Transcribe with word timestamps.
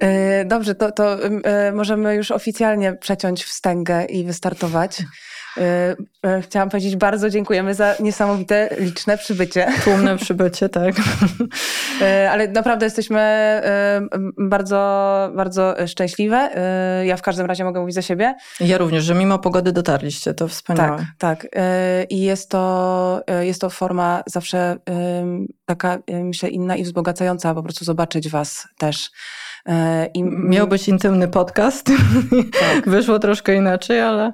E, 0.00 0.44
dobrze, 0.44 0.74
to, 0.74 0.92
to 0.92 1.24
e, 1.24 1.72
możemy 1.72 2.14
już 2.14 2.30
oficjalnie 2.30 2.92
przeciąć 2.92 3.44
wstęgę 3.44 4.04
i 4.04 4.24
wystartować. 4.24 5.02
E, 5.58 6.42
chciałam 6.42 6.70
powiedzieć 6.70 6.96
bardzo 6.96 7.30
dziękujemy 7.30 7.74
za 7.74 7.94
niesamowite, 8.00 8.68
liczne 8.78 9.18
przybycie. 9.18 9.66
Tłumne 9.84 10.16
przybycie, 10.16 10.68
tak. 10.68 10.94
Ale 12.32 12.48
naprawdę 12.48 12.86
jesteśmy 12.86 13.18
bardzo, 14.38 15.30
bardzo 15.36 15.74
szczęśliwe. 15.86 16.50
Ja 17.04 17.16
w 17.16 17.22
każdym 17.22 17.46
razie 17.46 17.64
mogę 17.64 17.80
mówić 17.80 17.94
za 17.94 18.02
siebie. 18.02 18.34
Ja 18.60 18.78
również, 18.78 19.04
że 19.04 19.14
mimo 19.14 19.38
pogody 19.38 19.72
dotarliście, 19.72 20.34
to 20.34 20.48
wspaniałe. 20.48 20.98
Tak, 21.18 21.42
tak. 21.42 21.62
I 22.10 22.20
jest 22.20 22.50
to, 22.50 23.22
jest 23.40 23.60
to 23.60 23.70
forma 23.70 24.22
zawsze 24.26 24.76
taka, 25.66 25.98
myślę, 26.08 26.48
inna 26.48 26.76
i 26.76 26.84
wzbogacająca, 26.84 27.54
po 27.54 27.62
prostu 27.62 27.84
zobaczyć 27.84 28.28
was 28.28 28.68
też. 28.78 29.10
E, 29.68 30.06
I 30.14 30.22
Miał 30.22 30.68
być 30.68 30.88
intymny 30.88 31.28
podcast. 31.28 31.86
Tak. 32.60 32.88
Wyszło 32.94 33.18
troszkę 33.18 33.54
inaczej, 33.54 34.00
ale, 34.00 34.32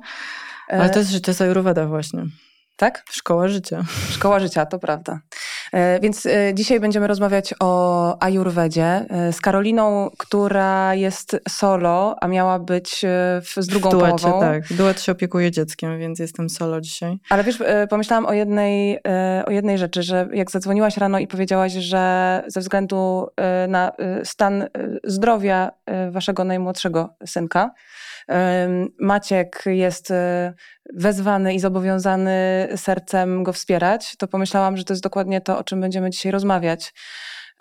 ale 0.69 0.91
to 0.91 0.99
jest 0.99 1.11
życie 1.11 1.35
z 1.35 1.41
Ayurveda 1.41 1.87
właśnie. 1.87 2.25
Tak? 2.77 3.05
Szkoła 3.11 3.49
życia. 3.49 3.85
Szkoła 4.11 4.41
życia, 4.41 4.67
to 4.67 4.79
prawda. 4.79 5.21
E, 5.73 6.01
więc 6.01 6.27
e, 6.27 6.55
dzisiaj 6.55 6.81
będziemy 6.81 7.07
rozmawiać 7.07 7.55
o 7.61 8.23
Ajurwedzie 8.23 9.07
z 9.33 9.41
Karoliną, 9.41 10.11
która 10.19 10.95
jest 10.95 11.37
solo, 11.49 12.17
a 12.21 12.29
miała 12.29 12.59
być 12.59 13.05
z 13.57 13.67
drugą 13.67 13.91
w 13.91 13.93
duecie, 13.93 14.25
połową. 14.25 14.41
tak. 14.41 14.73
Duet 14.73 15.03
się 15.03 15.13
opiekuje 15.13 15.51
dzieckiem, 15.51 15.99
więc 15.99 16.19
jestem 16.19 16.51
solo 16.51 16.81
dzisiaj. 16.81 17.17
Ale 17.31 17.45
wiesz, 17.45 17.59
pomyślałam 17.91 18.27
o 18.27 18.33
jednej, 18.33 18.99
o 19.47 19.51
jednej 19.51 19.79
rzeczy, 19.79 20.03
że 20.03 20.29
jak 20.33 20.51
zadzwoniłaś 20.51 20.97
rano 20.97 21.19
i 21.19 21.27
powiedziałaś, 21.27 21.73
że 21.73 22.43
ze 22.47 22.61
względu 22.61 23.27
na 23.69 23.93
stan 24.25 24.69
zdrowia 25.05 25.71
waszego 26.11 26.45
najmłodszego 26.45 27.09
synka, 27.27 27.71
Maciek 29.01 29.63
jest 29.67 30.11
e, 30.11 30.55
wezwany 30.95 31.55
i 31.55 31.61
zobowiązany 31.61 32.69
sercem 32.77 33.43
go 33.43 33.53
wspierać, 33.53 34.17
to 34.19 34.29
pomyślałam, 34.29 34.77
że 34.77 34.85
to 34.85 34.93
jest 34.93 35.03
dokładnie 35.03 35.41
to, 35.41 35.59
o 35.59 35.65
czym 35.65 35.81
będziemy 35.81 36.11
dzisiaj 36.11 36.33
rozmawiać. 36.33 36.93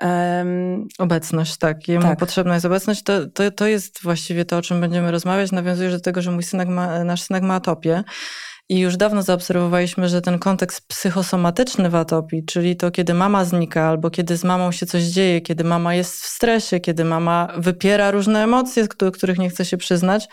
Um, 0.02 0.88
obecność, 0.97 1.58
tak. 1.58 1.88
Jemu 1.88 2.02
tak. 2.02 2.19
potrzebna 2.19 2.53
jest 2.53 2.66
obecność. 2.66 3.03
To, 3.03 3.28
to, 3.28 3.52
to 3.52 3.67
jest 3.67 4.03
właściwie 4.03 4.45
to, 4.45 4.58
o 4.58 4.61
czym 4.61 4.81
będziemy 4.81 5.11
rozmawiać. 5.11 5.52
Nawiązujesz 5.52 5.94
do 5.94 6.00
tego, 6.00 6.22
że 6.22 6.31
mój 6.31 6.44
synek 6.44 6.67
ma, 6.67 7.03
nasz 7.03 7.22
synek 7.22 7.44
ma 7.44 7.56
atopię. 7.56 8.03
I 8.69 8.80
już 8.80 8.97
dawno 8.97 9.23
zaobserwowaliśmy, 9.23 10.09
że 10.09 10.22
ten 10.22 10.39
kontekst 10.39 10.88
psychosomatyczny 10.88 11.89
w 11.89 11.95
atopii, 11.95 12.45
czyli 12.45 12.75
to, 12.75 12.92
kiedy 12.92 13.14
mama 13.14 13.45
znika, 13.45 13.88
albo 13.89 14.09
kiedy 14.09 14.38
z 14.38 14.44
mamą 14.44 14.72
się 14.72 14.86
coś 14.86 15.03
dzieje, 15.03 15.42
kiedy 15.42 15.64
mama 15.64 15.95
jest 15.95 16.16
w 16.16 16.25
stresie, 16.25 16.80
kiedy 16.80 17.06
mama 17.06 17.53
wypiera 17.58 18.11
różne 18.11 18.44
emocje, 18.44 18.88
których 19.14 19.39
nie 19.39 19.50
chce 19.50 19.66
się 19.66 19.78
przyznać, 19.78 20.28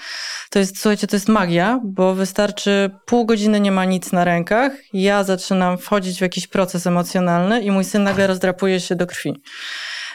to 0.51 0.59
jest, 0.59 0.81
słuchajcie, 0.81 1.07
to 1.07 1.17
jest 1.17 1.29
magia, 1.29 1.81
bo 1.85 2.15
wystarczy 2.15 2.91
pół 3.07 3.27
godziny 3.27 3.61
nie 3.61 3.73
ma 3.73 3.85
nic 3.85 4.13
na 4.13 4.25
rękach, 4.25 4.73
ja 4.93 5.25
zaczynam 5.25 5.79
wchodzić 5.79 6.19
w 6.19 6.23
jakiś 6.23 6.47
proces 6.47 6.87
emocjonalny 6.87 7.61
i 7.61 7.71
mój 7.71 7.85
syn 7.85 8.03
nagle 8.03 8.27
rozdrapuje 8.27 8.81
się 8.81 8.97
do 8.97 9.07
krwi. 9.07 9.43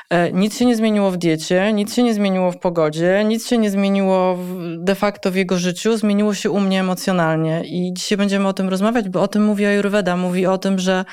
E, 0.09 0.31
nic 0.31 0.57
się 0.57 0.65
nie 0.65 0.75
zmieniło 0.75 1.11
w 1.11 1.17
diecie, 1.17 1.73
nic 1.73 1.95
się 1.95 2.03
nie 2.03 2.13
zmieniło 2.13 2.51
w 2.51 2.59
pogodzie, 2.59 3.23
nic 3.27 3.47
się 3.47 3.57
nie 3.57 3.71
zmieniło 3.71 4.37
de 4.77 4.95
facto 4.95 5.31
w 5.31 5.35
jego 5.35 5.57
życiu, 5.57 5.97
zmieniło 5.97 6.33
się 6.33 6.51
u 6.51 6.59
mnie 6.59 6.79
emocjonalnie. 6.79 7.63
I 7.65 7.93
dzisiaj 7.93 8.17
będziemy 8.17 8.47
o 8.47 8.53
tym 8.53 8.69
rozmawiać, 8.69 9.09
bo 9.09 9.21
o 9.21 9.27
tym 9.27 9.45
mówi 9.45 9.65
Ayurveda. 9.65 10.17
Mówi 10.17 10.45
o 10.45 10.57
tym, 10.57 10.79
że 10.79 11.05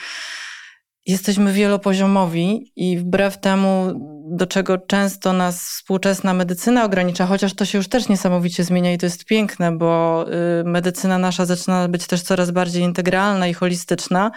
jesteśmy 1.06 1.52
wielopoziomowi 1.52 2.72
i 2.76 2.98
wbrew 2.98 3.40
temu, 3.40 3.92
do 4.30 4.46
czego 4.46 4.78
często 4.78 5.32
nas 5.32 5.62
współczesna 5.62 6.34
medycyna 6.34 6.84
ogranicza, 6.84 7.26
chociaż 7.26 7.54
to 7.54 7.64
się 7.64 7.78
już 7.78 7.88
też 7.88 8.08
niesamowicie 8.08 8.64
zmienia 8.64 8.92
i 8.92 8.98
to 8.98 9.06
jest 9.06 9.24
piękne, 9.24 9.72
bo 9.72 10.24
y, 10.60 10.64
medycyna 10.64 11.18
nasza 11.18 11.46
zaczyna 11.46 11.88
być 11.88 12.06
też 12.06 12.22
coraz 12.22 12.50
bardziej 12.50 12.82
integralna 12.82 13.48
i 13.48 13.54
holistyczna 13.54 14.30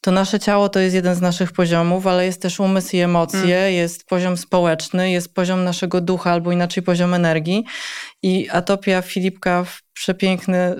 to 0.00 0.10
nasze 0.10 0.40
ciało 0.40 0.68
to 0.68 0.80
jest 0.80 0.94
jeden 0.94 1.14
z 1.14 1.20
naszych 1.20 1.52
poziomów, 1.52 2.06
ale 2.06 2.26
jest 2.26 2.42
też 2.42 2.60
umysł 2.60 2.96
i 2.96 2.98
emocje, 2.98 3.56
mm. 3.56 3.74
jest 3.74 4.04
poziom 4.04 4.36
społeczny, 4.36 5.10
jest 5.10 5.34
poziom 5.34 5.64
naszego 5.64 6.00
ducha 6.00 6.30
albo 6.32 6.52
inaczej 6.52 6.82
poziom 6.82 7.14
energii. 7.14 7.64
I 8.22 8.48
atopia 8.50 9.02
Filipka 9.02 9.64
w 9.64 9.82
przepiękny, 9.92 10.74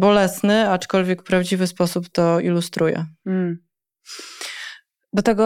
bolesny, 0.00 0.70
aczkolwiek 0.70 1.22
prawdziwy 1.22 1.66
sposób 1.66 2.08
to 2.08 2.40
ilustruje. 2.40 3.06
Mm. 3.26 3.58
Do 5.16 5.22
tego, 5.22 5.44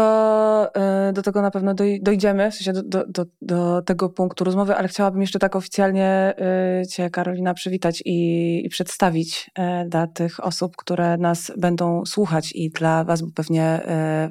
e, 0.75 1.13
do 1.13 1.23
tego 1.23 1.43
na 1.43 1.51
pewno 1.51 1.75
dojdziemy, 2.03 2.51
w 2.51 2.55
sensie 2.55 2.73
do, 2.73 3.07
do, 3.07 3.25
do, 3.43 3.83
tego 3.83 4.09
punktu 4.09 4.45
rozmowy, 4.45 4.77
ale 4.77 4.89
chciałabym 4.89 5.21
jeszcze 5.21 5.39
tak 5.39 5.57
oficjalnie 5.57 6.07
e, 6.07 6.87
Cię, 6.87 7.11
Karolina, 7.11 7.55
przywitać 7.55 8.03
i, 8.05 8.67
i, 8.67 8.69
przedstawić 8.69 9.51
e, 9.55 9.85
dla 9.89 10.07
tych 10.07 10.45
osób, 10.45 10.77
które 10.77 11.17
nas 11.17 11.53
będą 11.57 12.07
słuchać 12.07 12.53
i 12.55 12.71
dla 12.71 13.05
Was, 13.05 13.23
bo 13.23 13.29
pewnie 13.35 13.81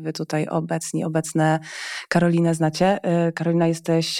Wy 0.01 0.13
tutaj 0.13 0.47
obecni, 0.47 1.03
obecne 1.05 1.59
Karolinę 2.09 2.55
znacie. 2.55 2.99
Karolina, 3.35 3.67
jesteś 3.67 4.19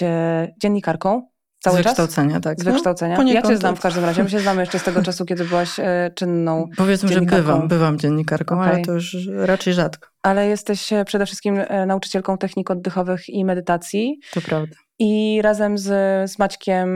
dziennikarką. 0.62 1.29
Cały 1.60 1.78
z 1.78 1.82
wykształcenia, 1.82 2.40
tak. 2.40 2.60
Z 2.60 2.64
wykształcenia. 2.64 3.16
No, 3.16 3.32
ja 3.32 3.42
cię 3.42 3.56
znam 3.56 3.76
w 3.76 3.80
każdym 3.80 4.04
razie. 4.04 4.22
My 4.24 4.30
się 4.30 4.40
znamy 4.46 4.62
jeszcze 4.62 4.78
z 4.78 4.82
tego 4.82 5.02
czasu, 5.02 5.24
kiedy 5.24 5.44
byłaś 5.44 5.80
e, 5.80 6.10
czynną 6.14 6.68
Powiedzmy, 6.76 7.08
że 7.08 7.20
bywam, 7.20 7.68
bywam 7.68 7.98
dziennikarką, 7.98 8.60
okay. 8.60 8.72
ale 8.72 8.84
to 8.84 8.92
już 8.92 9.16
raczej 9.36 9.74
rzadko. 9.74 10.08
Ale 10.22 10.48
jesteś 10.48 10.92
e, 10.92 11.04
przede 11.04 11.26
wszystkim 11.26 11.58
e, 11.58 11.86
nauczycielką 11.86 12.38
technik 12.38 12.70
oddechowych 12.70 13.28
i 13.28 13.44
medytacji. 13.44 14.20
To 14.32 14.40
prawda. 14.40 14.76
I 15.02 15.42
razem 15.42 15.78
z, 15.78 15.84
z 16.30 16.38
Maćkiem 16.38 16.90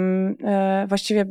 e, 0.45 0.87
właściwie 0.89 1.25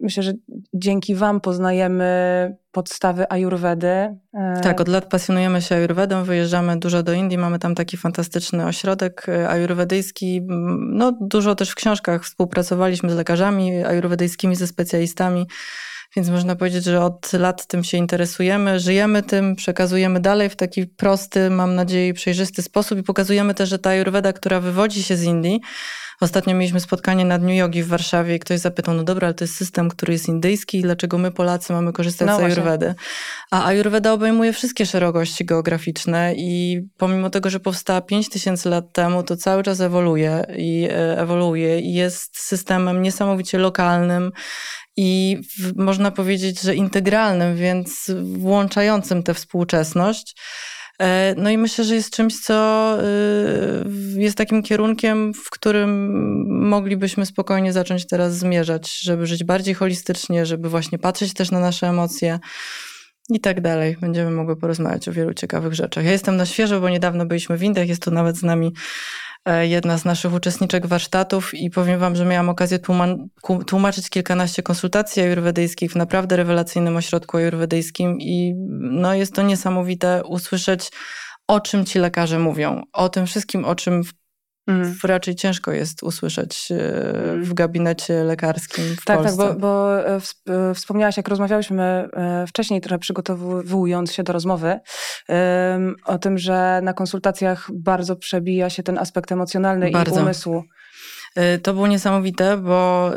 myślę, 0.00 0.22
że 0.22 0.32
dzięki 0.74 1.14
Wam 1.14 1.40
poznajemy 1.40 2.56
podstawy 2.72 3.30
ajurwedy. 3.30 3.88
E, 4.34 4.60
tak, 4.62 4.80
od 4.80 4.88
lat 4.88 5.04
pasjonujemy 5.04 5.62
się 5.62 5.74
ajurwedą, 5.74 6.24
wyjeżdżamy 6.24 6.78
dużo 6.78 7.02
do 7.02 7.12
Indii, 7.12 7.38
mamy 7.38 7.58
tam 7.58 7.74
taki 7.74 7.96
fantastyczny 7.96 8.66
ośrodek 8.66 9.26
e, 9.28 9.48
ajurwedyjski. 9.48 10.42
No, 10.78 11.12
dużo 11.20 11.54
też 11.54 11.70
w 11.70 11.74
książkach 11.74 12.24
współpracowaliśmy 12.24 13.10
z 13.10 13.14
lekarzami 13.14 13.84
ajurwedyjskimi, 13.84 14.56
ze 14.56 14.66
specjalistami. 14.66 15.46
Więc 16.16 16.28
można 16.28 16.56
powiedzieć, 16.56 16.84
że 16.84 17.04
od 17.04 17.32
lat 17.32 17.66
tym 17.66 17.84
się 17.84 17.98
interesujemy, 17.98 18.80
żyjemy 18.80 19.22
tym, 19.22 19.56
przekazujemy 19.56 20.20
dalej 20.20 20.48
w 20.48 20.56
taki 20.56 20.86
prosty, 20.86 21.50
mam 21.50 21.74
nadzieję, 21.74 22.14
przejrzysty 22.14 22.62
sposób 22.62 22.98
i 22.98 23.02
pokazujemy 23.02 23.54
też, 23.54 23.68
że 23.68 23.78
ta 23.78 23.90
Ayurveda, 23.90 24.32
która 24.32 24.60
wywodzi 24.60 25.02
się 25.02 25.16
z 25.16 25.22
Indii, 25.22 25.60
Ostatnio 26.20 26.54
mieliśmy 26.54 26.80
spotkanie 26.80 27.24
na 27.24 27.38
Dniu 27.38 27.54
Jogi 27.54 27.82
w 27.82 27.88
Warszawie 27.88 28.34
i 28.34 28.38
ktoś 28.38 28.58
zapytał, 28.58 28.94
no 28.94 29.04
dobra, 29.04 29.26
ale 29.26 29.34
to 29.34 29.44
jest 29.44 29.56
system, 29.56 29.88
który 29.88 30.12
jest 30.12 30.28
indyjski 30.28 30.78
i 30.78 30.82
dlaczego 30.82 31.18
my 31.18 31.30
Polacy 31.30 31.72
mamy 31.72 31.92
korzystać 31.92 32.28
no 32.28 32.36
z 32.36 32.40
Ayurvedy? 32.40 32.94
A 33.50 33.64
Ayurveda 33.64 34.12
obejmuje 34.12 34.52
wszystkie 34.52 34.86
szerokości 34.86 35.44
geograficzne 35.44 36.34
i 36.36 36.80
pomimo 36.96 37.30
tego, 37.30 37.50
że 37.50 37.60
powstała 37.60 38.00
5000 38.00 38.70
lat 38.70 38.92
temu, 38.92 39.22
to 39.22 39.36
cały 39.36 39.62
czas 39.62 39.80
ewoluuje 39.80 40.44
i 40.56 40.88
e, 40.90 41.18
ewoluuje 41.20 41.80
i 41.80 41.94
jest 41.94 42.38
systemem 42.40 43.02
niesamowicie 43.02 43.58
lokalnym 43.58 44.32
i 45.00 45.38
w, 45.58 45.76
można 45.76 46.10
powiedzieć, 46.10 46.60
że 46.60 46.74
integralnym, 46.74 47.56
więc 47.56 48.10
włączającym 48.22 49.22
tę 49.22 49.34
współczesność. 49.34 50.36
E, 51.00 51.34
no 51.36 51.50
i 51.50 51.58
myślę, 51.58 51.84
że 51.84 51.94
jest 51.94 52.10
czymś, 52.10 52.40
co 52.40 52.98
y, 54.16 54.20
jest 54.20 54.36
takim 54.36 54.62
kierunkiem, 54.62 55.34
w 55.34 55.50
którym 55.50 56.12
moglibyśmy 56.68 57.26
spokojnie 57.26 57.72
zacząć 57.72 58.06
teraz 58.06 58.36
zmierzać, 58.38 58.98
żeby 59.00 59.26
żyć 59.26 59.44
bardziej 59.44 59.74
holistycznie, 59.74 60.46
żeby 60.46 60.68
właśnie 60.68 60.98
patrzeć 60.98 61.34
też 61.34 61.50
na 61.50 61.60
nasze 61.60 61.88
emocje 61.88 62.38
i 63.30 63.40
tak 63.40 63.60
dalej. 63.60 63.96
Będziemy 64.00 64.30
mogły 64.30 64.56
porozmawiać 64.56 65.08
o 65.08 65.12
wielu 65.12 65.34
ciekawych 65.34 65.74
rzeczach. 65.74 66.04
Ja 66.04 66.12
jestem 66.12 66.36
na 66.36 66.46
świeżo, 66.46 66.80
bo 66.80 66.88
niedawno 66.88 67.26
byliśmy 67.26 67.56
w 67.56 67.62
Indiach, 67.62 67.88
jest 67.88 68.02
tu 68.02 68.10
nawet 68.10 68.36
z 68.36 68.42
nami 68.42 68.72
E, 68.72 69.27
jedna 69.62 69.98
z 69.98 70.04
naszych 70.04 70.34
uczestniczek 70.34 70.86
warsztatów 70.86 71.54
i 71.54 71.70
powiem 71.70 72.00
wam, 72.00 72.16
że 72.16 72.24
miałam 72.24 72.48
okazję 72.48 72.78
tłumaczyć 73.66 74.10
kilkanaście 74.10 74.62
konsultacji 74.62 75.22
ajurwedyjskich 75.22 75.92
w 75.92 75.96
naprawdę 75.96 76.36
rewelacyjnym 76.36 76.96
ośrodku 76.96 77.36
ajurwedyjskim 77.36 78.20
i 78.20 78.54
no 78.80 79.14
jest 79.14 79.34
to 79.34 79.42
niesamowite 79.42 80.22
usłyszeć 80.24 80.90
o 81.48 81.60
czym 81.60 81.84
ci 81.84 81.98
lekarze 81.98 82.38
mówią, 82.38 82.82
o 82.92 83.08
tym 83.08 83.26
wszystkim, 83.26 83.64
o 83.64 83.74
czym 83.74 84.04
w 84.04 84.12
Mm. 84.68 84.96
Raczej 85.04 85.34
ciężko 85.34 85.72
jest 85.72 86.02
usłyszeć 86.02 86.68
e, 86.70 86.74
mm. 87.24 87.44
w 87.44 87.54
gabinecie 87.54 88.24
lekarskim 88.24 88.84
w 89.00 89.04
tak, 89.04 89.18
Polsce. 89.18 89.36
Tak, 89.36 89.58
bo, 89.58 89.60
bo 89.60 90.00
e, 90.06 90.74
wspomniałaś, 90.74 91.16
jak 91.16 91.28
rozmawiałyśmy 91.28 91.84
e, 91.84 92.44
wcześniej, 92.46 92.80
trochę 92.80 92.98
przygotowując 92.98 94.12
się 94.12 94.22
do 94.22 94.32
rozmowy, 94.32 94.80
o 96.04 96.18
tym, 96.18 96.38
że 96.38 96.80
na 96.82 96.92
konsultacjach 96.92 97.68
bardzo 97.74 98.16
przebija 98.16 98.70
się 98.70 98.82
ten 98.82 98.98
aspekt 98.98 99.32
emocjonalny 99.32 99.90
bardzo. 99.90 100.20
i 100.20 100.22
umysłu. 100.22 100.62
To 101.62 101.74
było 101.74 101.86
niesamowite, 101.86 102.56
bo 102.56 103.10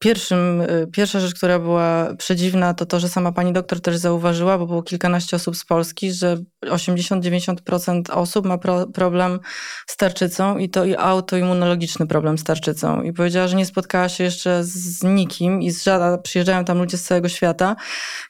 pierwszym, 0.00 0.60
y, 0.60 0.88
pierwsza 0.92 1.20
rzecz, 1.20 1.34
która 1.34 1.58
była 1.58 2.14
przedziwna, 2.18 2.74
to 2.74 2.86
to, 2.86 3.00
że 3.00 3.08
sama 3.08 3.32
pani 3.32 3.52
doktor 3.52 3.80
też 3.80 3.96
zauważyła, 3.96 4.58
bo 4.58 4.66
było 4.66 4.82
kilkanaście 4.82 5.36
osób 5.36 5.56
z 5.56 5.64
Polski, 5.64 6.12
że 6.12 6.36
80-90% 6.66 8.10
osób 8.10 8.46
ma 8.46 8.58
pro, 8.58 8.86
problem 8.86 9.40
z 9.86 9.96
tarczycą 9.96 10.58
i 10.58 10.70
to 10.70 10.84
i 10.84 10.96
autoimmunologiczny 10.96 12.06
problem 12.06 12.38
z 12.38 12.44
tarczycą. 12.44 13.02
I 13.02 13.12
powiedziała, 13.12 13.48
że 13.48 13.56
nie 13.56 13.66
spotkała 13.66 14.08
się 14.08 14.24
jeszcze 14.24 14.64
z 14.64 15.02
nikim 15.02 15.62
i 15.62 15.70
z 15.70 15.84
żadna, 15.84 16.18
przyjeżdżają 16.18 16.64
tam 16.64 16.78
ludzie 16.78 16.98
z 16.98 17.02
całego 17.02 17.28
świata, 17.28 17.76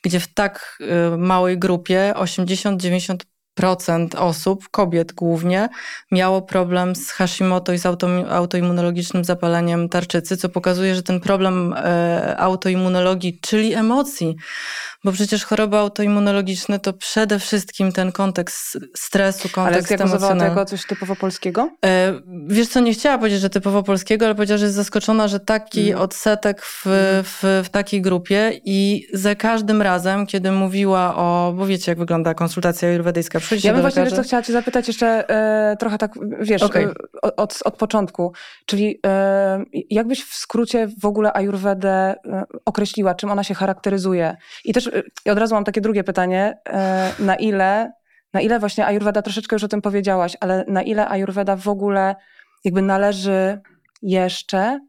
gdzie 0.02 0.20
w 0.20 0.34
tak 0.34 0.78
y, 1.14 1.16
małej 1.16 1.58
grupie 1.58 2.14
80-90% 2.16 3.16
procent 3.54 4.14
osób, 4.14 4.68
kobiet 4.70 5.12
głównie, 5.12 5.68
miało 6.12 6.42
problem 6.42 6.96
z 6.96 7.10
Hashimoto 7.10 7.72
i 7.72 7.78
z 7.78 7.86
auto, 7.86 8.08
autoimmunologicznym 8.30 9.24
zapaleniem 9.24 9.88
tarczycy, 9.88 10.36
co 10.36 10.48
pokazuje, 10.48 10.94
że 10.94 11.02
ten 11.02 11.20
problem 11.20 11.74
e, 11.76 12.36
autoimmunologii, 12.38 13.38
czyli 13.40 13.74
emocji, 13.74 14.36
bo 15.04 15.12
przecież 15.12 15.44
choroby 15.44 15.76
autoimmunologiczne 15.76 16.78
to 16.78 16.92
przede 16.92 17.38
wszystkim 17.38 17.92
ten 17.92 18.12
kontekst 18.12 18.78
stresu, 18.96 19.48
kontekst 19.48 19.92
ale 19.92 20.00
emocjonalny. 20.00 20.48
tego 20.48 20.64
coś 20.64 20.86
typowo 20.86 21.16
polskiego? 21.16 21.70
E, 21.84 22.20
wiesz 22.46 22.68
co, 22.68 22.80
nie 22.80 22.92
chciała 22.92 23.18
powiedzieć, 23.18 23.40
że 23.40 23.50
typowo 23.50 23.82
polskiego, 23.82 24.26
ale 24.26 24.34
powiedziała, 24.34 24.58
że 24.58 24.64
jest 24.64 24.76
zaskoczona, 24.76 25.28
że 25.28 25.40
taki 25.40 25.90
mm. 25.90 26.02
odsetek 26.02 26.62
w, 26.62 26.86
mm. 26.86 27.24
w, 27.24 27.66
w 27.66 27.68
takiej 27.68 28.02
grupie 28.02 28.60
i 28.64 29.06
za 29.12 29.34
każdym 29.34 29.82
razem, 29.82 30.26
kiedy 30.26 30.52
mówiła 30.52 31.16
o, 31.16 31.54
bo 31.56 31.66
wiecie 31.66 31.90
jak 31.92 31.98
wygląda 31.98 32.34
konsultacja 32.34 32.88
ajurwedyjska, 32.88 33.40
przyjdzie 33.40 33.68
Ja 33.68 33.74
bym 33.74 33.82
właśnie 33.82 34.04
lekarza. 34.04 34.22
chciała 34.22 34.42
cię 34.42 34.52
zapytać 34.52 34.86
jeszcze 34.88 35.28
e, 35.28 35.76
trochę 35.76 35.98
tak, 35.98 36.12
wiesz, 36.40 36.62
okay. 36.62 36.94
e, 37.24 37.36
od, 37.36 37.58
od 37.64 37.76
początku, 37.76 38.32
czyli 38.66 39.00
e, 39.06 39.64
jakbyś 39.90 40.24
w 40.24 40.34
skrócie 40.34 40.88
w 41.00 41.04
ogóle 41.04 41.32
ajurwedę 41.32 41.90
e, 41.90 42.44
określiła, 42.64 43.14
czym 43.14 43.30
ona 43.30 43.44
się 43.44 43.54
charakteryzuje? 43.54 44.36
I 44.64 44.72
też 44.72 44.89
i 45.26 45.30
od 45.30 45.38
razu 45.38 45.54
mam 45.54 45.64
takie 45.64 45.80
drugie 45.80 46.04
pytanie. 46.04 46.58
E, 46.68 47.12
na 47.18 47.36
ile, 47.36 47.92
na 48.32 48.40
ile 48.40 48.60
właśnie 48.60 48.86
Ayurveda, 48.86 49.22
troszeczkę 49.22 49.56
już 49.56 49.64
o 49.64 49.68
tym 49.68 49.82
powiedziałaś, 49.82 50.36
ale 50.40 50.64
na 50.68 50.82
ile 50.82 51.08
Ayurveda 51.08 51.56
w 51.56 51.68
ogóle 51.68 52.16
jakby 52.64 52.82
należy 52.82 53.60
jeszcze, 54.02 54.80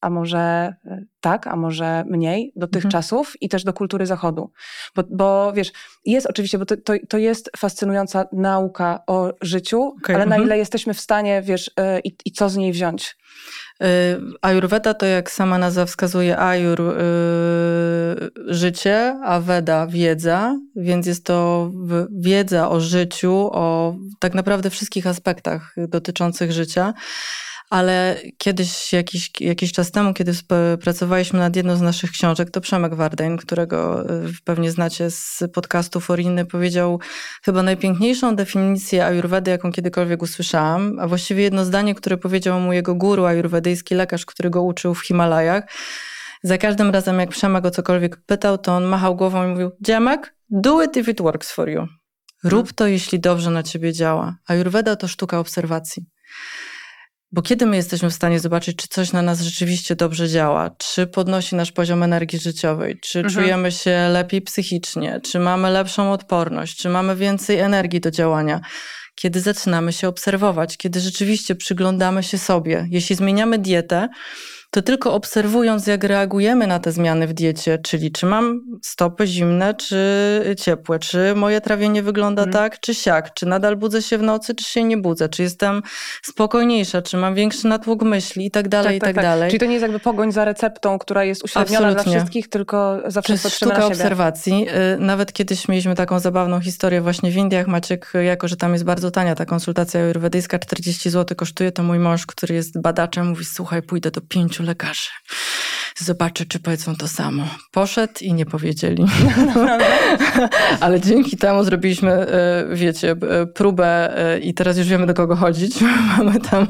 a 0.00 0.10
może 0.10 0.38
e, 0.38 1.04
tak, 1.20 1.46
a 1.46 1.56
może 1.56 2.04
mniej, 2.06 2.52
do 2.56 2.66
tych 2.66 2.84
mhm. 2.84 2.92
czasów 2.92 3.34
i 3.40 3.48
też 3.48 3.64
do 3.64 3.72
kultury 3.72 4.06
zachodu. 4.06 4.50
Bo, 4.94 5.02
bo 5.10 5.52
wiesz, 5.52 5.72
jest 6.04 6.26
oczywiście, 6.26 6.58
bo 6.58 6.66
to, 6.66 6.76
to, 6.76 6.92
to 7.08 7.18
jest 7.18 7.50
fascynująca 7.56 8.24
nauka 8.32 9.02
o 9.06 9.32
życiu, 9.40 9.82
okay. 9.82 10.16
ale 10.16 10.24
mhm. 10.24 10.40
na 10.40 10.46
ile 10.46 10.58
jesteśmy 10.58 10.94
w 10.94 11.00
stanie, 11.00 11.42
wiesz, 11.42 11.70
e, 11.76 12.00
i, 12.00 12.16
i 12.24 12.32
co 12.32 12.48
z 12.48 12.56
niej 12.56 12.72
wziąć? 12.72 13.16
Y, 13.82 13.86
Ayurveda 14.42 14.94
to 14.94 15.06
jak 15.06 15.30
sama 15.30 15.58
nazwa 15.58 15.86
wskazuje, 15.86 16.38
Ayur 16.38 16.80
yy, 16.80 18.54
życie, 18.54 19.20
a 19.24 19.40
Veda 19.40 19.86
wiedza, 19.86 20.58
więc 20.76 21.06
jest 21.06 21.24
to 21.24 21.70
wiedza 22.10 22.70
o 22.70 22.80
życiu, 22.80 23.50
o 23.52 23.96
tak 24.18 24.34
naprawdę 24.34 24.70
wszystkich 24.70 25.06
aspektach 25.06 25.74
dotyczących 25.76 26.52
życia 26.52 26.94
ale 27.70 28.16
kiedyś, 28.38 28.92
jakiś, 28.92 29.30
jakiś 29.40 29.72
czas 29.72 29.90
temu, 29.90 30.14
kiedy 30.14 30.32
pracowaliśmy 30.80 31.38
nad 31.38 31.56
jedną 31.56 31.76
z 31.76 31.80
naszych 31.80 32.10
książek, 32.10 32.50
to 32.50 32.60
Przemek 32.60 32.94
Wardań, 32.94 33.38
którego 33.38 34.10
y, 34.10 34.28
pewnie 34.44 34.70
znacie 34.70 35.10
z 35.10 35.42
podcastu 35.52 36.00
Foriny, 36.00 36.46
powiedział 36.46 37.00
chyba 37.44 37.62
najpiękniejszą 37.62 38.36
definicję 38.36 39.06
ajurwedy, 39.06 39.50
jaką 39.50 39.72
kiedykolwiek 39.72 40.22
usłyszałam, 40.22 40.98
a 41.00 41.08
właściwie 41.08 41.42
jedno 41.42 41.64
zdanie, 41.64 41.94
które 41.94 42.16
powiedział 42.16 42.60
mu 42.60 42.72
jego 42.72 42.94
guru, 42.94 43.24
ajurwedyjski 43.24 43.94
lekarz, 43.94 44.26
który 44.26 44.50
go 44.50 44.62
uczył 44.62 44.94
w 44.94 45.06
Himalajach. 45.06 45.64
Za 46.42 46.58
każdym 46.58 46.90
razem, 46.90 47.20
jak 47.20 47.30
Przemek 47.30 47.64
o 47.64 47.70
cokolwiek 47.70 48.16
pytał, 48.26 48.58
to 48.58 48.76
on 48.76 48.84
machał 48.84 49.16
głową 49.16 49.46
i 49.46 49.50
mówił, 49.50 49.70
Dziemek, 49.80 50.34
do 50.50 50.82
it 50.82 50.96
if 50.96 51.10
it 51.10 51.20
works 51.20 51.52
for 51.52 51.68
you. 51.68 51.86
Rób 52.44 52.72
to, 52.72 52.86
jeśli 52.86 53.20
dobrze 53.20 53.50
na 53.50 53.62
ciebie 53.62 53.92
działa. 53.92 54.36
Ayurveda 54.46 54.96
to 54.96 55.08
sztuka 55.08 55.38
obserwacji. 55.38 56.06
Bo 57.32 57.42
kiedy 57.42 57.66
my 57.66 57.76
jesteśmy 57.76 58.10
w 58.10 58.14
stanie 58.14 58.40
zobaczyć, 58.40 58.76
czy 58.76 58.88
coś 58.88 59.12
na 59.12 59.22
nas 59.22 59.40
rzeczywiście 59.40 59.96
dobrze 59.96 60.28
działa, 60.28 60.70
czy 60.78 61.06
podnosi 61.06 61.56
nasz 61.56 61.72
poziom 61.72 62.02
energii 62.02 62.38
życiowej, 62.38 63.00
czy 63.00 63.18
mhm. 63.18 63.34
czujemy 63.34 63.72
się 63.72 64.08
lepiej 64.12 64.42
psychicznie, 64.42 65.20
czy 65.24 65.38
mamy 65.38 65.70
lepszą 65.70 66.12
odporność, 66.12 66.76
czy 66.76 66.88
mamy 66.88 67.16
więcej 67.16 67.58
energii 67.58 68.00
do 68.00 68.10
działania, 68.10 68.60
kiedy 69.14 69.40
zaczynamy 69.40 69.92
się 69.92 70.08
obserwować, 70.08 70.76
kiedy 70.76 71.00
rzeczywiście 71.00 71.54
przyglądamy 71.54 72.22
się 72.22 72.38
sobie. 72.38 72.86
Jeśli 72.90 73.16
zmieniamy 73.16 73.58
dietę, 73.58 74.08
to 74.70 74.82
tylko 74.82 75.14
obserwując, 75.14 75.86
jak 75.86 76.04
reagujemy 76.04 76.66
na 76.66 76.78
te 76.78 76.92
zmiany 76.92 77.26
w 77.26 77.32
diecie, 77.32 77.78
czyli 77.78 78.12
czy 78.12 78.26
mam 78.26 78.60
stopy 78.82 79.26
zimne, 79.26 79.74
czy 79.74 80.54
ciepłe, 80.58 80.98
czy 80.98 81.34
moje 81.34 81.60
trawienie 81.60 82.02
wygląda 82.02 82.42
mm. 82.42 82.52
tak, 82.52 82.80
czy 82.80 82.94
siak, 82.94 83.34
czy 83.34 83.46
nadal 83.46 83.76
budzę 83.76 84.02
się 84.02 84.18
w 84.18 84.22
nocy, 84.22 84.54
czy 84.54 84.64
się 84.64 84.84
nie 84.84 84.96
budzę, 84.96 85.28
czy 85.28 85.42
jestem 85.42 85.82
spokojniejsza, 86.22 87.02
czy 87.02 87.16
mam 87.16 87.34
większy 87.34 87.68
natłok 87.68 88.02
myśli 88.02 88.46
i 88.46 88.50
tak 88.50 88.68
dalej, 88.68 88.88
tak, 88.88 88.96
i 88.96 89.00
tak, 89.00 89.08
tak, 89.08 89.16
tak, 89.16 89.24
dalej. 89.24 89.50
Czyli 89.50 89.60
to 89.60 89.66
nie 89.66 89.72
jest 89.72 89.82
jakby 89.82 89.98
pogoń 89.98 90.32
za 90.32 90.44
receptą, 90.44 90.98
która 90.98 91.24
jest 91.24 91.44
uśredniona 91.44 91.86
Absolutnie. 91.86 92.12
dla 92.12 92.20
wszystkich, 92.20 92.48
tylko 92.48 92.98
zawsze 93.06 93.38
to 93.38 93.48
jest 93.48 93.56
sztuka 93.56 93.86
obserwacji. 93.86 94.66
Y, 94.94 94.98
nawet 94.98 95.32
kiedyś 95.32 95.68
mieliśmy 95.68 95.94
taką 95.94 96.20
zabawną 96.20 96.60
historię 96.60 97.00
właśnie 97.00 97.30
w 97.30 97.36
Indiach. 97.36 97.66
Maciek, 97.66 98.12
jako 98.24 98.48
że 98.48 98.56
tam 98.56 98.72
jest 98.72 98.84
bardzo 98.84 99.10
tania 99.10 99.34
ta 99.34 99.46
konsultacja 99.46 100.00
ajurwedyjska, 100.00 100.58
40 100.58 101.10
zł 101.10 101.36
kosztuje, 101.36 101.72
to 101.72 101.82
mój 101.82 101.98
mąż, 101.98 102.26
który 102.26 102.54
jest 102.54 102.80
badaczem, 102.80 103.26
mówi, 103.26 103.44
słuchaj, 103.44 103.82
pójdę 103.82 104.10
do 104.10 104.20
pięciu 104.20 104.57
pięciu 104.58 104.62
lekarzy. 104.62 105.10
Zobaczę, 105.96 106.46
czy 106.46 106.60
powiedzą 106.60 106.96
to 106.96 107.08
samo. 107.08 107.48
Poszedł 107.72 108.12
i 108.20 108.34
nie 108.34 108.46
powiedzieli. 108.46 109.04
Ale 110.80 111.00
dzięki 111.00 111.36
temu 111.36 111.64
zrobiliśmy, 111.64 112.12
e, 112.12 112.66
wiecie, 112.72 113.10
e, 113.10 113.46
próbę 113.46 114.18
e, 114.18 114.38
i 114.38 114.54
teraz 114.54 114.78
już 114.78 114.86
wiemy, 114.86 115.06
do 115.06 115.14
kogo 115.14 115.36
chodzić. 115.36 115.80
Mamy 116.18 116.40
tam 116.40 116.66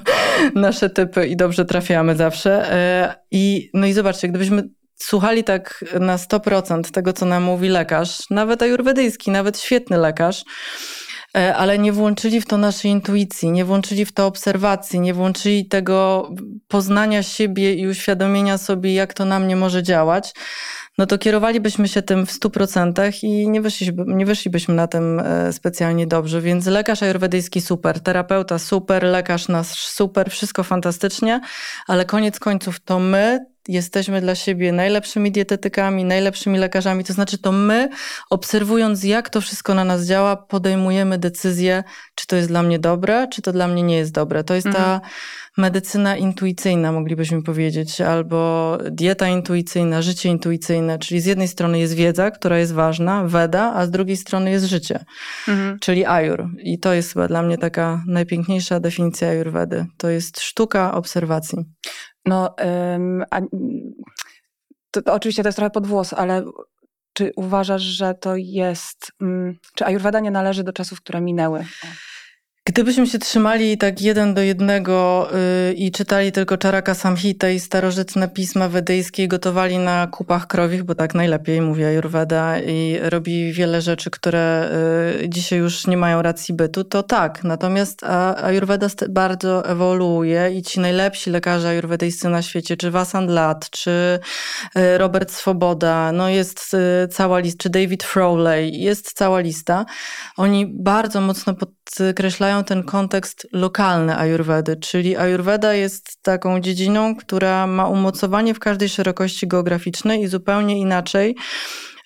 nasze 0.55 0.91
typy 0.91 1.27
i 1.27 1.37
dobrze 1.37 1.65
trafiamy 1.65 2.17
zawsze. 2.17 2.69
I, 3.31 3.71
no 3.75 3.87
i 3.87 3.93
zobaczcie, 3.93 4.29
gdybyśmy 4.29 4.69
słuchali 4.97 5.45
tak 5.45 5.85
na 6.01 6.17
100% 6.17 6.91
tego, 6.91 7.13
co 7.13 7.27
nam 7.27 7.43
mówi 7.43 7.69
lekarz, 7.69 8.31
nawet 8.31 8.63
ajurwedyjski, 8.63 9.31
nawet 9.31 9.61
świetny 9.61 9.99
lekarz, 9.99 10.45
ale 11.35 11.79
nie 11.79 11.93
włączyli 11.93 12.41
w 12.41 12.47
to 12.47 12.59
naszej 12.59 12.91
intuicji, 12.91 13.51
nie 13.51 13.65
włączyli 13.65 14.05
w 14.05 14.13
to 14.13 14.27
obserwacji, 14.27 15.01
nie 15.01 15.15
włączyli 15.15 15.69
tego 15.69 16.31
poznania 16.69 17.23
siebie 17.23 17.75
i 17.75 17.87
uświadomienia 17.87 18.59
sobie, 18.59 18.95
jak 18.95 19.15
to 19.15 19.25
na 19.25 19.39
mnie 19.39 19.57
może 19.57 19.83
działać, 19.83 20.35
no 20.99 21.07
to 21.07 21.19
kierowalibyśmy 21.19 21.89
się 21.89 22.03
tym 22.03 22.27
w 22.27 22.33
100% 22.33 23.25
i 23.25 23.49
nie, 23.49 23.63
nie 24.07 24.27
wyszlibyśmy 24.27 24.75
na 24.75 24.87
tym 24.87 25.21
e, 25.21 25.53
specjalnie 25.53 26.07
dobrze. 26.07 26.41
Więc 26.41 26.67
lekarz 26.67 27.03
ajurwedyjski 27.03 27.61
super, 27.61 28.01
terapeuta 28.01 28.59
super, 28.59 29.03
lekarz 29.03 29.49
nasz 29.49 29.87
super, 29.87 30.31
wszystko 30.31 30.65
fantastycznie, 30.65 31.41
ale 31.87 32.05
koniec 32.05 32.39
końców 32.39 32.81
to 32.81 32.99
my 32.99 33.47
jesteśmy 33.69 34.21
dla 34.21 34.35
siebie 34.35 34.73
najlepszymi 34.73 35.33
dietetykami, 35.33 36.05
najlepszymi 36.05 36.59
lekarzami. 36.59 37.05
To 37.05 37.13
znaczy, 37.13 37.39
to 37.39 37.53
my, 37.53 37.89
obserwując, 38.31 39.05
jak 39.05 39.31
to 39.31 39.41
wszystko 39.41 39.75
na 39.75 39.85
nas 39.85 40.07
działa, 40.07 40.37
podejmujemy 40.37 41.19
decyzję, 41.19 41.85
czy 42.15 42.27
to 42.27 42.37
jest 42.37 42.49
dla 42.49 42.63
mnie 42.63 42.79
dobre, 42.79 43.29
czy 43.33 43.43
to 43.43 43.53
dla 43.53 43.69
mnie 43.69 43.83
nie 43.83 43.97
jest 43.97 44.13
dobre. 44.13 44.45
To 44.45 44.55
jest 44.55 44.67
mhm. 44.67 44.85
ta 44.85 45.01
medycyna 45.59 46.17
intuicyjna, 46.17 46.93
moglibyśmy 46.93 47.43
powiedzieć, 47.43 48.01
albo 48.01 48.79
dieta 48.91 49.29
intuicyjna, 49.29 50.03
życie 50.03 50.29
intuicyjne. 50.29 50.99
Czyli 50.99 51.21
z 51.21 51.27
jednej 51.27 51.49
strony 51.49 51.79
jest 51.79 51.95
wiedza, 51.95 52.31
która 52.31 52.59
jest 52.59 52.73
ważna, 52.73 53.25
weda, 53.25 53.73
a 53.75 53.87
z 53.87 53.91
drugiej 53.91 54.17
strony 54.17 54.51
jest 54.51 54.65
życie, 54.65 55.05
mhm. 55.49 55.79
czyli 55.79 56.05
ajur. 56.05 56.49
I 56.63 56.79
to 56.79 56.95
jest 56.95 57.13
chyba 57.13 57.29
dla 57.29 57.43
mnie 57.43 57.59
taka 57.59 58.03
najpiękniejsza 58.07 58.81
definicja 58.81 59.29
ajurwedy. 59.29 59.87
To 59.97 60.09
jest 60.09 60.41
sztuka 60.41 60.95
obserwacji. 60.95 61.59
No, 62.29 62.55
a, 63.31 63.41
to, 64.91 65.03
to, 65.03 65.15
oczywiście 65.15 65.43
to 65.43 65.49
jest 65.49 65.57
trochę 65.57 65.71
pod 65.71 65.87
włos, 65.87 66.13
ale 66.13 66.45
czy 67.13 67.33
uważasz, 67.37 67.83
że 67.83 68.15
to 68.15 68.37
jest, 68.37 69.13
ym, 69.23 69.59
czy 69.75 69.85
Ayurveda 69.87 70.21
nie 70.21 70.31
należy 70.31 70.65
do 70.65 70.73
czasów, 70.73 71.01
które 71.01 71.21
minęły? 71.21 71.65
Gdybyśmy 72.69 73.07
się 73.07 73.19
trzymali 73.19 73.79
tak 73.79 74.01
jeden 74.01 74.35
do 74.35 74.43
jednego 74.43 75.29
yy, 75.67 75.73
i 75.73 75.93
czytali 75.93 76.33
tylko 76.33 76.57
Czaraka 76.57 76.95
Samhita 76.95 77.51
i 77.51 77.61
starożytne 77.61 78.29
pisma 78.29 78.69
wedyjskie 78.69 79.25
i 79.25 79.29
gotowali 79.29 79.79
na 79.79 80.07
kupach 80.07 80.47
krowich, 80.47 80.85
bo 80.85 80.95
tak 80.95 81.15
najlepiej 81.15 81.61
mówi 81.61 81.85
Ayurveda 81.85 82.61
i 82.61 82.99
robi 83.03 83.53
wiele 83.53 83.83
rzeczy, 83.83 84.11
które 84.11 84.71
yy, 85.21 85.29
dzisiaj 85.29 85.59
już 85.59 85.87
nie 85.87 85.97
mają 85.97 86.23
racji 86.23 86.55
bytu, 86.55 86.85
to 86.85 87.03
tak. 87.03 87.45
Natomiast 87.45 88.05
Ayurveda 88.43 88.87
bardzo 89.09 89.65
ewoluuje 89.69 90.51
i 90.55 90.63
ci 90.63 90.81
najlepsi 90.81 91.31
lekarze 91.31 91.69
ayurwedyjscy 91.69 92.29
na 92.29 92.43
świecie, 92.43 92.77
czy 92.77 92.91
Vasant 92.91 93.31
Lat, 93.31 93.71
czy 93.71 94.19
yy, 94.75 94.99
Robert 94.99 95.33
Swoboda, 95.33 96.13
no 96.13 96.29
jest 96.29 96.75
y, 97.05 97.09
cała 97.09 97.39
lista, 97.39 97.63
czy 97.63 97.71
David 97.71 98.05
Frowley, 98.05 98.81
jest 98.81 99.13
cała 99.13 99.41
lista. 99.41 99.87
Oni 100.37 100.67
bardzo 100.67 101.21
mocno 101.21 101.55
podkreślają 101.55 102.58
mają 102.59 102.65
ten 102.65 102.83
kontekst 102.83 103.47
lokalny 103.53 104.17
ayurvedy, 104.17 104.77
czyli 104.77 105.17
ayurveda 105.17 105.75
jest 105.75 106.23
taką 106.23 106.61
dziedziną, 106.61 107.17
która 107.17 107.67
ma 107.67 107.89
umocowanie 107.89 108.55
w 108.55 108.59
każdej 108.59 108.89
szerokości 108.89 109.49
geograficznej 109.49 110.23
i 110.23 110.27
zupełnie 110.27 110.79
inaczej 110.79 111.37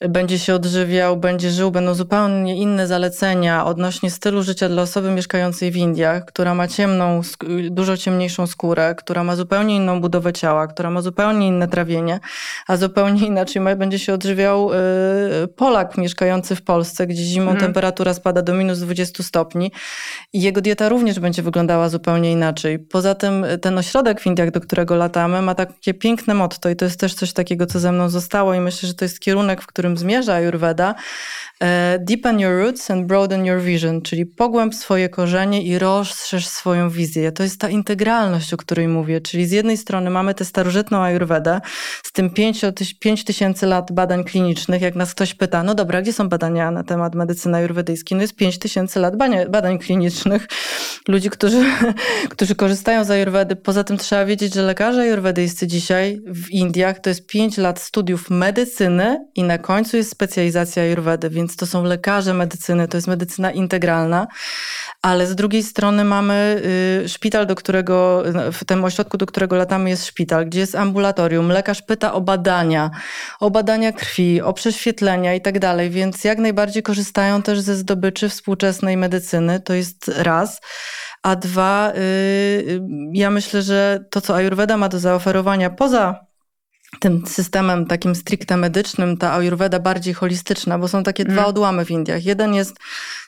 będzie 0.09 0.39
się 0.39 0.55
odżywiał, 0.55 1.17
będzie 1.17 1.51
żył, 1.51 1.71
będą 1.71 1.95
zupełnie 1.95 2.57
inne 2.57 2.87
zalecenia 2.87 3.67
odnośnie 3.67 4.11
stylu 4.11 4.43
życia 4.43 4.69
dla 4.69 4.83
osoby 4.83 5.11
mieszkającej 5.11 5.71
w 5.71 5.77
Indiach, 5.77 6.25
która 6.25 6.55
ma 6.55 6.69
ciemną, 6.69 7.21
dużo 7.71 7.97
ciemniejszą 7.97 8.47
skórę, 8.47 8.95
która 8.95 9.25
ma 9.25 9.37
zupełnie 9.37 9.77
inną 9.77 10.01
budowę 10.01 10.33
ciała, 10.33 10.67
która 10.67 10.91
ma 10.91 11.03
zupełnie 11.03 11.49
inne 11.49 11.69
trawienie, 11.69 12.21
a 12.67 12.77
zupełnie 12.77 13.27
inaczej 13.33 13.63
będzie 13.77 13.99
się 13.99 14.15
odżywiał 14.15 14.71
y, 14.73 15.49
Polak 15.57 15.99
mieszkający 15.99 16.57
w 16.57 16.63
Polsce, 16.63 17.07
gdzie 17.07 17.23
zimą 17.23 17.51
mhm. 17.51 17.61
temperatura 17.61 18.15
spada 18.15 18.43
do 18.43 18.55
minus 18.55 18.79
20 18.79 19.23
stopni 19.23 19.73
i 20.33 20.43
jego 20.43 20.61
dieta 20.61 20.89
również 20.89 21.21
będzie 21.21 21.43
wyglądała 21.43 21.89
zupełnie 21.89 22.33
inaczej. 22.33 22.79
Poza 22.79 23.15
tym 23.15 23.45
y, 23.45 23.59
ten 23.59 23.79
ośrodek 23.79 24.21
w 24.21 24.27
Indiach, 24.27 24.51
do 24.51 24.61
którego 24.61 24.97
latamy, 24.97 25.43
ma 25.43 25.55
takie 25.55 25.95
piękne 25.95 26.35
motto 26.35 26.69
i 26.69 26.77
to 26.77 26.85
jest 26.85 27.01
też 27.01 27.15
coś 27.15 27.33
takiego, 27.33 27.67
co 27.67 27.81
ze 27.81 27.93
mną 27.93 28.09
zostało 28.09 28.55
i 28.55 28.61
myślę, 28.61 28.87
że 28.87 28.95
to 28.95 29.05
jest 29.05 29.21
kierunek, 29.21 29.63
w 29.63 29.67
którym 29.67 29.92
którym 29.93 29.99
zmierza 29.99 30.35
Ayurveda, 30.35 30.95
e, 31.61 31.99
deepen 31.99 32.41
your 32.41 32.59
roots 32.59 32.91
and 32.91 33.07
broaden 33.07 33.47
your 33.47 33.61
vision, 33.61 34.03
czyli 34.03 34.27
pogłęb 34.27 34.75
swoje 34.75 35.09
korzenie 35.09 35.63
i 35.63 35.79
rozszerz 35.79 36.47
swoją 36.47 36.91
wizję. 36.91 37.33
To 37.33 37.43
jest 37.43 37.61
ta 37.61 37.69
integralność, 37.69 38.55
o 38.55 38.57
której 38.57 38.89
mówię, 38.89 39.21
czyli 39.21 39.47
z 39.47 39.51
jednej 39.51 39.77
strony 39.77 40.11
mamy 40.11 40.35
tę 40.35 40.45
starożytną 40.45 41.03
Ayurvedę 41.03 41.61
z 42.03 42.13
tym 42.13 42.31
5 43.01 43.25
tysięcy 43.25 43.67
lat 43.67 43.93
badań 43.93 44.25
klinicznych, 44.25 44.83
jak 44.83 44.95
nas 44.95 45.15
ktoś 45.15 45.35
pyta, 45.35 45.63
no 45.63 45.75
dobra, 45.75 46.03
gdzie 46.03 46.13
są 46.13 46.29
badania 46.29 46.71
na 46.71 46.85
temat 46.85 47.15
medycyny 47.15 47.59
ayurwedyjskiej? 47.59 48.17
No 48.17 48.23
jest 48.23 48.37
5 48.37 48.59
tysięcy 48.59 49.01
lat 49.01 49.15
badań 49.49 49.79
klinicznych, 49.79 50.49
ludzi, 51.09 51.31
którzy, 51.31 51.65
którzy 52.35 52.55
korzystają 52.55 53.05
z 53.05 53.11
Ayurvedy. 53.11 53.57
Poza 53.57 53.85
tym 53.85 53.97
trzeba 53.97 54.25
wiedzieć, 54.25 54.55
że 54.55 54.63
lekarze 54.63 55.01
ayurwedyjscy 55.01 55.67
dzisiaj 55.67 56.21
w 56.27 56.51
Indiach 56.51 57.01
to 57.01 57.11
jest 57.11 57.27
5 57.27 57.59
lat 57.59 57.81
studiów 57.81 58.31
medycyny 58.31 59.27
i 59.35 59.43
na 59.43 59.59
końcu 59.59 59.82
końcu 59.83 59.97
jest 59.97 60.11
specjalizacja 60.11 60.83
Ayurvedy, 60.83 61.31
więc 61.31 61.57
to 61.57 61.67
są 61.67 61.85
lekarze 61.85 62.35
medycyny, 62.35 62.89
to 62.89 62.97
jest 62.97 63.09
medycyna 63.09 63.51
integralna, 63.51 64.27
ale 65.03 65.27
z 65.27 65.35
drugiej 65.35 65.63
strony 65.63 66.05
mamy 66.05 66.63
y, 67.05 67.09
szpital, 67.09 67.47
do 67.47 67.55
którego, 67.55 68.23
w 68.53 68.65
tym 68.65 68.85
ośrodku, 68.85 69.17
do 69.17 69.27
którego 69.27 69.57
latamy 69.57 69.91
jest 69.91 70.07
szpital, 70.07 70.47
gdzie 70.47 70.61
jest 70.61 70.75
ambulatorium, 70.75 71.49
lekarz 71.49 71.83
pyta 71.83 72.13
o 72.13 72.21
badania, 72.21 72.91
o 73.41 73.51
badania 73.51 73.93
krwi, 73.93 74.43
o 74.43 74.53
prześwietlenia 74.53 75.35
i 75.35 75.41
tak 75.41 75.59
dalej, 75.59 75.91
więc 75.91 76.25
jak 76.25 76.39
najbardziej 76.39 76.83
korzystają 76.83 77.43
też 77.43 77.61
ze 77.61 77.77
zdobyczy 77.77 78.29
współczesnej 78.29 78.97
medycyny, 78.97 79.61
to 79.61 79.75
jest 79.75 80.09
raz. 80.17 80.61
A 81.23 81.37
dwa, 81.37 81.91
y, 81.91 81.99
y, 81.99 82.81
ja 83.13 83.31
myślę, 83.31 83.63
że 83.63 84.05
to, 84.11 84.21
co 84.21 84.37
Ayurveda 84.37 84.77
ma 84.77 84.89
do 84.89 84.99
zaoferowania 84.99 85.71
poza 85.71 86.32
tym 87.01 87.27
systemem 87.27 87.87
takim 87.87 88.15
stricte 88.15 88.57
medycznym, 88.57 89.17
ta 89.17 89.33
ayurveda 89.33 89.79
bardziej 89.79 90.15
holistyczna, 90.15 90.79
bo 90.79 90.89
są 90.89 91.03
takie 91.03 91.23
mm. 91.23 91.35
dwa 91.35 91.47
odłamy 91.47 91.85
w 91.85 91.91
Indiach. 91.91 92.25
Jeden 92.25 92.55
jest 92.55 92.77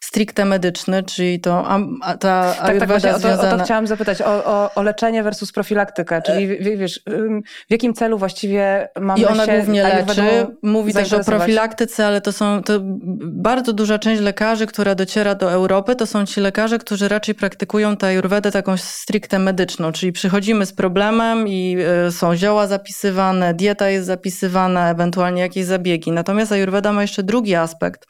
stricte 0.01 0.45
medyczny, 0.45 1.03
czyli 1.03 1.41
to 1.41 1.69
ta 2.01 2.55
tak, 2.55 2.79
tak, 2.79 2.89
właśnie, 2.89 3.15
związana... 3.19 3.43
o, 3.43 3.43
to, 3.43 3.55
o 3.55 3.59
to 3.59 3.65
chciałam 3.65 3.87
zapytać, 3.87 4.23
o, 4.23 4.45
o, 4.45 4.71
o 4.75 4.83
leczenie 4.83 5.23
versus 5.23 5.53
profilaktykę, 5.53 6.23
czyli 6.23 6.47
w, 6.47 6.79
wiesz, 6.79 7.01
w 7.69 7.71
jakim 7.71 7.95
celu 7.95 8.19
właściwie 8.19 8.89
mamy 9.01 9.21
I 9.21 9.27
ona 9.27 9.47
głównie 9.47 9.83
leczy, 9.83 10.47
mówi 10.63 10.93
też 10.93 11.13
o 11.13 11.25
profilaktyce, 11.25 12.07
ale 12.07 12.21
to 12.21 12.33
są 12.33 12.63
to 12.63 12.73
bardzo 13.23 13.73
duża 13.73 13.99
część 13.99 14.23
lekarzy, 14.23 14.67
która 14.67 14.95
dociera 14.95 15.35
do 15.35 15.53
Europy, 15.53 15.97
to 15.97 16.07
są 16.07 16.27
ci 16.27 16.41
lekarze, 16.41 16.79
którzy 16.79 17.09
raczej 17.09 17.35
praktykują 17.35 17.97
tę 17.97 18.07
ayurvedę 18.07 18.53
taką 18.53 18.77
stricte 18.77 19.39
medyczną, 19.39 19.93
czyli 19.93 20.13
przychodzimy 20.13 20.67
z 20.67 20.73
problemem 20.73 21.49
i 21.49 21.77
y, 22.09 22.13
są 22.13 22.37
zioła 22.37 22.67
zapisywane, 22.67 23.54
dieta 23.55 23.89
jest 23.89 24.07
zapisywana, 24.07 24.91
ewentualnie 24.91 25.43
jakieś 25.43 25.65
zabiegi. 25.65 26.13
Natomiast 26.13 26.53
ayurveda 26.53 26.93
ma 26.93 27.03
jeszcze 27.03 27.23
drugi 27.23 27.55
aspekt, 27.55 28.07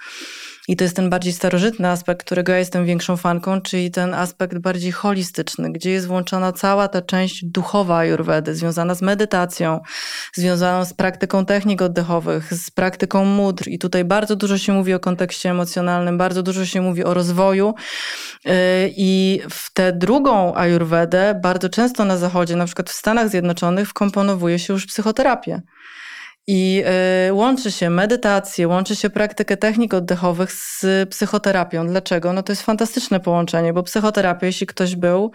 i 0.68 0.76
to 0.76 0.84
jest 0.84 0.96
ten 0.96 1.10
bardziej 1.10 1.32
starożytny 1.32 1.88
aspekt, 1.88 2.26
którego 2.26 2.52
ja 2.52 2.58
jestem 2.58 2.86
większą 2.86 3.16
fanką, 3.16 3.60
czyli 3.60 3.90
ten 3.90 4.14
aspekt 4.14 4.58
bardziej 4.58 4.92
holistyczny, 4.92 5.72
gdzie 5.72 5.90
jest 5.90 6.06
włączona 6.06 6.52
cała 6.52 6.88
ta 6.88 7.02
część 7.02 7.44
duchowa 7.44 7.96
ayurvedy, 7.96 8.54
związana 8.54 8.94
z 8.94 9.02
medytacją, 9.02 9.80
związana 10.34 10.84
z 10.84 10.94
praktyką 10.94 11.46
technik 11.46 11.82
oddechowych, 11.82 12.54
z 12.54 12.70
praktyką 12.70 13.24
mudr. 13.24 13.68
I 13.68 13.78
tutaj 13.78 14.04
bardzo 14.04 14.36
dużo 14.36 14.58
się 14.58 14.72
mówi 14.72 14.94
o 14.94 15.00
kontekście 15.00 15.50
emocjonalnym, 15.50 16.18
bardzo 16.18 16.42
dużo 16.42 16.66
się 16.66 16.80
mówi 16.80 17.04
o 17.04 17.14
rozwoju. 17.14 17.74
Y, 18.46 18.50
I 18.96 19.40
w 19.50 19.72
tę 19.72 19.92
drugą 19.92 20.54
ayurvedę 20.54 21.40
bardzo 21.42 21.68
często 21.68 22.04
na 22.04 22.16
zachodzie, 22.16 22.56
na 22.56 22.66
przykład 22.66 22.90
w 22.90 22.92
Stanach 22.92 23.28
Zjednoczonych, 23.28 23.88
wkomponowuje 23.88 24.58
się 24.58 24.72
już 24.72 24.86
psychoterapię. 24.86 25.62
I 26.46 26.84
y, 27.28 27.32
łączy 27.32 27.72
się 27.72 27.90
medytację, 27.90 28.68
łączy 28.68 28.96
się 28.96 29.10
praktykę 29.10 29.56
technik 29.56 29.94
oddechowych 29.94 30.52
z 30.52 30.84
psychoterapią. 31.10 31.86
Dlaczego? 31.86 32.32
No 32.32 32.42
to 32.42 32.52
jest 32.52 32.62
fantastyczne 32.62 33.20
połączenie, 33.20 33.72
bo 33.72 33.82
psychoterapia, 33.82 34.46
jeśli 34.46 34.66
ktoś 34.66 34.96
był 34.96 35.32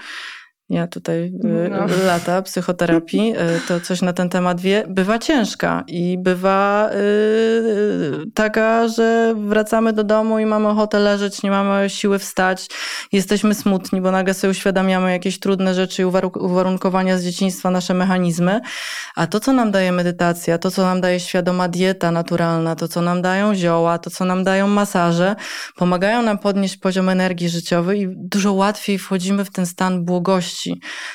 ja 0.69 0.87
tutaj 0.87 1.25
y, 1.25 1.69
no. 1.69 1.85
lata 2.05 2.41
psychoterapii, 2.41 3.33
y, 3.33 3.61
to 3.67 3.79
coś 3.79 4.01
na 4.01 4.13
ten 4.13 4.29
temat 4.29 4.61
wie, 4.61 4.83
bywa 4.87 5.19
ciężka 5.19 5.83
i 5.87 6.17
bywa 6.17 6.89
yy, 6.93 8.25
taka, 8.33 8.87
że 8.87 9.35
wracamy 9.37 9.93
do 9.93 10.03
domu 10.03 10.39
i 10.39 10.45
mamy 10.45 10.67
ochotę 10.67 10.99
leżeć, 10.99 11.43
nie 11.43 11.51
mamy 11.51 11.89
siły 11.89 12.19
wstać, 12.19 12.67
jesteśmy 13.11 13.53
smutni, 13.53 14.01
bo 14.01 14.11
nagle 14.11 14.33
sobie 14.33 14.51
uświadamiamy 14.51 15.11
jakieś 15.11 15.39
trudne 15.39 15.73
rzeczy 15.73 16.01
i 16.01 16.05
uwarunkowania 16.39 17.17
z 17.17 17.23
dzieciństwa, 17.23 17.71
nasze 17.71 17.93
mechanizmy. 17.93 18.61
A 19.15 19.27
to, 19.27 19.39
co 19.39 19.53
nam 19.53 19.71
daje 19.71 19.91
medytacja, 19.91 20.57
to, 20.57 20.71
co 20.71 20.81
nam 20.81 21.01
daje 21.01 21.19
świadoma 21.19 21.67
dieta 21.67 22.11
naturalna, 22.11 22.75
to, 22.75 22.87
co 22.87 23.01
nam 23.01 23.21
dają 23.21 23.55
zioła, 23.55 23.97
to, 23.97 24.09
co 24.09 24.25
nam 24.25 24.43
dają 24.43 24.67
masaże, 24.67 25.35
pomagają 25.75 26.21
nam 26.21 26.37
podnieść 26.37 26.77
poziom 26.77 27.09
energii 27.09 27.49
życiowej 27.49 28.01
i 28.01 28.07
dużo 28.15 28.53
łatwiej 28.53 28.99
wchodzimy 28.99 29.45
w 29.45 29.51
ten 29.51 29.65
stan 29.65 30.05
błogości 30.05 30.58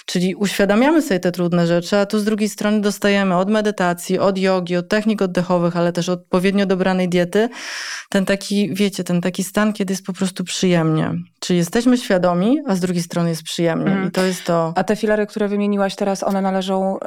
Czyli 0.06 0.34
uświadamiamy 0.34 1.02
sobie 1.02 1.20
te 1.20 1.32
trudne 1.32 1.66
rzeczy, 1.66 1.96
a 1.96 2.06
tu 2.06 2.18
z 2.18 2.24
drugiej 2.24 2.48
strony 2.48 2.80
dostajemy 2.80 3.36
od 3.36 3.50
medytacji, 3.50 4.18
od 4.18 4.38
jogi, 4.38 4.76
od 4.76 4.88
technik 4.88 5.22
oddechowych, 5.22 5.76
ale 5.76 5.92
też 5.92 6.08
odpowiednio 6.08 6.66
dobranej 6.66 7.08
diety, 7.08 7.48
ten 8.08 8.24
taki, 8.24 8.74
wiecie, 8.74 9.04
ten 9.04 9.20
taki 9.20 9.44
stan, 9.44 9.72
kiedy 9.72 9.92
jest 9.92 10.06
po 10.06 10.12
prostu 10.12 10.44
przyjemnie. 10.44 11.10
Czyli 11.40 11.56
jesteśmy 11.58 11.98
świadomi, 11.98 12.58
a 12.66 12.74
z 12.74 12.80
drugiej 12.80 13.02
strony 13.02 13.28
jest 13.28 13.42
przyjemnie. 13.42 13.92
Mm. 13.92 14.08
I 14.08 14.10
to 14.10 14.24
jest 14.24 14.44
to. 14.44 14.72
A 14.76 14.84
te 14.84 14.96
filary, 14.96 15.26
które 15.26 15.48
wymieniłaś 15.48 15.94
teraz, 15.94 16.22
one 16.22 16.42
należą 16.42 16.98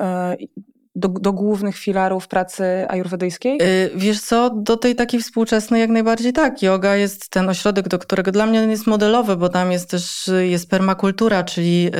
do, 0.97 1.07
do 1.07 1.33
głównych 1.33 1.77
filarów 1.77 2.27
pracy 2.27 2.63
ajurwedyjskiej? 2.87 3.57
Yy, 3.57 3.91
wiesz 3.95 4.21
co, 4.21 4.49
do 4.49 4.77
tej 4.77 4.95
takiej 4.95 5.19
współczesnej 5.19 5.81
jak 5.81 5.89
najbardziej 5.89 6.33
tak. 6.33 6.61
Yoga 6.61 6.95
jest 6.95 7.29
ten 7.29 7.49
ośrodek, 7.49 7.87
do 7.87 7.99
którego 7.99 8.31
dla 8.31 8.45
mnie 8.45 8.59
jest 8.59 8.87
modelowy, 8.87 9.35
bo 9.37 9.49
tam 9.49 9.71
jest 9.71 9.89
też 9.89 10.29
jest 10.41 10.69
permakultura, 10.69 11.43
czyli 11.43 11.83
yy, 11.83 11.91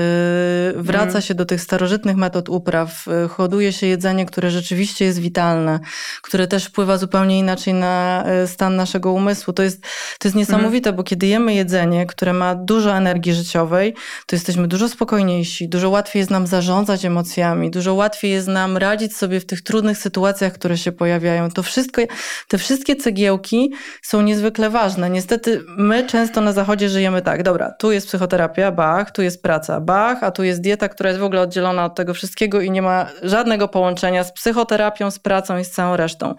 wraca 0.75 1.10
mm. 1.10 1.22
się 1.22 1.36
do 1.36 1.46
tych 1.46 1.62
starożytnych 1.62 2.18
metod 2.18 2.50
upraw, 2.50 3.06
yy, 3.08 3.27
hoduje 3.27 3.74
się 3.74 3.88
jedzenie, 3.88 4.25
które 4.25 4.51
rzeczywiście 4.51 5.06
jest 5.06 5.20
witalne, 5.20 5.80
które 6.22 6.48
też 6.48 6.66
wpływa 6.66 6.98
zupełnie 6.98 7.39
inaczej 7.39 7.74
na 7.74 8.25
yy, 8.42 8.48
stan 8.48 8.75
naszego 8.75 9.12
umysłu. 9.12 9.54
To 9.54 9.63
jest, 9.63 9.82
to 10.20 10.27
jest 10.27 10.36
niesamowite, 10.36 10.89
mm. 10.89 10.98
bo 10.98 11.04
kiedy 11.04 11.27
jemy 11.27 11.54
jedzenie, 11.54 12.06
które 12.06 12.34
ma 12.34 12.56
dużo 12.56 12.98
energii 12.98 13.34
życiowej, 13.34 13.94
to 14.25 14.36
jesteśmy 14.36 14.68
dużo 14.68 14.89
spokojniejsi, 14.89 15.70
dużo 15.70 15.89
łatwiej 15.89 16.20
jest 16.20 16.32
nam 16.32 16.48
zarządzać 16.48 17.06
emocjami, 17.06 17.72
dużo 17.72 17.94
łatwiej 17.94 18.32
jest 18.32 18.48
nam 18.48 18.77
radzić 18.89 19.17
sobie 19.17 19.39
w 19.39 19.46
tych 19.46 19.62
trudnych 19.62 19.98
sytuacjach, 19.98 20.53
które 20.53 20.77
się 20.77 20.91
pojawiają. 20.91 21.51
To 21.51 21.63
wszystko, 21.63 22.01
te 22.48 22.58
wszystkie 22.58 22.96
cegiełki 22.96 23.74
są 24.01 24.22
niezwykle 24.22 24.70
ważne. 24.70 25.10
Niestety 25.10 25.63
my 25.77 26.06
często 26.06 26.41
na 26.41 26.53
zachodzie 26.53 26.89
żyjemy 26.89 27.22
tak, 27.22 27.44
dobra, 27.44 27.72
tu 27.79 27.91
jest 27.91 28.08
psychoterapia, 28.08 28.72
bach, 28.72 29.12
tu 29.12 29.22
jest 29.22 29.41
praca, 29.41 29.79
bach, 29.82 30.24
a 30.24 30.32
tu 30.32 30.44
jest 30.44 30.62
dieta, 30.62 30.89
która 30.89 31.10
jest 31.10 31.20
w 31.20 31.24
ogóle 31.24 31.41
oddzielona 31.41 31.86
od 31.86 31.96
tego 31.96 32.13
wszystkiego 32.13 32.62
i 32.62 32.72
nie 32.72 32.82
ma 32.82 33.08
żadnego 33.24 33.67
połączenia 33.67 34.24
z 34.24 34.34
psychoterapią, 34.34 35.12
z 35.12 35.20
pracą 35.20 35.58
i 35.58 35.65
z 35.65 35.72
całą 35.72 35.98
resztą. 35.98 36.36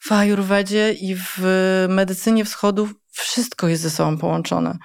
W 0.00 0.12
Ayurvedzie 0.12 0.92
i 0.92 1.16
w 1.16 1.38
medycynie 1.88 2.44
wschodu 2.44 2.88
wszystko 3.10 3.68
jest 3.68 3.82
ze 3.82 3.90
sobą 3.90 4.18
połączone. 4.18 4.78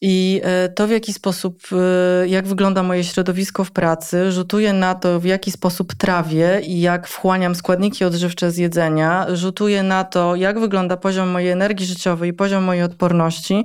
I 0.00 0.40
e, 0.44 0.68
to, 0.68 0.86
w 0.86 0.90
jaki 0.90 1.12
sposób, 1.12 1.60
e, 1.72 2.28
jak 2.28 2.46
wygląda 2.46 2.82
moje 2.82 3.04
środowisko 3.04 3.64
w 3.64 3.70
pracy, 3.70 4.32
rzutuje 4.32 4.72
na 4.72 4.94
to, 4.94 5.20
w 5.20 5.24
jaki 5.24 5.50
sposób 5.50 5.94
trawię 5.94 6.60
i 6.66 6.80
jak 6.80 7.08
wchłaniam 7.08 7.54
składniki 7.54 8.04
odżywcze 8.04 8.50
z 8.50 8.56
jedzenia, 8.56 9.26
rzutuje 9.32 9.82
na 9.82 10.04
to, 10.04 10.36
jak 10.36 10.60
wygląda 10.60 10.96
poziom 10.96 11.28
mojej 11.28 11.50
energii 11.50 11.86
życiowej 11.86 12.30
i 12.30 12.32
poziom 12.32 12.64
mojej 12.64 12.82
odporności. 12.82 13.64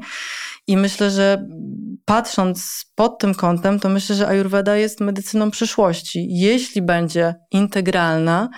I 0.68 0.78
myślę, 0.78 1.12
że 1.12 1.46
patrząc 2.06 2.86
pod 2.96 3.20
tym 3.20 3.36
kątem, 3.36 3.80
to 3.80 3.90
myślę, 3.90 4.16
że 4.16 4.28
Ayurveda 4.28 4.76
jest 4.76 5.00
medycyną 5.00 5.52
przyszłości. 5.52 6.28
Jeśli 6.30 6.82
będzie 6.82 7.36
integralna 7.52 8.50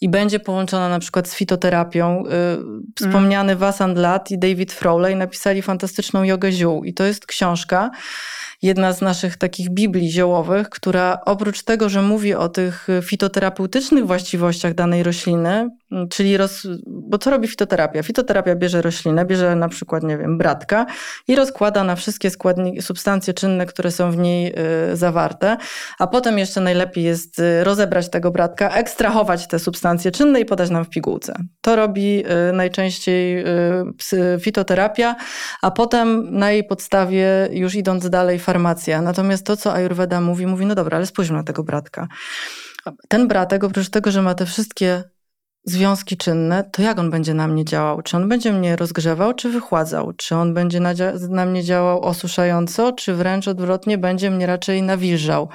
i 0.00 0.08
będzie 0.08 0.40
połączona 0.40 0.88
na 0.88 0.98
przykład 0.98 1.28
z 1.28 1.34
fitoterapią, 1.34 2.24
yy, 2.24 2.30
wspomniany 2.96 3.52
mm. 3.52 3.58
Vasant 3.58 3.98
Lat 3.98 4.30
i 4.30 4.38
David 4.38 4.72
Frowley 4.72 5.16
napisali 5.16 5.62
fantastyczną 5.62 6.22
jogę 6.22 6.52
ziół. 6.52 6.84
I 6.84 6.94
to 6.94 7.04
jest 7.04 7.26
książka, 7.26 7.90
jedna 8.62 8.92
z 8.92 9.00
naszych 9.00 9.36
takich 9.36 9.70
Biblii 9.70 10.10
ziołowych, 10.10 10.68
która 10.68 11.18
oprócz 11.26 11.62
tego, 11.62 11.88
że 11.88 12.02
mówi 12.02 12.34
o 12.34 12.48
tych 12.48 12.88
fitoterapeutycznych 13.02 14.06
właściwościach 14.06 14.74
danej 14.74 15.02
rośliny, 15.02 15.68
czyli 16.10 16.36
roz... 16.36 16.66
bo 16.86 17.18
co 17.18 17.30
robi 17.30 17.48
fitoterapia? 17.48 18.02
Fitoterapia 18.02 18.54
bierze 18.54 18.82
roślinę, 18.82 19.24
bierze 19.24 19.56
na 19.56 19.68
przykład, 19.68 20.02
nie 20.02 20.18
wiem, 20.18 20.38
bratka 20.38 20.86
i 21.28 21.36
rozkłada 21.36 21.84
na 21.84 21.96
wszystkie 21.96 22.30
składniki, 22.30 22.82
substancje 22.82 23.34
czynne, 23.34 23.66
które 23.66 23.90
są 23.90 24.10
w 24.10 24.16
niej 24.16 24.54
y, 24.92 24.96
zawarte, 24.96 25.56
a 25.98 26.06
potem 26.06 26.38
jeszcze 26.38 26.60
najlepiej 26.60 27.04
jest 27.04 27.38
y, 27.38 27.64
rozebrać 27.64 28.10
tego 28.10 28.30
bratka, 28.30 28.70
ekstrahować 28.70 29.48
te 29.48 29.58
substancje 29.58 30.10
czynne 30.10 30.40
i 30.40 30.44
podać 30.44 30.70
nam 30.70 30.84
w 30.84 30.88
pigułce. 30.88 31.34
To 31.60 31.76
robi 31.76 32.24
y, 32.48 32.52
najczęściej 32.52 33.44
fitoterapia, 34.40 35.16
a 35.62 35.70
potem 35.70 36.38
na 36.38 36.50
jej 36.50 36.64
podstawie, 36.64 37.48
już 37.50 37.74
idąc 37.74 38.10
dalej, 38.10 38.38
farmacja. 38.38 39.02
Natomiast 39.02 39.46
to, 39.46 39.56
co 39.56 39.74
Ayurveda 39.74 40.20
mówi, 40.20 40.46
mówi, 40.46 40.66
no 40.66 40.74
dobra, 40.74 40.96
ale 40.96 41.06
spójrzmy 41.06 41.36
na 41.36 41.42
tego 41.42 41.64
bratka. 41.64 42.08
Ten 43.08 43.28
bratek, 43.28 43.64
oprócz 43.64 43.90
tego, 43.90 44.10
że 44.10 44.22
ma 44.22 44.34
te 44.34 44.46
wszystkie 44.46 45.04
związki 45.64 46.16
czynne, 46.16 46.64
to 46.72 46.82
jak 46.82 46.98
on 46.98 47.10
będzie 47.10 47.34
na 47.34 47.48
mnie 47.48 47.64
działał? 47.64 48.02
Czy 48.02 48.16
on 48.16 48.28
będzie 48.28 48.52
mnie 48.52 48.76
rozgrzewał, 48.76 49.34
czy 49.34 49.50
wychładzał? 49.50 50.12
Czy 50.12 50.36
on 50.36 50.54
będzie 50.54 50.80
na, 50.80 50.92
na, 51.28 51.46
mnie 51.46 51.64
działał 51.64 52.02
osuszająco, 52.02 52.92
czy 52.92 53.14
wręcz 53.14 53.48
odwrotnie 53.48 53.98
będzie 53.98 54.30
mnie 54.30 54.46
raczej 54.46 54.82
nawilżał? 54.82 55.48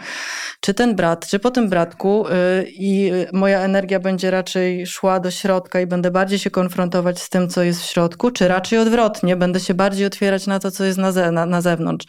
Czy 0.59 0.73
ten 0.73 0.95
brat, 0.95 1.27
czy 1.27 1.39
po 1.39 1.51
tym 1.51 1.69
bratku 1.69 2.25
yy, 2.29 2.65
i 2.69 3.11
moja 3.33 3.59
energia 3.59 3.99
będzie 3.99 4.31
raczej 4.31 4.87
szła 4.87 5.19
do 5.19 5.31
środka 5.31 5.81
i 5.81 5.87
będę 5.87 6.11
bardziej 6.11 6.39
się 6.39 6.51
konfrontować 6.51 7.21
z 7.21 7.29
tym, 7.29 7.49
co 7.49 7.63
jest 7.63 7.81
w 7.81 7.85
środku, 7.85 8.31
czy 8.31 8.47
raczej 8.47 8.79
odwrotnie, 8.79 9.35
będę 9.35 9.59
się 9.59 9.73
bardziej 9.73 10.05
otwierać 10.05 10.47
na 10.47 10.59
to, 10.59 10.71
co 10.71 10.83
jest 10.83 10.97
na, 10.97 11.11
ze, 11.11 11.31
na, 11.31 11.45
na 11.45 11.61
zewnątrz? 11.61 12.05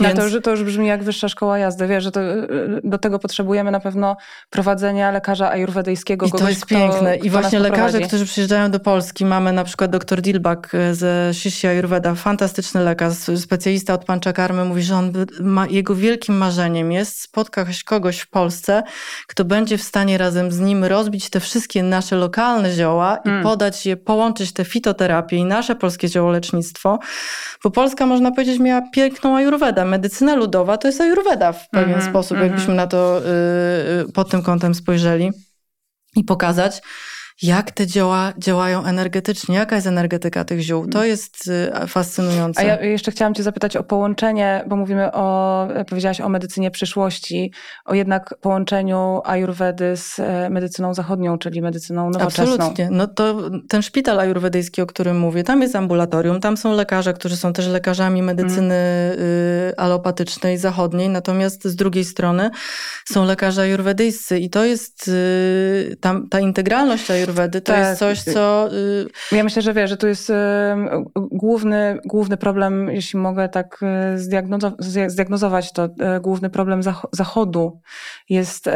Więc... 0.00 0.18
To, 0.18 0.26
już, 0.26 0.42
to 0.42 0.50
już 0.50 0.64
brzmi 0.64 0.86
jak 0.86 1.04
wyższa 1.04 1.28
szkoła 1.28 1.58
jazdy, 1.58 1.86
wiesz, 1.86 2.04
że 2.04 2.10
to, 2.10 2.20
y, 2.20 2.24
y, 2.24 2.80
do 2.84 2.98
tego 2.98 3.18
potrzebujemy 3.18 3.70
na 3.70 3.80
pewno 3.80 4.16
prowadzenia 4.50 5.10
lekarza 5.10 5.50
ajurwedyjskiego. 5.50 6.26
I 6.26 6.30
to 6.30 6.48
jest 6.48 6.66
piękne. 6.66 7.16
I 7.26 7.30
właśnie 7.30 7.58
lekarze, 7.58 8.00
którzy 8.00 8.24
przyjeżdżają 8.24 8.70
do 8.70 8.80
Polski, 8.80 9.24
mamy 9.24 9.52
na 9.52 9.64
przykład 9.64 9.90
dr 9.90 10.20
Dilbak 10.20 10.74
e, 10.74 10.94
ze 10.94 11.34
Shishya 11.34 11.66
Ayurveda, 11.68 12.14
fantastyczny 12.14 12.84
lekarz, 12.84 13.14
specjalista 13.36 13.94
od 13.94 14.04
panczakarmy, 14.04 14.64
mówi, 14.64 14.82
że 14.82 14.96
on 14.96 15.12
ma, 15.40 15.66
jego 15.66 15.94
wielkim 15.94 16.36
marzeniem 16.36 16.92
jest 16.92 17.20
spotkać 17.20 17.84
kogoś 17.84 18.18
w 18.18 18.30
Polsce, 18.30 18.82
kto 19.26 19.44
będzie 19.44 19.78
w 19.78 19.82
stanie 19.82 20.18
razem 20.18 20.52
z 20.52 20.60
nim 20.60 20.84
rozbić 20.84 21.30
te 21.30 21.40
wszystkie 21.40 21.82
nasze 21.82 22.16
lokalne 22.16 22.72
zioła 22.72 23.18
i 23.24 23.28
mm. 23.28 23.42
podać 23.42 23.86
je, 23.86 23.96
połączyć 23.96 24.52
te 24.52 24.64
fitoterapię 24.64 25.36
i 25.36 25.44
nasze 25.44 25.76
polskie 25.76 26.08
ziołolecznictwo, 26.08 26.98
bo 27.64 27.70
Polska, 27.70 28.06
można 28.06 28.30
powiedzieć, 28.30 28.60
miała 28.60 28.82
piękną 28.92 29.36
Ayurvedę. 29.36 29.84
Medycyna 29.84 30.34
ludowa 30.34 30.78
to 30.78 30.88
jest 30.88 31.00
Ayurveda 31.00 31.52
w 31.52 31.68
pewien 31.70 31.88
mm 31.88 32.00
-hmm, 32.00 32.10
sposób, 32.10 32.36
mm 32.36 32.42
-hmm. 32.42 32.50
jakbyśmy 32.50 32.74
na 32.74 32.86
to 32.86 33.20
y, 34.08 34.12
pod 34.12 34.30
tym 34.30 34.42
kątem 34.42 34.74
spojrzeli 34.74 35.30
i 36.16 36.24
pokazać, 36.24 36.82
jak 37.42 37.70
te 37.70 37.86
dzieła 37.86 38.32
działają 38.38 38.84
energetycznie, 38.84 39.54
jaka 39.54 39.76
jest 39.76 39.86
energetyka 39.86 40.44
tych 40.44 40.60
ziół. 40.60 40.86
To 40.86 41.04
jest 41.04 41.48
y, 41.84 41.86
fascynujące. 41.86 42.60
A 42.60 42.64
ja 42.64 42.80
jeszcze 42.80 43.10
chciałam 43.10 43.34
cię 43.34 43.42
zapytać 43.42 43.76
o 43.76 43.84
połączenie, 43.84 44.64
bo 44.66 44.76
mówimy 44.76 45.12
o, 45.12 45.68
powiedziałaś 45.88 46.20
o 46.20 46.28
medycynie 46.28 46.70
przyszłości, 46.70 47.52
o 47.84 47.94
jednak 47.94 48.34
połączeniu 48.40 49.20
ajurwedy 49.24 49.96
z 49.96 50.18
e, 50.18 50.50
medycyną 50.50 50.94
zachodnią, 50.94 51.38
czyli 51.38 51.62
medycyną 51.62 52.10
nowoczesną. 52.10 52.54
Absolutnie. 52.54 52.88
No 52.90 53.06
to 53.06 53.50
ten 53.68 53.82
szpital 53.82 54.20
ajurwedyjski, 54.20 54.82
o 54.82 54.86
którym 54.86 55.18
mówię, 55.18 55.44
tam 55.44 55.62
jest 55.62 55.76
ambulatorium, 55.76 56.40
tam 56.40 56.56
są 56.56 56.72
lekarze, 56.72 57.14
którzy 57.14 57.36
są 57.36 57.52
też 57.52 57.68
lekarzami 57.68 58.22
medycyny 58.22 58.74
mm. 58.74 59.74
alopatycznej, 59.76 60.58
zachodniej, 60.58 61.08
natomiast 61.08 61.64
z 61.64 61.76
drugiej 61.76 62.04
strony 62.04 62.50
są 63.04 63.24
lekarze 63.24 63.62
ajurwedyjscy 63.62 64.38
i 64.38 64.50
to 64.50 64.64
jest 64.64 65.08
y, 65.08 65.96
tam, 66.00 66.28
ta 66.28 66.40
integralność 66.40 67.10
ajurwedyjska 67.10 67.25
To 67.60 67.72
tak. 67.72 67.78
jest 67.78 67.98
coś, 67.98 68.22
co... 68.22 68.68
Y, 68.72 69.06
ja 69.32 69.44
myślę, 69.44 69.62
że 69.62 69.74
wiesz, 69.74 69.90
że 69.90 69.96
tu 69.96 70.06
jest 70.06 70.32
główny, 71.16 71.98
główny 72.04 72.36
problem, 72.36 72.88
jeśli 72.88 73.18
mogę 73.18 73.48
tak 73.48 73.80
y, 74.14 74.18
zdiagnozować 75.08 75.72
to, 75.72 75.84
y, 75.84 76.20
główny 76.20 76.50
problem 76.50 76.80
zachodu 77.12 77.80
jest, 78.28 78.68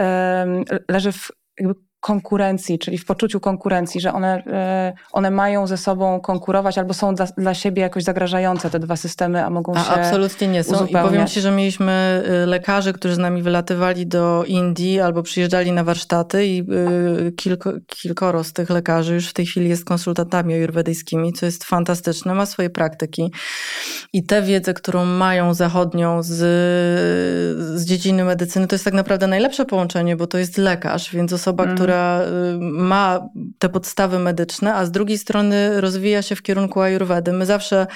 leży 0.88 1.12
w 1.12 1.30
jakby 1.58 1.89
konkurencji, 2.00 2.78
czyli 2.78 2.98
w 2.98 3.04
poczuciu 3.04 3.40
konkurencji, 3.40 4.00
że 4.00 4.12
one, 4.12 4.42
e, 4.46 4.92
one 5.12 5.30
mają 5.30 5.66
ze 5.66 5.76
sobą 5.76 6.20
konkurować 6.20 6.78
albo 6.78 6.94
są 6.94 7.14
dla, 7.14 7.26
dla 7.26 7.54
siebie 7.54 7.82
jakoś 7.82 8.04
zagrażające 8.04 8.70
te 8.70 8.78
dwa 8.78 8.96
systemy, 8.96 9.44
a 9.44 9.50
mogą 9.50 9.74
a 9.74 9.84
się 9.84 9.90
Absolutnie 9.90 10.48
nie 10.48 10.64
są. 10.64 10.74
Uzupełniać. 10.74 11.04
I 11.04 11.08
powiem 11.08 11.26
Ci, 11.26 11.40
że 11.40 11.50
mieliśmy 11.50 12.22
y, 12.44 12.46
lekarzy, 12.46 12.92
którzy 12.92 13.14
z 13.14 13.18
nami 13.18 13.42
wylatywali 13.42 14.06
do 14.06 14.44
Indii 14.46 15.00
albo 15.00 15.22
przyjeżdżali 15.22 15.72
na 15.72 15.84
warsztaty 15.84 16.46
i 16.46 16.60
y, 17.28 17.32
kilko, 17.32 17.72
kilkoro 17.86 18.44
z 18.44 18.52
tych 18.52 18.70
lekarzy 18.70 19.14
już 19.14 19.28
w 19.28 19.32
tej 19.32 19.46
chwili 19.46 19.68
jest 19.68 19.84
konsultantami 19.84 20.54
ajurwedyjskimi, 20.54 21.32
co 21.32 21.46
jest 21.46 21.64
fantastyczne, 21.64 22.34
ma 22.34 22.46
swoje 22.46 22.70
praktyki. 22.70 23.32
I 24.12 24.24
tę 24.24 24.42
wiedzę, 24.42 24.74
którą 24.74 25.04
mają 25.04 25.54
zachodnią 25.54 26.22
z, 26.22 26.36
z 27.80 27.84
dziedziny 27.84 28.24
medycyny, 28.24 28.66
to 28.66 28.74
jest 28.74 28.84
tak 28.84 28.94
naprawdę 28.94 29.26
najlepsze 29.26 29.64
połączenie, 29.64 30.16
bo 30.16 30.26
to 30.26 30.38
jest 30.38 30.58
lekarz, 30.58 31.14
więc 31.14 31.32
osoba, 31.32 31.64
mm. 31.64 31.76
Która 31.90 32.22
y, 32.22 32.58
ma 32.60 33.28
te 33.58 33.68
podstawy 33.68 34.18
medyczne, 34.18 34.74
a 34.74 34.84
z 34.84 34.90
drugiej 34.90 35.18
strony 35.18 35.80
rozwija 35.80 36.22
się 36.22 36.36
w 36.36 36.42
kierunku 36.42 36.80
ayurvedy. 36.80 37.32
My 37.32 37.46
zawsze, 37.46 37.86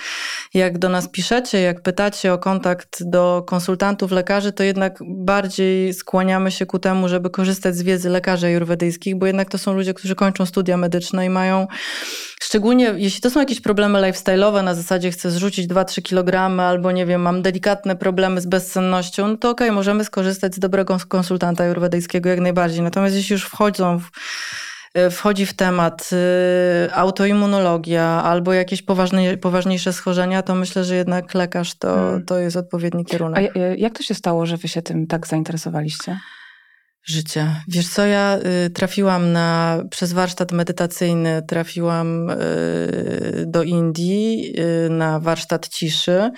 jak 0.54 0.78
do 0.78 0.88
nas 0.88 1.09
piszecie, 1.09 1.61
jak 1.61 1.83
pytacie 1.83 2.33
o 2.33 2.38
kontakt 2.38 3.02
do 3.04 3.44
konsultantów, 3.46 4.11
lekarzy, 4.11 4.52
to 4.52 4.62
jednak 4.62 4.98
bardziej 5.07 5.94
skłaniamy 5.94 6.50
się 6.50 6.66
ku 6.66 6.78
temu, 6.78 7.09
żeby 7.09 7.30
korzystać 7.30 7.76
z 7.76 7.83
wiedzy 7.83 8.11
lekarzy 8.11 8.46
ayurwedyjskich, 8.46 9.16
bo 9.16 9.26
jednak 9.26 9.50
to 9.50 9.59
są 9.59 9.74
ludzie, 9.74 9.94
którzy 9.94 10.14
kończą 10.14 10.46
studia 10.46 10.76
medyczne 10.76 11.26
i 11.26 11.30
mają 11.30 11.66
Szczególnie 12.44 12.94
jeśli 12.96 13.20
to 13.20 13.30
są 13.30 13.40
jakieś 13.40 13.61
problemy 13.61 13.98
lifestyle'owe, 13.98 14.64
na 14.64 14.74
zasadzie 14.74 15.11
chcę 15.11 15.30
zrzucić 15.30 15.66
2-3 15.68 16.02
kg, 16.02 16.61
albo 16.61 16.92
nie 16.92 17.07
wiem, 17.07 17.22
mam 17.22 17.42
delikatne 17.42 17.96
problemy 17.96 18.40
z 18.40 18.46
bezsennością, 18.46 19.28
no 19.28 19.37
to 19.37 19.50
okej, 19.50 19.68
okay, 19.68 19.74
możemy 19.74 20.04
skorzystać 20.04 20.54
z 20.54 20.59
dobrego 20.59 20.96
konsultanta 21.09 21.64
ajurwedyjskiego 21.64 22.28
jak 22.28 22.40
najbardziej. 22.40 22.83
Natomiast 22.83 23.16
jeśli 23.16 23.33
już 23.33 23.44
wchodzą 23.44 23.98
w 23.98 24.11
e, 24.94 25.11
wchodzi 25.11 25.46
w 25.46 25.54
temat 25.54 26.11
y, 26.12 26.94
autoimmunologia 26.94 28.04
albo 28.04 28.52
jakieś 28.52 28.83
poważne, 28.83 29.37
poważniejsze 29.37 29.92
schorzenia, 29.92 30.42
to 30.42 30.54
myślę, 30.54 30.85
że 30.85 30.94
jednak 30.96 31.35
lekarz 31.35 31.74
to, 31.74 31.94
hmm. 31.94 32.24
to 32.24 32.38
jest 32.38 32.57
odpowiedni 32.57 33.04
kierunek. 33.04 33.52
A 33.57 33.59
jak 33.59 33.96
to 33.96 34.02
się 34.02 34.14
stało, 34.14 34.46
że 34.46 34.57
wy 34.57 34.68
się 34.68 34.83
tym 34.83 35.07
tak 35.07 35.26
zainteresowaliście? 35.26 36.18
Życia. 37.05 37.62
Wiesz 37.69 37.88
co, 37.88 38.07
ja 38.07 38.38
y, 38.67 38.71
trafiłam 38.71 39.33
na, 39.33 39.79
przez 39.90 40.12
warsztat 40.12 40.53
medytacyjny, 40.53 41.43
trafiłam 41.49 42.31
y, 42.31 42.37
do 43.47 43.62
Indii 43.62 44.55
y, 44.87 44.90
na 44.90 45.21
warsztat 45.21 45.69
ciszy. 45.69 46.31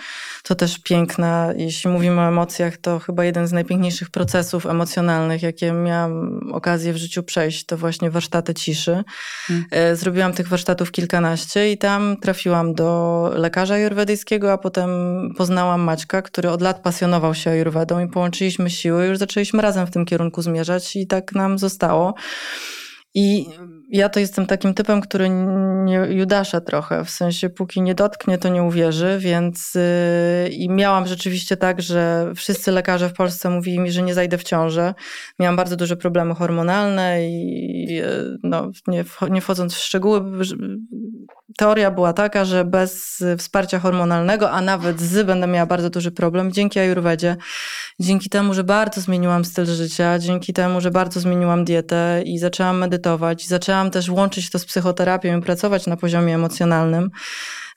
To 0.43 0.55
też 0.55 0.79
piękna, 0.79 1.53
jeśli 1.57 1.91
mówimy 1.91 2.21
o 2.21 2.29
emocjach, 2.29 2.77
to 2.77 2.99
chyba 2.99 3.25
jeden 3.25 3.47
z 3.47 3.53
najpiękniejszych 3.53 4.11
procesów 4.11 4.67
emocjonalnych, 4.67 5.43
jakie 5.43 5.73
miałam 5.73 6.41
okazję 6.53 6.93
w 6.93 6.97
życiu 6.97 7.23
przejść, 7.23 7.67
to 7.67 7.77
właśnie 7.77 8.11
warsztaty 8.11 8.55
ciszy. 8.55 9.05
Hmm. 9.47 9.97
Zrobiłam 9.97 10.33
tych 10.33 10.49
warsztatów 10.49 10.93
kilkanaście 10.93 11.73
i 11.73 11.79
tam 11.79 12.17
trafiłam 12.23 12.75
do 12.75 13.31
lekarza 13.35 13.75
ajurwedyjskiego, 13.75 14.53
a 14.53 14.59
potem 14.59 14.91
poznałam 15.37 15.81
Maćka, 15.81 16.23
który 16.23 16.51
od 16.51 16.63
lat 16.63 16.83
pasjonował 16.83 17.35
się 17.35 17.51
ajurwedą 17.51 18.01
i 18.01 18.09
połączyliśmy 18.09 18.71
siły, 18.71 19.07
już 19.07 19.19
zaczęliśmy 19.19 19.63
razem 19.63 19.87
w 19.87 19.91
tym 19.91 20.05
kierunku 20.05 20.43
zmierzać 20.43 20.56
zamierzać 20.57 20.97
i 20.97 21.07
tak 21.07 21.35
nam 21.35 21.59
zostało. 21.59 22.15
I 23.15 23.47
ja 23.91 24.09
to 24.09 24.21
jestem 24.21 24.47
takim 24.47 24.75
typem, 24.75 25.01
który 25.01 25.29
nie 25.85 25.95
Judasza 25.95 26.61
trochę, 26.61 27.05
w 27.05 27.11
sensie 27.11 27.51
póki 27.51 27.83
nie 27.83 27.95
dotknie, 27.95 28.39
to 28.39 28.49
nie 28.49 28.63
uwierzy, 28.63 29.19
więc 29.21 29.75
yy, 29.75 30.49
i 30.49 30.69
miałam 30.69 31.07
rzeczywiście 31.07 31.57
tak, 31.57 31.83
że 31.83 32.33
wszyscy 32.37 32.73
lekarze 32.73 33.09
w 33.09 33.13
Polsce 33.13 33.51
mówili 33.51 33.81
mi, 33.81 33.91
że 33.91 34.03
nie 34.03 34.15
zajdę 34.15 34.39
w 34.39 34.45
ciążę. 34.45 34.95
Miałam 35.39 35.57
bardzo 35.57 35.77
duże 35.77 35.97
problemy 35.97 36.35
hormonalne 36.35 37.29
i 37.29 37.87
yy, 37.87 38.39
no, 38.43 38.71
nie, 38.87 39.05
nie 39.31 39.41
wchodząc 39.41 39.75
w 39.75 39.79
szczegóły, 39.79 40.21
teoria 41.57 41.91
była 41.91 42.13
taka, 42.13 42.45
że 42.45 42.65
bez 42.65 43.25
wsparcia 43.39 43.79
hormonalnego, 43.79 44.51
a 44.51 44.61
nawet 44.61 45.01
z 45.01 45.27
będę 45.27 45.47
miała 45.47 45.67
bardzo 45.67 45.91
duży 45.91 46.11
problem. 46.11 46.53
Dzięki 46.53 46.79
Ayurvedzie, 46.79 47.37
dzięki 48.01 48.31
temu, 48.31 48.55
że 48.55 48.65
bardzo 48.65 49.01
zmieniłam 49.01 49.45
styl 49.45 49.67
życia, 49.67 50.19
dzięki 50.19 50.53
temu, 50.53 50.81
że 50.81 50.91
bardzo 50.91 51.21
zmieniłam 51.21 51.65
dietę 51.65 52.23
i 52.25 52.39
zaczęłam 52.39 52.79
medytować, 52.79 53.47
zaczęłam 53.47 53.91
też 53.91 54.09
łączyć 54.09 54.51
to 54.51 54.59
z 54.59 54.65
psychoterapią 54.65 55.39
i 55.39 55.43
pracować 55.43 55.87
na 55.87 55.97
poziomie 55.97 56.35
emocjonalnym 56.35 57.11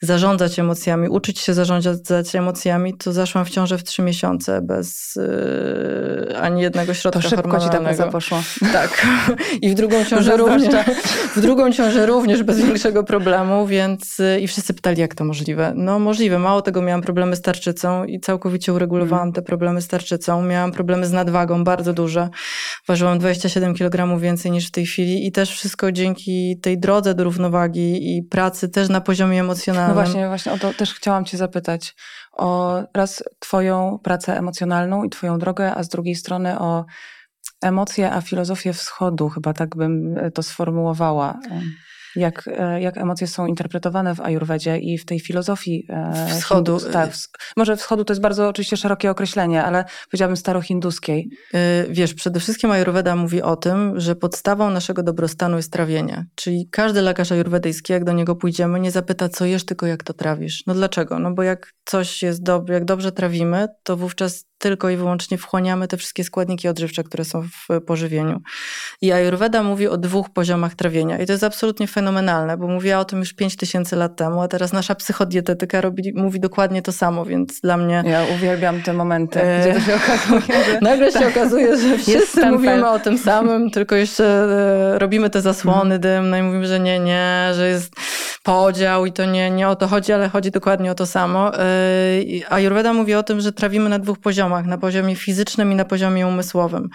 zarządzać 0.01 0.59
emocjami, 0.59 1.09
uczyć 1.09 1.39
się 1.39 1.53
zarządzać 1.53 2.35
emocjami, 2.35 2.97
to 2.97 3.13
zaszłam 3.13 3.45
w 3.45 3.49
ciążę 3.49 3.77
w 3.77 3.83
trzy 3.83 4.01
miesiące 4.01 4.62
bez 4.62 5.15
yy, 5.15 6.38
ani 6.41 6.62
jednego 6.62 6.93
środka 6.93 7.21
to 7.21 7.29
szybko 7.29 7.59
ci 7.59 7.69
ta 7.69 8.07
poszło. 8.07 8.43
Tak. 8.73 9.07
I 9.62 9.69
w 9.69 9.73
drugą 9.73 10.05
ciążę 10.05 10.38
również. 10.38 10.75
W 11.35 11.41
drugą 11.41 11.71
ciążę 11.71 12.05
również 12.05 12.43
bez 12.43 12.59
większego 12.59 13.03
problemu, 13.03 13.67
więc 13.67 14.19
yy, 14.19 14.39
i 14.39 14.47
wszyscy 14.47 14.73
pytali, 14.73 15.01
jak 15.01 15.15
to 15.15 15.25
możliwe. 15.25 15.73
No 15.75 15.99
możliwe. 15.99 16.39
Mało 16.39 16.62
tego, 16.62 16.81
miałam 16.81 17.01
problemy 17.01 17.35
z 17.35 17.41
tarczycą 17.41 18.03
i 18.03 18.19
całkowicie 18.19 18.73
uregulowałam 18.73 19.23
mm. 19.23 19.33
te 19.33 19.41
problemy 19.41 19.81
z 19.81 19.88
tarczycą. 19.88 20.43
Miałam 20.43 20.71
problemy 20.71 21.05
z 21.05 21.12
nadwagą, 21.12 21.63
bardzo 21.63 21.93
duże. 21.93 22.29
Ważyłam 22.88 23.19
27 23.19 23.73
kg 23.73 24.19
więcej 24.19 24.51
niż 24.51 24.67
w 24.67 24.71
tej 24.71 24.85
chwili 24.85 25.27
i 25.27 25.31
też 25.31 25.51
wszystko 25.51 25.91
dzięki 25.91 26.59
tej 26.62 26.79
drodze 26.79 27.15
do 27.15 27.23
równowagi 27.23 28.17
i 28.17 28.23
pracy 28.23 28.69
też 28.69 28.89
na 28.89 29.01
poziomie 29.01 29.39
emocjonalnym 29.39 29.88
no 29.89 29.93
właśnie, 29.93 30.28
właśnie 30.28 30.52
o 30.52 30.58
to 30.58 30.73
też 30.73 30.93
chciałam 30.93 31.25
Cię 31.25 31.38
zapytać. 31.38 31.95
O 32.32 32.80
raz 32.93 33.23
Twoją 33.39 33.99
pracę 34.04 34.38
emocjonalną 34.38 35.04
i 35.04 35.10
Twoją 35.10 35.39
drogę, 35.39 35.75
a 35.75 35.84
z 35.84 35.89
drugiej 35.89 36.15
strony 36.15 36.60
o 36.60 36.86
emocje, 37.62 38.12
a 38.12 38.21
filozofię 38.21 38.73
wschodu, 38.73 39.30
chyba 39.30 39.54
tak 39.54 39.75
bym 39.75 40.15
to 40.34 40.43
sformułowała 40.43 41.39
jak, 42.19 42.47
e, 42.47 42.82
jak 42.82 42.97
emocje 42.97 43.27
są 43.27 43.45
interpretowane 43.45 44.15
w 44.15 44.21
ajurwedzie 44.21 44.77
i 44.77 44.97
w 44.97 45.05
tej 45.05 45.19
filozofii 45.19 45.86
e, 45.89 46.27
wschodu. 46.27 46.79
Hindus, 46.79 46.93
tak, 46.93 47.12
może 47.58 47.77
wschodu 47.77 48.05
to 48.05 48.13
jest 48.13 48.21
bardzo 48.21 48.47
oczywiście 48.47 48.77
szerokie 48.77 49.12
określenie, 49.12 49.63
ale 49.63 49.86
powiedziałabym 50.12 50.38
starohinduskiej. 50.38 51.29
E, 51.53 51.86
wiesz, 51.89 52.13
przede 52.13 52.39
wszystkim 52.39 52.71
ajurweda 52.71 53.15
mówi 53.15 53.41
o 53.41 53.55
tym, 53.55 53.99
że 53.99 54.15
podstawą 54.15 54.69
naszego 54.69 55.03
dobrostanu 55.03 55.58
jest 55.58 55.73
trawienie. 55.73 56.25
Czyli 56.36 56.67
każdy 56.71 57.01
lekarz 57.01 57.32
ajurwedyjski, 57.32 57.93
jak 57.93 58.03
do 58.03 58.13
niego 58.13 58.36
pójdziemy, 58.36 58.79
nie 58.79 58.91
zapyta, 58.91 59.29
co 59.29 59.45
jesz, 59.45 59.65
tylko 59.65 59.86
jak 59.86 60.03
to 60.03 60.13
trawisz. 60.13 60.63
No 60.67 60.73
dlaczego? 60.73 61.19
No 61.19 61.34
bo 61.34 61.43
jak 61.43 61.71
coś 61.86 62.23
jest 62.23 62.43
dobre, 62.43 62.73
jak 62.73 62.86
dobrze 62.86 63.12
trawimy, 63.12 63.67
to 63.84 63.97
wówczas 63.97 64.48
tylko 64.60 64.89
i 64.89 64.98
wyłącznie 64.98 65.38
wchłaniamy 65.38 65.88
te 65.88 65.98
wszystkie 65.98 66.24
składniki 66.24 66.67
odżywcze, 66.67 67.04
które 67.04 67.26
są 67.26 67.41
w 67.41 67.82
pożywieniu. 67.82 68.41
I 69.02 69.12
Ayurveda 69.12 69.63
mówi 69.63 69.88
o 69.88 69.98
dwóch 69.98 70.30
poziomach 70.30 70.76
trawienia. 70.76 71.19
I 71.19 71.26
to 71.26 71.32
jest 71.32 71.43
absolutnie 71.43 71.88
fenomenalne, 71.88 72.58
bo 72.58 72.67
mówiła 72.67 73.00
o 73.00 73.06
tym 73.06 73.19
już 73.19 73.34
5000 73.34 73.95
lat 73.95 74.15
temu, 74.15 74.41
a 74.41 74.48
teraz 74.48 74.74
nasza 74.74 74.95
psychodietetyka 74.95 75.82
robi, 75.82 76.13
mówi 76.15 76.39
dokładnie 76.39 76.82
to 76.82 76.91
samo, 76.91 77.26
więc 77.26 77.62
dla 77.62 77.78
mnie... 77.78 78.04
Ja 78.06 78.26
uwielbiam 78.36 78.82
te 78.82 78.93
momenty, 78.93 79.41
e... 79.41 79.60
gdzie 79.62 79.82
się 79.82 79.95
okazuje, 79.95 80.63
że... 80.65 80.82
Nagle 80.89 81.12
się 81.12 81.19
tak. 81.19 81.30
okazuje, 81.30 81.78
że 81.78 81.98
wszyscy 81.98 82.45
mówimy 82.45 82.89
o 82.89 83.00
tym 83.00 83.17
samym, 83.17 83.72
tylko 83.72 83.95
jeszcze 83.95 84.26
e, 84.95 85.00
robimy 85.00 85.30
te 85.30 85.41
zasłony 85.41 85.95
mhm. 85.95 86.02
dymne 86.02 86.39
i 86.39 86.43
mówimy, 86.43 86.67
że 86.67 86.80
nie, 86.80 87.00
nie, 87.00 87.52
że 87.54 87.69
jest 87.69 87.93
podział 88.43 89.06
i 89.06 89.12
to 89.12 89.26
nie, 89.26 89.52
nie 89.52 89.67
o 89.67 89.76
to 89.76 89.88
chodzi, 89.88 90.13
ale 90.13 90.30
chodzi 90.30 90.52
dokładnie 90.52 90.91
o 90.91 90.95
to 90.95 91.06
samo. 91.06 91.60
E, 91.60 91.63
Ayurveda 92.50 92.93
mówi 92.93 93.15
o 93.15 93.24
tym, 93.24 93.41
że 93.41 93.52
trawimy 93.52 93.89
na 93.89 94.00
dwóch 94.00 94.19
poziomach, 94.19 94.48
na 94.49 94.77
poziomie 94.77 95.15
fizycznym 95.15 95.71
i 95.71 95.75
na 95.75 95.85
poziomie 95.85 96.27
umysłowym. 96.27 96.89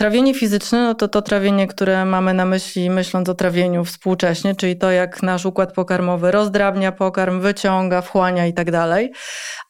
Trawienie 0.00 0.34
fizyczne 0.34 0.84
no 0.84 0.94
to 0.94 1.08
to 1.08 1.22
trawienie, 1.22 1.66
które 1.66 2.04
mamy 2.04 2.34
na 2.34 2.44
myśli 2.44 2.90
myśląc 2.90 3.28
o 3.28 3.34
trawieniu 3.34 3.84
współcześnie, 3.84 4.54
czyli 4.54 4.78
to 4.78 4.90
jak 4.90 5.22
nasz 5.22 5.46
układ 5.46 5.72
pokarmowy 5.72 6.30
rozdrabnia 6.30 6.92
pokarm, 6.92 7.40
wyciąga, 7.40 8.00
wchłania 8.00 8.46
i 8.46 8.54
tak 8.54 8.70
dalej. 8.70 9.12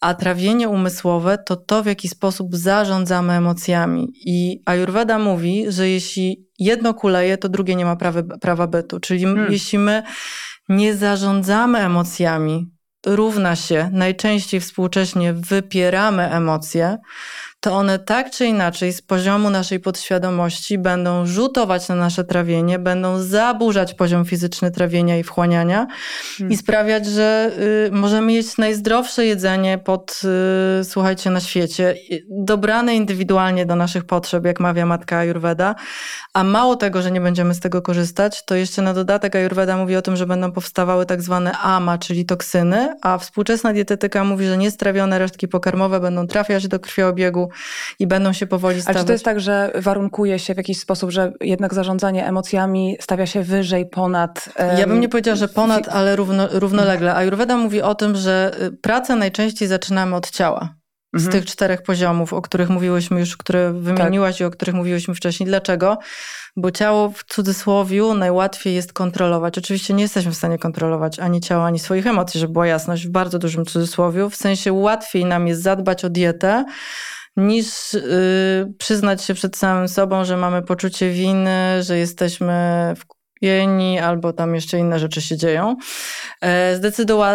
A 0.01 0.15
trawienie 0.15 0.69
umysłowe 0.69 1.39
to 1.47 1.57
to, 1.57 1.83
w 1.83 1.87
jaki 1.87 2.09
sposób 2.09 2.57
zarządzamy 2.57 3.33
emocjami. 3.33 4.13
I 4.27 4.63
Ayurveda 4.67 5.19
mówi, 5.19 5.65
że 5.69 5.89
jeśli 5.89 6.49
jedno 6.59 6.95
kuleje, 6.95 7.39
to 7.39 7.49
drugie 7.49 7.75
nie 7.75 7.85
ma 7.85 7.97
prawa, 7.97 8.23
prawa 8.41 8.67
bytu. 8.67 9.01
Czyli 9.01 9.25
hmm. 9.25 9.53
jeśli 9.53 9.79
my 9.79 10.03
nie 10.69 10.95
zarządzamy 10.95 11.79
emocjami, 11.79 12.71
równa 13.07 13.57
się 13.57 13.91
najczęściej 13.93 14.61
współcześnie 14.61 15.33
wypieramy 15.33 16.31
emocje, 16.31 16.99
to 17.61 17.73
one 17.73 17.99
tak 17.99 18.31
czy 18.31 18.47
inaczej 18.47 18.93
z 18.93 19.03
poziomu 19.03 19.51
naszej 19.51 19.81
podświadomości 19.81 20.79
będą 20.79 21.27
rzutować 21.27 21.89
na 21.89 21.95
nasze 21.95 22.25
trawienie, 22.25 22.79
będą 22.79 23.23
zaburzać 23.23 23.95
poziom 23.95 24.25
fizyczny 24.25 24.71
trawienia 24.71 25.19
i 25.19 25.23
wchłaniania 25.23 25.87
hmm. 26.39 26.53
i 26.53 26.57
sprawiać, 26.57 27.07
że 27.07 27.51
y, 27.89 27.91
możemy 27.93 28.33
jeść 28.33 28.59
najzdrowsze 28.59 29.27
jedzenie 29.27 29.79
pod, 29.79 30.21
y, 30.81 30.85
słuchajcie, 30.85 31.31
na 31.31 31.41
świecie, 31.41 31.95
dobrane 32.31 32.95
indywidualnie 32.95 33.67
do 33.67 33.77
naszych 33.77 34.05
potrzeb, 34.05 34.45
jak 34.45 34.61
mawia 34.61 34.87
matka 34.87 35.19
Ayurveda, 35.19 35.75
a 36.35 36.45
mało 36.45 36.77
tego, 36.77 37.03
że 37.03 37.11
nie 37.11 37.21
będziemy 37.21 37.55
z 37.55 37.61
tego 37.61 37.83
korzystać, 37.83 38.45
to 38.45 38.55
jeszcze 38.55 38.83
na 38.83 38.95
dodatek 38.95 39.37
Ayurveda 39.37 39.77
mówi 39.77 39.97
o 39.97 40.03
tym, 40.03 40.17
że 40.17 40.27
będą 40.27 40.53
powstawały 40.53 41.07
tak 41.07 41.23
zwane 41.23 41.53
AMA, 41.59 41.99
czyli 41.99 42.25
toksyny, 42.27 42.95
a 43.03 43.19
współczesna 43.19 43.73
dietetyka 43.73 44.25
mówi, 44.25 44.47
że 44.47 44.59
niestrawione 44.59 45.19
resztki 45.19 45.49
pokarmowe 45.49 46.01
będą 46.01 46.27
trafiać 46.27 46.69
do 46.69 46.81
krwiobiegu 46.81 47.50
i 47.99 48.07
będą 48.07 48.33
się 48.33 48.47
powoli 48.47 48.83
stawać. 48.83 48.97
A 48.97 49.01
czy 49.01 49.07
to 49.07 49.13
jest 49.13 49.25
tak, 49.25 49.41
że 49.41 49.73
warunkuje 49.75 50.39
się 50.39 50.55
w 50.55 50.57
jakiś 50.57 50.79
sposób, 50.79 51.11
że 51.11 51.33
jednak 51.41 51.75
zarządzanie 51.75 52.27
emocjami 52.27 52.97
stawia 53.01 53.27
się 53.27 53.43
wyżej 53.43 53.87
ponad... 53.87 54.49
Um, 54.59 54.79
ja 54.79 54.87
bym 54.87 55.01
nie 55.01 55.09
powiedziała, 55.09 55.37
że 55.37 55.49
ponad, 55.49 55.89
ale 55.89 56.17
równo, 56.17 56.49
równolegle. 56.53 57.15
Ayurveda 57.15 57.57
mówi 57.57 57.83
o 57.83 57.95
tym, 57.95 58.17
że 58.17 58.53
y, 58.63 58.73
pracę 58.73 59.17
najczęściej 59.17 59.69
zaczynamy 59.69 60.17
od 60.17 60.31
ciała 60.31 60.81
z 61.15 61.27
mhm. 61.27 61.33
tych 61.33 61.51
czterech 61.51 61.83
poziomów, 61.83 62.33
o 62.33 62.43
których 62.43 62.69
mówiłyśmy 62.69 63.21
już, 63.21 63.37
które 63.37 63.73
wymieniłaś 63.73 64.35
tak. 64.35 64.41
i 64.41 64.45
o 64.45 64.51
których 64.51 64.75
mówiłyśmy 64.75 65.15
wcześniej. 65.15 65.47
Dlaczego? 65.47 65.99
Bo 66.57 66.71
ciało 66.71 67.11
w 67.11 67.25
cudzysłowiu 67.25 68.15
najłatwiej 68.15 68.75
jest 68.75 68.93
kontrolować. 68.93 69.59
Oczywiście 69.59 69.95
nie 69.95 70.03
jesteśmy 70.03 70.33
w 70.33 70.37
stanie 70.37 70.59
kontrolować 70.59 71.19
ani 71.19 71.41
ciała, 71.41 71.65
ani 71.65 71.79
swoich 71.79 72.07
emocji, 72.07 72.41
żeby 72.41 72.53
była 72.53 72.67
jasność, 72.67 73.07
w 73.07 73.11
bardzo 73.11 73.39
dużym 73.39 73.67
cudzysłowiu. 73.67 74.31
W 74.31 74.37
sensie 74.37 74.73
łatwiej 74.73 75.25
nam 75.25 75.47
jest 75.49 75.63
zadbać 75.63 76.05
o 76.05 76.11
dietę, 76.11 76.65
niż 77.37 77.93
yy, 77.93 78.75
przyznać 78.79 79.25
się 79.25 79.35
przed 79.35 79.57
samym 79.57 79.89
sobą, 79.89 80.25
że 80.25 80.37
mamy 80.37 80.63
poczucie 80.63 81.11
winy, 81.11 81.83
że 81.83 81.99
jesteśmy 81.99 82.55
w 82.97 83.05
jeni 83.41 83.99
albo 83.99 84.33
tam 84.33 84.55
jeszcze 84.55 84.79
inne 84.79 84.99
rzeczy 84.99 85.23
się 85.23 85.37
dzieją. 85.37 85.77
E, 86.41 86.77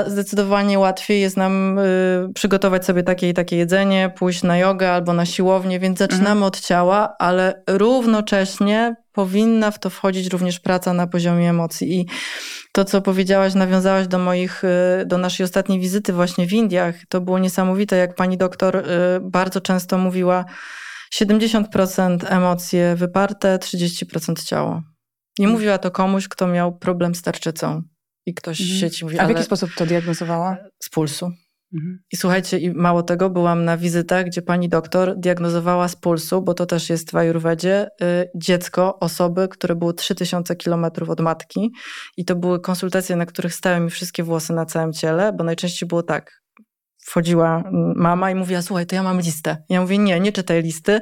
zdecydowanie 0.07 0.79
łatwiej 0.79 1.21
jest 1.21 1.37
nam 1.37 1.79
y, 1.79 2.29
przygotować 2.35 2.85
sobie 2.85 3.03
takie 3.03 3.29
i 3.29 3.33
takie 3.33 3.57
jedzenie, 3.57 4.11
pójść 4.17 4.43
na 4.43 4.57
jogę 4.57 4.91
albo 4.91 5.13
na 5.13 5.25
siłownię, 5.25 5.79
więc 5.79 5.99
zaczynamy 5.99 6.31
mhm. 6.31 6.43
od 6.43 6.59
ciała, 6.59 7.15
ale 7.19 7.63
równocześnie 7.67 8.95
powinna 9.11 9.71
w 9.71 9.79
to 9.79 9.89
wchodzić 9.89 10.27
również 10.27 10.59
praca 10.59 10.93
na 10.93 11.07
poziomie 11.07 11.49
emocji. 11.49 11.99
I 11.99 12.07
to, 12.75 12.85
co 12.85 13.01
powiedziałaś, 13.01 13.53
nawiązałaś 13.53 14.07
do 14.07 14.19
moich, 14.19 14.63
y, 14.63 15.05
do 15.05 15.17
naszej 15.17 15.43
ostatniej 15.43 15.79
wizyty 15.79 16.13
właśnie 16.13 16.47
w 16.47 16.53
Indiach. 16.53 16.95
To 17.09 17.21
było 17.21 17.39
niesamowite, 17.39 17.95
jak 17.95 18.15
pani 18.15 18.37
doktor 18.37 18.77
y, 18.77 18.83
bardzo 19.21 19.61
często 19.61 19.97
mówiła 19.97 20.45
70% 21.15 22.17
emocje 22.29 22.95
wyparte, 22.95 23.57
30% 23.57 24.43
ciało. 24.43 24.81
Nie 25.39 25.45
mhm. 25.45 25.51
mówiła 25.51 25.77
to 25.77 25.91
komuś, 25.91 26.27
kto 26.27 26.47
miał 26.47 26.77
problem 26.77 27.15
z 27.15 27.21
tarczycą. 27.21 27.81
I 28.25 28.33
ktoś 28.33 28.61
mhm. 28.61 28.79
sieci 28.79 29.05
mówi, 29.05 29.19
A 29.19 29.25
w 29.25 29.29
jaki 29.29 29.43
sposób 29.43 29.69
to 29.77 29.85
diagnozowała? 29.85 30.57
Z 30.83 30.89
pulsu. 30.89 31.31
Mhm. 31.73 31.99
I 32.11 32.17
słuchajcie, 32.17 32.57
i 32.57 32.71
mało 32.71 33.03
tego, 33.03 33.29
byłam 33.29 33.65
na 33.65 33.77
wizytach, 33.77 34.25
gdzie 34.25 34.41
pani 34.41 34.69
doktor 34.69 35.15
diagnozowała 35.17 35.87
z 35.87 35.95
pulsu, 35.95 36.41
bo 36.41 36.53
to 36.53 36.65
też 36.65 36.89
jest 36.89 37.11
w 37.11 37.15
Ajurwedzie, 37.15 37.87
y, 38.01 38.29
dziecko 38.35 38.99
osoby, 38.99 39.47
które 39.47 39.75
było 39.75 39.93
3000 39.93 40.55
kilometrów 40.55 41.09
od 41.09 41.19
matki. 41.19 41.71
I 42.17 42.25
to 42.25 42.35
były 42.35 42.59
konsultacje, 42.59 43.15
na 43.15 43.25
których 43.25 43.53
stały 43.53 43.79
mi 43.79 43.89
wszystkie 43.89 44.23
włosy 44.23 44.53
na 44.53 44.65
całym 44.65 44.93
ciele, 44.93 45.33
bo 45.33 45.43
najczęściej 45.43 45.87
było 45.87 46.03
tak. 46.03 46.41
Wchodziła 47.07 47.63
mama 47.95 48.31
i 48.31 48.35
mówiła, 48.35 48.61
słuchaj, 48.61 48.85
to 48.85 48.95
ja 48.95 49.03
mam 49.03 49.19
listę. 49.19 49.57
Ja 49.69 49.81
mówię, 49.81 49.97
nie, 49.97 50.19
nie 50.19 50.31
czytaj 50.31 50.63
listy, 50.63 51.01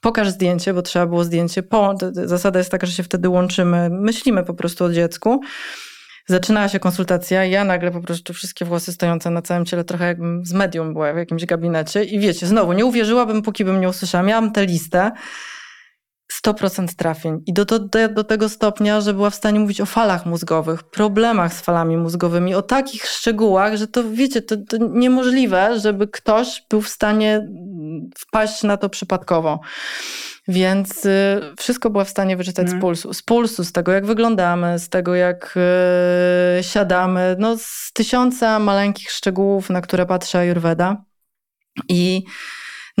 pokaż 0.00 0.28
zdjęcie, 0.28 0.74
bo 0.74 0.82
trzeba 0.82 1.06
było 1.06 1.24
zdjęcie. 1.24 1.62
Po, 1.62 1.94
zasada 2.12 2.58
jest 2.58 2.70
taka, 2.70 2.86
że 2.86 2.92
się 2.92 3.02
wtedy 3.02 3.28
łączymy, 3.28 3.88
myślimy 3.90 4.44
po 4.44 4.54
prostu 4.54 4.84
o 4.84 4.92
dziecku. 4.92 5.40
Zaczynała 6.30 6.68
się 6.68 6.80
konsultacja, 6.80 7.44
ja 7.44 7.64
nagle 7.64 7.90
po 7.90 8.00
prostu 8.00 8.32
wszystkie 8.32 8.64
włosy 8.64 8.92
stojące 8.92 9.30
na 9.30 9.42
całym 9.42 9.66
ciele, 9.66 9.84
trochę 9.84 10.06
jakbym 10.06 10.46
z 10.46 10.52
medium 10.52 10.92
była 10.92 11.12
w 11.12 11.16
jakimś 11.16 11.46
gabinecie. 11.46 12.04
I 12.04 12.18
wiecie, 12.18 12.46
znowu, 12.46 12.72
nie 12.72 12.84
uwierzyłabym, 12.84 13.42
póki 13.42 13.64
bym 13.64 13.80
nie 13.80 13.88
usłyszała. 13.88 14.24
Miałam 14.24 14.52
tę 14.52 14.66
listę. 14.66 15.12
100% 16.32 16.94
trafień. 16.96 17.42
I 17.46 17.52
do, 17.52 17.64
do, 17.64 17.78
do 18.08 18.24
tego 18.24 18.48
stopnia, 18.48 19.00
że 19.00 19.14
była 19.14 19.30
w 19.30 19.34
stanie 19.34 19.60
mówić 19.60 19.80
o 19.80 19.86
falach 19.86 20.26
mózgowych, 20.26 20.82
problemach 20.82 21.54
z 21.54 21.60
falami 21.60 21.96
mózgowymi, 21.96 22.54
o 22.54 22.62
takich 22.62 23.06
szczegółach, 23.06 23.76
że 23.76 23.88
to 23.88 24.04
wiecie, 24.10 24.42
to, 24.42 24.56
to 24.68 24.76
niemożliwe, 24.76 25.80
żeby 25.80 26.08
ktoś 26.08 26.62
był 26.70 26.80
w 26.80 26.88
stanie 26.88 27.48
wpaść 28.18 28.62
na 28.62 28.76
to 28.76 28.88
przypadkowo. 28.88 29.60
Więc 30.48 31.04
y, 31.06 31.40
wszystko 31.58 31.90
była 31.90 32.04
w 32.04 32.08
stanie 32.08 32.36
wyczytać 32.36 32.66
mm. 32.66 32.78
z 32.78 32.80
pulsu. 32.80 33.14
Z 33.14 33.22
pulsu, 33.22 33.64
z 33.64 33.72
tego 33.72 33.92
jak 33.92 34.06
wyglądamy, 34.06 34.78
z 34.78 34.88
tego 34.88 35.14
jak 35.14 35.58
y, 36.58 36.62
siadamy, 36.62 37.36
no 37.38 37.56
z 37.58 37.90
tysiąca 37.92 38.58
maleńkich 38.58 39.10
szczegółów, 39.10 39.70
na 39.70 39.80
które 39.80 40.06
patrzy 40.06 40.38
Ayurveda. 40.38 41.04
I 41.88 42.24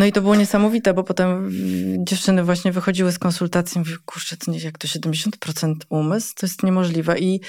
no 0.00 0.06
i 0.06 0.12
to 0.12 0.20
było 0.20 0.34
niesamowite, 0.34 0.94
bo 0.94 1.04
potem 1.04 1.50
dziewczyny 1.98 2.44
właśnie 2.44 2.72
wychodziły 2.72 3.12
z 3.12 3.18
konsultacji 3.18 3.76
i 3.76 3.78
mówiły, 3.78 3.98
kurczę, 4.04 4.36
to 4.36 4.50
nie, 4.50 4.58
jak 4.58 4.78
to 4.78 4.88
70% 4.88 5.74
umysł? 5.88 6.34
To 6.34 6.46
jest 6.46 6.62
niemożliwe. 6.62 7.18
I, 7.18 7.40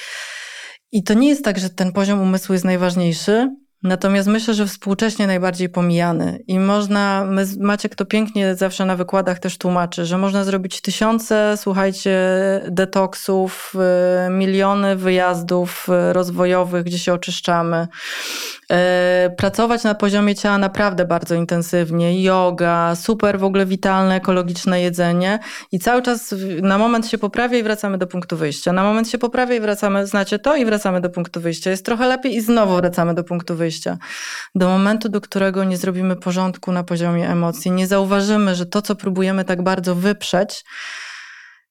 I 0.91 1.03
to 1.03 1.13
nie 1.13 1.29
jest 1.29 1.43
tak, 1.43 1.59
że 1.59 1.69
ten 1.69 1.91
poziom 1.91 2.21
umysłu 2.21 2.53
jest 2.53 2.65
najważniejszy, 2.65 3.55
Natomiast 3.83 4.27
myślę, 4.27 4.53
że 4.53 4.65
współcześnie 4.65 5.27
najbardziej 5.27 5.69
pomijany. 5.69 6.43
I 6.47 6.59
można, 6.59 7.25
my, 7.25 7.45
Maciek 7.59 7.95
to 7.95 8.05
pięknie 8.05 8.55
zawsze 8.55 8.85
na 8.85 8.95
wykładach 8.95 9.39
też 9.39 9.57
tłumaczy, 9.57 10.05
że 10.05 10.17
można 10.17 10.43
zrobić 10.43 10.81
tysiące, 10.81 11.53
słuchajcie, 11.57 12.11
detoksów, 12.69 13.73
y, 14.27 14.29
miliony 14.29 14.95
wyjazdów 14.95 15.87
y, 16.09 16.13
rozwojowych, 16.13 16.83
gdzie 16.83 16.99
się 16.99 17.13
oczyszczamy, 17.13 17.87
y, 18.71 18.75
pracować 19.37 19.83
na 19.83 19.95
poziomie 19.95 20.35
ciała 20.35 20.57
naprawdę 20.57 21.05
bardzo 21.05 21.35
intensywnie, 21.35 22.23
yoga, 22.23 22.95
super 22.95 23.39
w 23.39 23.43
ogóle 23.43 23.65
witalne, 23.65 24.15
ekologiczne 24.15 24.81
jedzenie. 24.81 25.39
I 25.71 25.79
cały 25.79 26.01
czas 26.01 26.35
na 26.61 26.77
moment 26.77 27.07
się 27.07 27.17
poprawia 27.17 27.57
i 27.57 27.63
wracamy 27.63 27.97
do 27.97 28.07
punktu 28.07 28.37
wyjścia, 28.37 28.73
na 28.73 28.83
moment 28.83 29.09
się 29.09 29.17
poprawia 29.17 29.55
i 29.55 29.59
wracamy, 29.59 30.07
znacie 30.07 30.39
to? 30.39 30.55
I 30.55 30.65
wracamy 30.65 31.01
do 31.01 31.09
punktu 31.09 31.41
wyjścia, 31.41 31.69
jest 31.71 31.85
trochę 31.85 32.07
lepiej 32.07 32.35
i 32.35 32.41
znowu 32.41 32.75
wracamy 32.75 33.13
do 33.13 33.23
punktu 33.23 33.55
wyjścia 33.55 33.70
wyjścia. 33.71 33.97
Do 34.55 34.67
momentu, 34.67 35.09
do 35.09 35.21
którego 35.21 35.63
nie 35.63 35.77
zrobimy 35.77 36.15
porządku 36.15 36.71
na 36.71 36.83
poziomie 36.83 37.29
emocji, 37.29 37.71
nie 37.71 37.87
zauważymy, 37.87 38.55
że 38.55 38.65
to, 38.65 38.81
co 38.81 38.95
próbujemy 38.95 39.45
tak 39.45 39.63
bardzo 39.63 39.95
wyprzeć, 39.95 40.63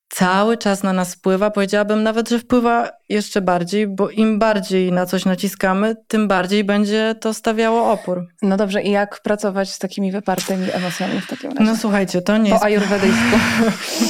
cały 0.08 0.56
czas 0.56 0.82
na 0.82 0.92
nas 0.92 1.14
wpływa. 1.14 1.50
Powiedziałabym 1.50 2.02
nawet, 2.02 2.28
że 2.28 2.38
wpływa 2.38 2.90
jeszcze 3.08 3.40
bardziej, 3.40 3.86
bo 3.86 4.10
im 4.10 4.38
bardziej 4.38 4.92
na 4.92 5.06
coś 5.06 5.24
naciskamy, 5.24 5.96
tym 6.08 6.28
bardziej 6.28 6.64
będzie 6.64 7.14
to 7.20 7.34
stawiało 7.34 7.92
opór. 7.92 8.26
No 8.42 8.56
dobrze, 8.56 8.82
i 8.82 8.90
jak 8.90 9.22
pracować 9.22 9.70
z 9.70 9.78
takimi 9.78 10.12
wypartymi 10.12 10.66
emocjami 10.72 11.20
w 11.20 11.26
takim 11.26 11.50
razie? 11.50 11.64
No 11.64 11.76
słuchajcie, 11.76 12.22
to 12.22 12.36
nie 12.38 12.44
po 12.44 12.48
jest... 12.48 12.60
Po 12.60 12.66
ajurwedyjsku. 12.66 13.36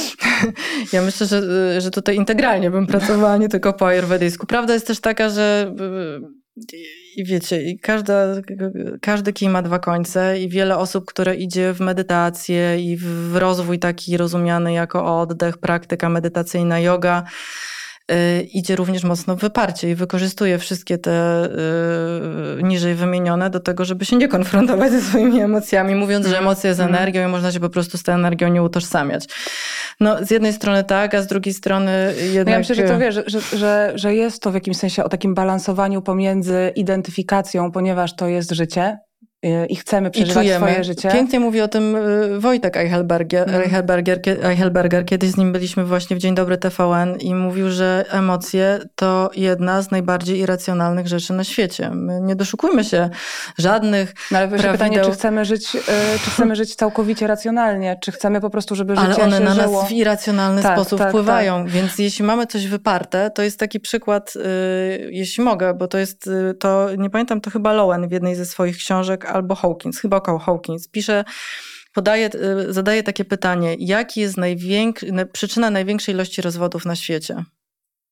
ja 0.93 1.01
myślę, 1.01 1.27
że, 1.27 1.41
że 1.81 1.91
tutaj 1.91 2.15
integralnie 2.15 2.71
bym 2.71 2.87
pracowała, 2.87 3.37
nie 3.37 3.49
tylko 3.49 3.73
po 3.73 3.87
ajurwedyjsku. 3.87 4.47
Prawda 4.47 4.73
jest 4.73 4.87
też 4.87 4.99
taka, 4.99 5.29
że 5.29 5.75
i 7.15 7.25
wiecie, 7.25 7.61
i 7.61 7.79
każda, 7.79 8.13
każdy 9.01 9.33
kij 9.33 9.49
ma 9.49 9.61
dwa 9.61 9.79
końce 9.79 10.39
i 10.39 10.49
wiele 10.49 10.77
osób, 10.77 11.05
które 11.05 11.35
idzie 11.35 11.73
w 11.73 11.79
medytację 11.79 12.79
i 12.79 12.97
w 12.97 13.35
rozwój 13.35 13.79
taki 13.79 14.17
rozumiany 14.17 14.73
jako 14.73 15.21
oddech, 15.21 15.57
praktyka 15.57 16.09
medytacyjna, 16.09 16.79
yoga, 16.79 17.23
idzie 18.53 18.75
również 18.75 19.03
mocno 19.03 19.35
w 19.35 19.39
wyparcie 19.39 19.89
i 19.89 19.95
wykorzystuje 19.95 20.57
wszystkie 20.57 20.97
te 20.97 21.45
y, 22.59 22.63
niżej 22.63 22.95
wymienione 22.95 23.49
do 23.49 23.59
tego, 23.59 23.85
żeby 23.85 24.05
się 24.05 24.15
nie 24.15 24.27
konfrontować 24.27 24.91
ze 24.91 25.01
swoimi 25.01 25.39
emocjami, 25.39 25.95
mówiąc, 25.95 26.25
że 26.25 26.31
mhm. 26.31 26.45
emocje 26.45 26.67
jest 26.67 26.79
mhm. 26.79 26.95
energią 26.95 27.27
i 27.27 27.31
można 27.31 27.51
się 27.51 27.59
po 27.59 27.69
prostu 27.69 27.97
z 27.97 28.03
tą 28.03 28.13
energią 28.13 28.47
nie 28.47 28.63
utożsamiać. 28.63 29.25
No, 29.99 30.25
z 30.25 30.31
jednej 30.31 30.53
strony 30.53 30.83
tak, 30.83 31.15
a 31.15 31.21
z 31.21 31.27
drugiej 31.27 31.53
strony 31.53 32.13
jednak... 32.33 32.45
No 32.45 32.51
ja 32.51 32.59
myślę, 32.59 32.75
że 32.75 32.83
to 32.83 32.99
wiesz, 32.99 33.15
że, 33.25 33.41
że, 33.41 33.91
że 33.95 34.15
jest 34.15 34.41
to 34.41 34.51
w 34.51 34.53
jakimś 34.53 34.77
sensie 34.77 35.03
o 35.03 35.09
takim 35.09 35.35
balansowaniu 35.35 36.01
pomiędzy 36.01 36.71
identyfikacją, 36.75 37.71
ponieważ 37.71 38.15
to 38.15 38.27
jest 38.27 38.51
życie, 38.51 38.97
i 39.69 39.75
chcemy 39.75 40.11
przeżywać 40.11 40.47
I 40.47 40.53
swoje 40.53 40.83
życie. 40.83 41.09
Pięknie 41.11 41.39
mówi 41.39 41.61
o 41.61 41.67
tym 41.67 41.95
y, 41.95 42.39
Wojtek 42.39 42.77
Eichelberger, 42.77 43.49
mm. 43.49 43.61
Eichelberger, 43.61 44.19
Eichelberger. 44.43 45.05
Kiedyś 45.05 45.31
z 45.31 45.37
nim 45.37 45.51
byliśmy 45.51 45.85
właśnie 45.85 46.15
w 46.15 46.19
Dzień 46.19 46.35
Dobry 46.35 46.57
TVN 46.57 47.17
i 47.19 47.35
mówił, 47.35 47.69
że 47.69 48.05
emocje 48.09 48.79
to 48.95 49.29
jedna 49.35 49.81
z 49.81 49.91
najbardziej 49.91 50.39
irracjonalnych 50.39 51.07
rzeczy 51.07 51.33
na 51.33 51.43
świecie. 51.43 51.89
My 51.89 52.21
nie 52.21 52.35
doszukujmy 52.35 52.83
się 52.83 53.09
żadnych 53.57 54.13
No 54.31 54.37
ale 54.37 54.47
prawideł... 54.47 54.71
pytanie, 54.71 55.01
czy 55.01 55.11
chcemy, 55.11 55.45
żyć, 55.45 55.75
y, 55.75 55.79
czy 56.23 56.31
chcemy 56.31 56.55
żyć 56.55 56.75
całkowicie 56.75 57.27
racjonalnie, 57.27 57.97
czy 58.01 58.11
chcemy 58.11 58.41
po 58.41 58.49
prostu, 58.49 58.75
żeby 58.75 58.95
życie 58.95 59.07
Ale 59.07 59.23
one 59.23 59.37
się 59.37 59.43
na 59.43 59.53
żyło... 59.53 59.81
nas 59.81 59.89
w 59.89 59.93
irracjonalny 59.93 60.61
tak, 60.61 60.79
sposób 60.79 60.99
tak, 60.99 61.09
wpływają, 61.09 61.63
tak. 61.63 61.71
więc 61.71 61.99
jeśli 61.99 62.25
mamy 62.25 62.47
coś 62.47 62.67
wyparte, 62.67 63.31
to 63.31 63.41
jest 63.41 63.59
taki 63.59 63.79
przykład, 63.79 64.33
y, 64.35 65.09
jeśli 65.11 65.43
mogę, 65.43 65.73
bo 65.73 65.87
to 65.87 65.97
jest, 65.97 66.29
to 66.59 66.89
nie 66.97 67.09
pamiętam, 67.09 67.41
to 67.41 67.49
chyba 67.49 67.73
Lowen 67.73 68.07
w 68.07 68.11
jednej 68.11 68.35
ze 68.35 68.45
swoich 68.45 68.77
książek 68.77 69.30
albo 69.31 69.55
Hawkins, 69.55 69.99
chyba 69.99 70.17
około 70.17 70.39
Hawkins, 70.39 70.87
pisze, 70.87 71.23
podaje, 71.93 72.29
y, 72.69 72.73
zadaje 72.73 73.03
takie 73.03 73.25
pytanie, 73.25 73.75
jaki 73.79 74.21
jest 74.21 74.37
przyczyna 75.33 75.69
największej 75.69 76.15
ilości 76.15 76.41
rozwodów 76.41 76.85
na 76.85 76.95
świecie? 76.95 77.45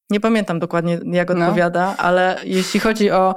Nie 0.10 0.20
pamiętam 0.20 0.60
dokładnie, 0.60 1.00
jak 1.06 1.30
no. 1.30 1.46
odpowiada, 1.46 1.96
ale 1.98 2.40
jeśli 2.44 2.80
chodzi 2.80 3.12
o 3.12 3.36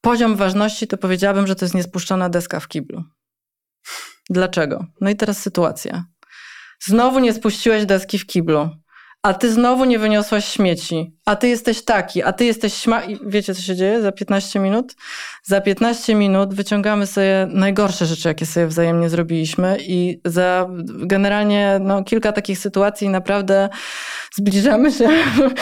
poziom 0.00 0.36
ważności, 0.36 0.86
to 0.86 0.96
powiedziałabym, 0.96 1.46
że 1.46 1.56
to 1.56 1.64
jest 1.64 1.74
niespuszczona 1.74 2.28
deska 2.28 2.60
w 2.60 2.68
kiblu. 2.68 3.04
Dlaczego? 4.30 4.86
No 5.00 5.10
i 5.10 5.16
teraz 5.16 5.42
sytuacja. 5.42 6.04
Znowu 6.80 7.18
nie 7.18 7.32
spuściłeś 7.32 7.86
deski 7.86 8.18
w 8.18 8.26
kiblu 8.26 8.70
a 9.22 9.34
ty 9.34 9.52
znowu 9.52 9.84
nie 9.84 9.98
wyniosłaś 9.98 10.44
śmieci, 10.44 11.16
a 11.24 11.36
ty 11.36 11.48
jesteś 11.48 11.84
taki, 11.84 12.22
a 12.22 12.32
ty 12.32 12.44
jesteś 12.44 12.74
śma... 12.74 13.04
I 13.04 13.18
wiecie, 13.26 13.54
co 13.54 13.62
się 13.62 13.76
dzieje 13.76 14.02
za 14.02 14.12
15 14.12 14.60
minut? 14.60 14.94
Za 15.42 15.60
15 15.60 16.14
minut 16.14 16.54
wyciągamy 16.54 17.06
sobie 17.06 17.46
najgorsze 17.50 18.06
rzeczy, 18.06 18.28
jakie 18.28 18.46
sobie 18.46 18.66
wzajemnie 18.66 19.08
zrobiliśmy 19.08 19.76
i 19.80 20.20
za 20.24 20.68
generalnie 20.84 21.78
no, 21.80 22.04
kilka 22.04 22.32
takich 22.32 22.58
sytuacji 22.58 23.08
naprawdę 23.08 23.68
zbliżamy 24.32 24.92
się 24.92 25.08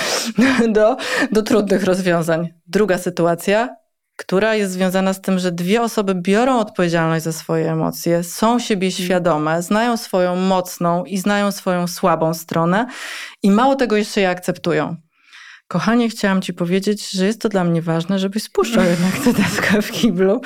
do, 0.69 0.97
do 1.33 1.43
trudnych 1.43 1.85
rozwiązań. 1.85 2.49
Druga 2.67 2.99
sytuacja, 2.99 3.77
która 4.17 4.55
jest 4.55 4.73
związana 4.73 5.13
z 5.13 5.21
tym, 5.21 5.39
że 5.39 5.53
dwie 5.53 5.83
osoby 5.83 6.15
biorą 6.15 6.59
odpowiedzialność 6.59 7.25
za 7.25 7.33
swoje 7.33 7.73
emocje, 7.73 8.25
są 8.25 8.59
siebie 8.59 8.87
mhm. 8.87 9.05
świadome, 9.05 9.63
znają 9.63 9.97
swoją 9.97 10.37
mocną 10.37 11.05
i 11.05 11.19
znają 11.19 11.53
swoją 11.53 11.87
słabą 11.87 12.35
stronę 12.35 12.87
i 13.43 13.51
mało 13.51 13.77
tego 13.77 13.97
jeszcze 13.97 14.21
je 14.21 14.31
akceptują. 14.31 14.97
Kochanie, 15.69 16.09
chciałam 16.09 16.43
ci 16.43 16.55
powiedzieć, 16.55 17.11
że 17.11 17.27
jest 17.27 17.41
to 17.41 17.49
dla 17.49 17.65
mnie 17.65 17.83
ważne, 17.83 18.19
żebyś 18.19 18.43
spuszczał 18.43 18.85
jednak 18.85 19.19
tę 19.25 19.33
deskę 19.33 19.83
w 19.83 19.93
kiblu. 19.93 20.41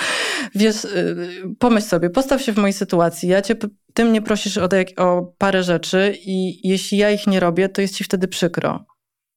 Wiesz, 0.55 0.85
y, 0.85 1.55
pomyśl 1.59 1.87
sobie, 1.87 2.11
postaw 2.11 2.43
się 2.43 2.53
w 2.53 2.57
mojej 2.57 2.73
sytuacji. 2.73 3.29
Ja 3.29 3.43
cię, 3.43 3.55
ty 3.95 4.05
mnie 4.05 4.23
prosisz 4.23 4.59
o, 4.59 4.69
o 4.97 5.35
parę 5.39 5.63
rzeczy 5.63 6.19
i 6.27 6.69
jeśli 6.69 6.99
ja 6.99 7.11
ich 7.11 7.27
nie 7.27 7.41
robię, 7.41 7.69
to 7.69 7.81
jest 7.81 7.97
ci 7.97 8.05
wtedy 8.05 8.29
przykro. 8.29 8.85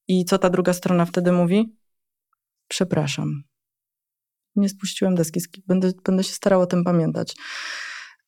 I 0.07 0.25
co 0.25 0.37
ta 0.37 0.49
druga 0.49 0.73
strona 0.73 1.05
wtedy 1.05 1.31
mówi? 1.31 1.75
Przepraszam 2.67 3.43
nie 4.55 4.69
spuściłem 4.69 5.15
deski, 5.15 5.41
będę, 5.67 5.91
będę 6.05 6.23
się 6.23 6.33
starał 6.33 6.61
o 6.61 6.65
tym 6.65 6.83
pamiętać. 6.83 7.35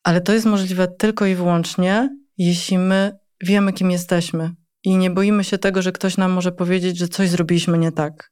Ale 0.02 0.20
to 0.20 0.32
jest 0.32 0.46
możliwe 0.46 0.88
tylko 0.88 1.26
i 1.26 1.34
wyłącznie, 1.34 2.16
jeśli 2.38 2.78
my 2.78 3.18
wiemy, 3.40 3.72
kim 3.72 3.90
jesteśmy 3.90 4.50
i 4.84 4.96
nie 4.96 5.10
boimy 5.10 5.44
się 5.44 5.58
tego, 5.58 5.82
że 5.82 5.92
ktoś 5.92 6.16
nam 6.16 6.32
może 6.32 6.52
powiedzieć, 6.52 6.98
że 6.98 7.08
coś 7.08 7.28
zrobiliśmy 7.28 7.78
nie 7.78 7.92
tak. 7.92 8.30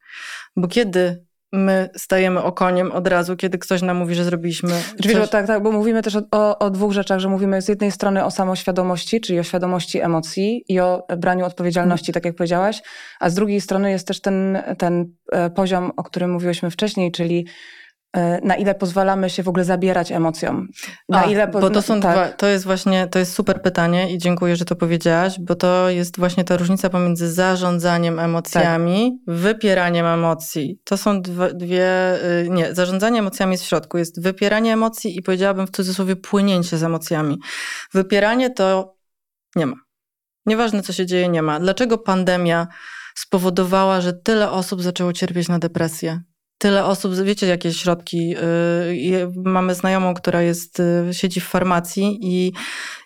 Bo 0.57 0.68
kiedy 0.68 1.24
my 1.52 1.88
stajemy 1.96 2.42
okoniem 2.42 2.92
od 2.92 3.09
razu, 3.09 3.37
kiedy 3.37 3.59
ktoś 3.59 3.83
nam 3.83 3.96
mówi, 3.96 4.14
że 4.14 4.24
zrobiliśmy. 4.24 4.70
Coś... 5.02 5.30
tak, 5.30 5.46
tak, 5.46 5.62
bo 5.62 5.72
mówimy 5.72 6.02
też 6.02 6.16
o, 6.16 6.22
o, 6.30 6.59
o, 6.59 6.70
dwóch 6.70 6.92
rzeczach, 6.92 7.20
że 7.20 7.28
mówimy 7.28 7.62
z 7.62 7.68
jednej 7.68 7.90
strony 7.90 8.24
o 8.24 8.30
samoświadomości, 8.30 9.20
czyli 9.20 9.38
o 9.38 9.42
świadomości 9.42 10.00
emocji 10.00 10.64
i 10.68 10.80
o 10.80 11.07
braniu 11.18 11.44
odpowiedzialności, 11.44 12.12
tak 12.12 12.24
jak 12.24 12.35
powiedziałaś, 12.37 12.83
a 13.20 13.30
z 13.30 13.35
drugiej 13.35 13.61
strony 13.61 13.90
jest 13.90 14.07
też 14.07 14.20
ten, 14.20 14.62
ten 14.78 15.12
e, 15.33 15.50
poziom, 15.50 15.92
o 15.96 16.02
którym 16.02 16.33
mówiłyśmy 16.33 16.70
wcześniej, 16.70 17.12
czyli 17.12 17.46
na 18.42 18.57
ile 18.57 18.74
pozwalamy 18.74 19.31
się 19.31 19.42
w 19.42 19.48
ogóle 19.48 19.64
zabierać 19.64 20.12
emocjom. 20.12 20.68
Na 21.09 21.20
A, 21.20 21.24
ile 21.24 21.48
po... 21.48 21.61
Bo 21.61 21.70
to 21.70 21.83
są 21.83 22.00
tak. 22.00 22.12
dwa, 22.12 22.29
to 22.29 22.46
jest 22.46 22.64
właśnie, 22.64 23.09
to 23.09 23.18
jest 23.18 23.33
super 23.33 23.62
pytanie 23.62 24.12
i 24.12 24.18
dziękuję, 24.18 24.57
że 24.57 24.64
to 24.64 24.77
powiedziałaś, 24.77 25.37
bo 25.40 25.55
to 25.55 25.90
jest 25.90 26.18
właśnie 26.18 26.44
ta 26.44 26.57
różnica 26.57 26.90
pomiędzy 26.90 27.33
zarządzaniem 27.33 28.18
emocjami, 28.18 29.18
tak. 29.27 29.37
wypieraniem 29.37 30.07
emocji. 30.07 30.81
To 30.85 30.96
są 30.96 31.22
dwa, 31.22 31.50
dwie, 31.50 32.14
y, 32.42 32.48
nie, 32.50 32.74
zarządzanie 32.74 33.18
emocjami 33.18 33.53
jest 33.53 33.64
w 33.64 33.68
środku, 33.68 33.98
jest 33.98 34.22
wypieranie 34.22 34.72
emocji 34.72 35.18
i 35.18 35.22
powiedziałabym 35.22 35.66
w 35.66 35.70
cudzysłowie 35.70 36.16
płynięcie 36.16 36.79
z 36.79 36.83
emocjami. 36.83 37.38
Wypieranie 37.92 38.50
to 38.50 38.94
nie 39.57 39.66
ma. 39.66 39.77
Nieważne, 40.46 40.83
co 40.83 40.92
się 40.92 41.07
dzieje, 41.07 41.29
nie 41.29 41.42
ma. 41.42 41.61
Dlaczego 41.61 41.98
pandemia 41.98 42.66
spowodowała, 43.14 44.00
że 44.00 44.12
tyle 44.12 44.50
osób 44.50 44.83
zaczęło 44.83 45.12
cierpieć 45.12 45.48
na 45.48 45.59
depresję? 45.59 46.22
Tyle 46.59 46.85
osób, 46.85 47.14
wiecie 47.14 47.47
jakie 47.47 47.73
środki, 47.73 48.29
yy, 48.29 49.33
mamy 49.37 49.75
znajomą, 49.75 50.14
która 50.14 50.43
jest, 50.43 50.79
yy, 51.07 51.14
siedzi 51.14 51.40
w 51.40 51.45
farmacji 51.45 52.19
i 52.23 52.53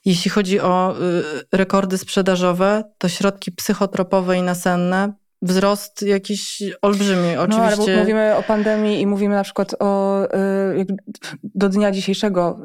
jeśli 0.04 0.30
chodzi 0.30 0.60
o 0.60 0.94
yy, 1.00 1.42
rekordy 1.52 1.98
sprzedażowe, 1.98 2.84
to 2.98 3.08
środki 3.08 3.52
psychotropowe 3.52 4.36
i 4.36 4.42
nasenne 4.42 5.12
wzrost 5.42 6.02
jakiś 6.02 6.62
olbrzymi. 6.82 7.36
Oczywiście. 7.36 7.76
No, 7.76 7.84
ale 7.84 8.00
mówimy 8.00 8.36
o 8.36 8.42
pandemii 8.42 9.00
i 9.00 9.06
mówimy 9.06 9.34
na 9.34 9.44
przykład 9.44 9.74
o 9.78 10.24
y, 10.24 10.86
do 11.42 11.68
dnia 11.68 11.90
dzisiejszego 11.90 12.58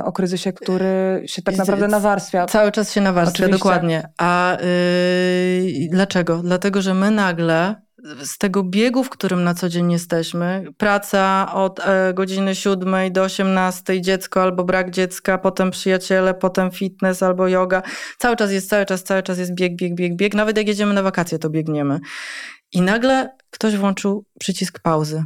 y, 0.00 0.04
o 0.04 0.12
kryzysie, 0.12 0.52
który 0.52 1.22
się 1.26 1.42
tak 1.42 1.56
naprawdę 1.56 1.88
nawarstwia. 1.88 2.46
Cały 2.46 2.72
czas 2.72 2.92
się 2.92 3.00
nawarstwia, 3.00 3.44
Oczywiście. 3.44 3.64
dokładnie. 3.64 4.08
A 4.18 4.56
y, 4.62 5.88
dlaczego? 5.90 6.42
Dlatego, 6.42 6.82
że 6.82 6.94
my 6.94 7.10
nagle 7.10 7.87
z 8.24 8.38
tego 8.38 8.62
biegu, 8.62 9.04
w 9.04 9.10
którym 9.10 9.44
na 9.44 9.54
co 9.54 9.68
dzień 9.68 9.92
jesteśmy, 9.92 10.64
praca 10.76 11.52
od 11.54 11.80
e, 11.80 12.14
godziny 12.14 12.54
7 12.54 13.12
do 13.12 13.22
18, 13.22 14.00
dziecko 14.00 14.42
albo 14.42 14.64
brak 14.64 14.90
dziecka, 14.90 15.38
potem 15.38 15.70
przyjaciele, 15.70 16.34
potem 16.34 16.70
fitness 16.70 17.22
albo 17.22 17.48
yoga. 17.48 17.82
Cały 18.18 18.36
czas 18.36 18.52
jest, 18.52 18.68
cały 18.68 18.86
czas, 18.86 19.02
cały 19.02 19.22
czas 19.22 19.38
jest 19.38 19.54
bieg, 19.54 19.76
bieg, 19.76 19.94
bieg, 19.94 20.16
bieg. 20.16 20.34
Nawet 20.34 20.56
jak 20.56 20.68
jedziemy 20.68 20.94
na 20.94 21.02
wakacje, 21.02 21.38
to 21.38 21.50
biegniemy. 21.50 22.00
I 22.72 22.80
nagle 22.80 23.36
ktoś 23.50 23.76
włączył 23.76 24.24
przycisk 24.40 24.80
pauzy. 24.80 25.24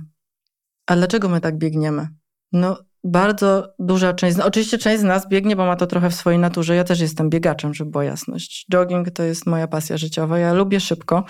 A 0.86 0.96
dlaczego 0.96 1.28
my 1.28 1.40
tak 1.40 1.58
biegniemy? 1.58 2.08
No, 2.52 2.78
bardzo 3.04 3.74
duża 3.78 4.12
część, 4.12 4.36
no 4.36 4.46
oczywiście 4.46 4.78
część 4.78 5.00
z 5.00 5.04
nas 5.04 5.28
biegnie, 5.28 5.56
bo 5.56 5.66
ma 5.66 5.76
to 5.76 5.86
trochę 5.86 6.10
w 6.10 6.14
swojej 6.14 6.38
naturze. 6.38 6.76
Ja 6.76 6.84
też 6.84 7.00
jestem 7.00 7.30
biegaczem, 7.30 7.74
żeby 7.74 7.90
była 7.90 8.04
jasność. 8.04 8.66
Jogging 8.72 9.10
to 9.10 9.22
jest 9.22 9.46
moja 9.46 9.68
pasja 9.68 9.96
życiowa. 9.96 10.38
Ja 10.38 10.52
lubię 10.52 10.80
szybko 10.80 11.24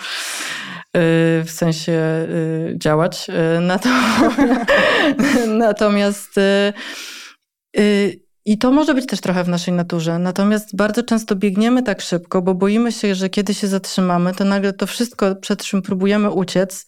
w 0.95 1.49
sensie 1.51 1.91
y, 1.91 2.75
działać. 2.77 3.27
Y, 3.29 3.61
natomiast 5.47 6.37
y, 6.37 8.23
i 8.45 8.57
to 8.57 8.71
może 8.71 8.93
być 8.93 9.05
też 9.05 9.21
trochę 9.21 9.43
w 9.43 9.49
naszej 9.49 9.73
naturze. 9.73 10.19
Natomiast 10.19 10.75
bardzo 10.75 11.03
często 11.03 11.35
biegniemy 11.35 11.83
tak 11.83 12.01
szybko, 12.01 12.41
bo 12.41 12.55
boimy 12.55 12.91
się, 12.91 13.15
że 13.15 13.29
kiedy 13.29 13.53
się 13.53 13.67
zatrzymamy, 13.67 14.35
to 14.35 14.43
nagle 14.45 14.73
to 14.73 14.87
wszystko, 14.87 15.35
przed 15.35 15.63
czym 15.63 15.81
próbujemy 15.81 16.31
uciec, 16.31 16.85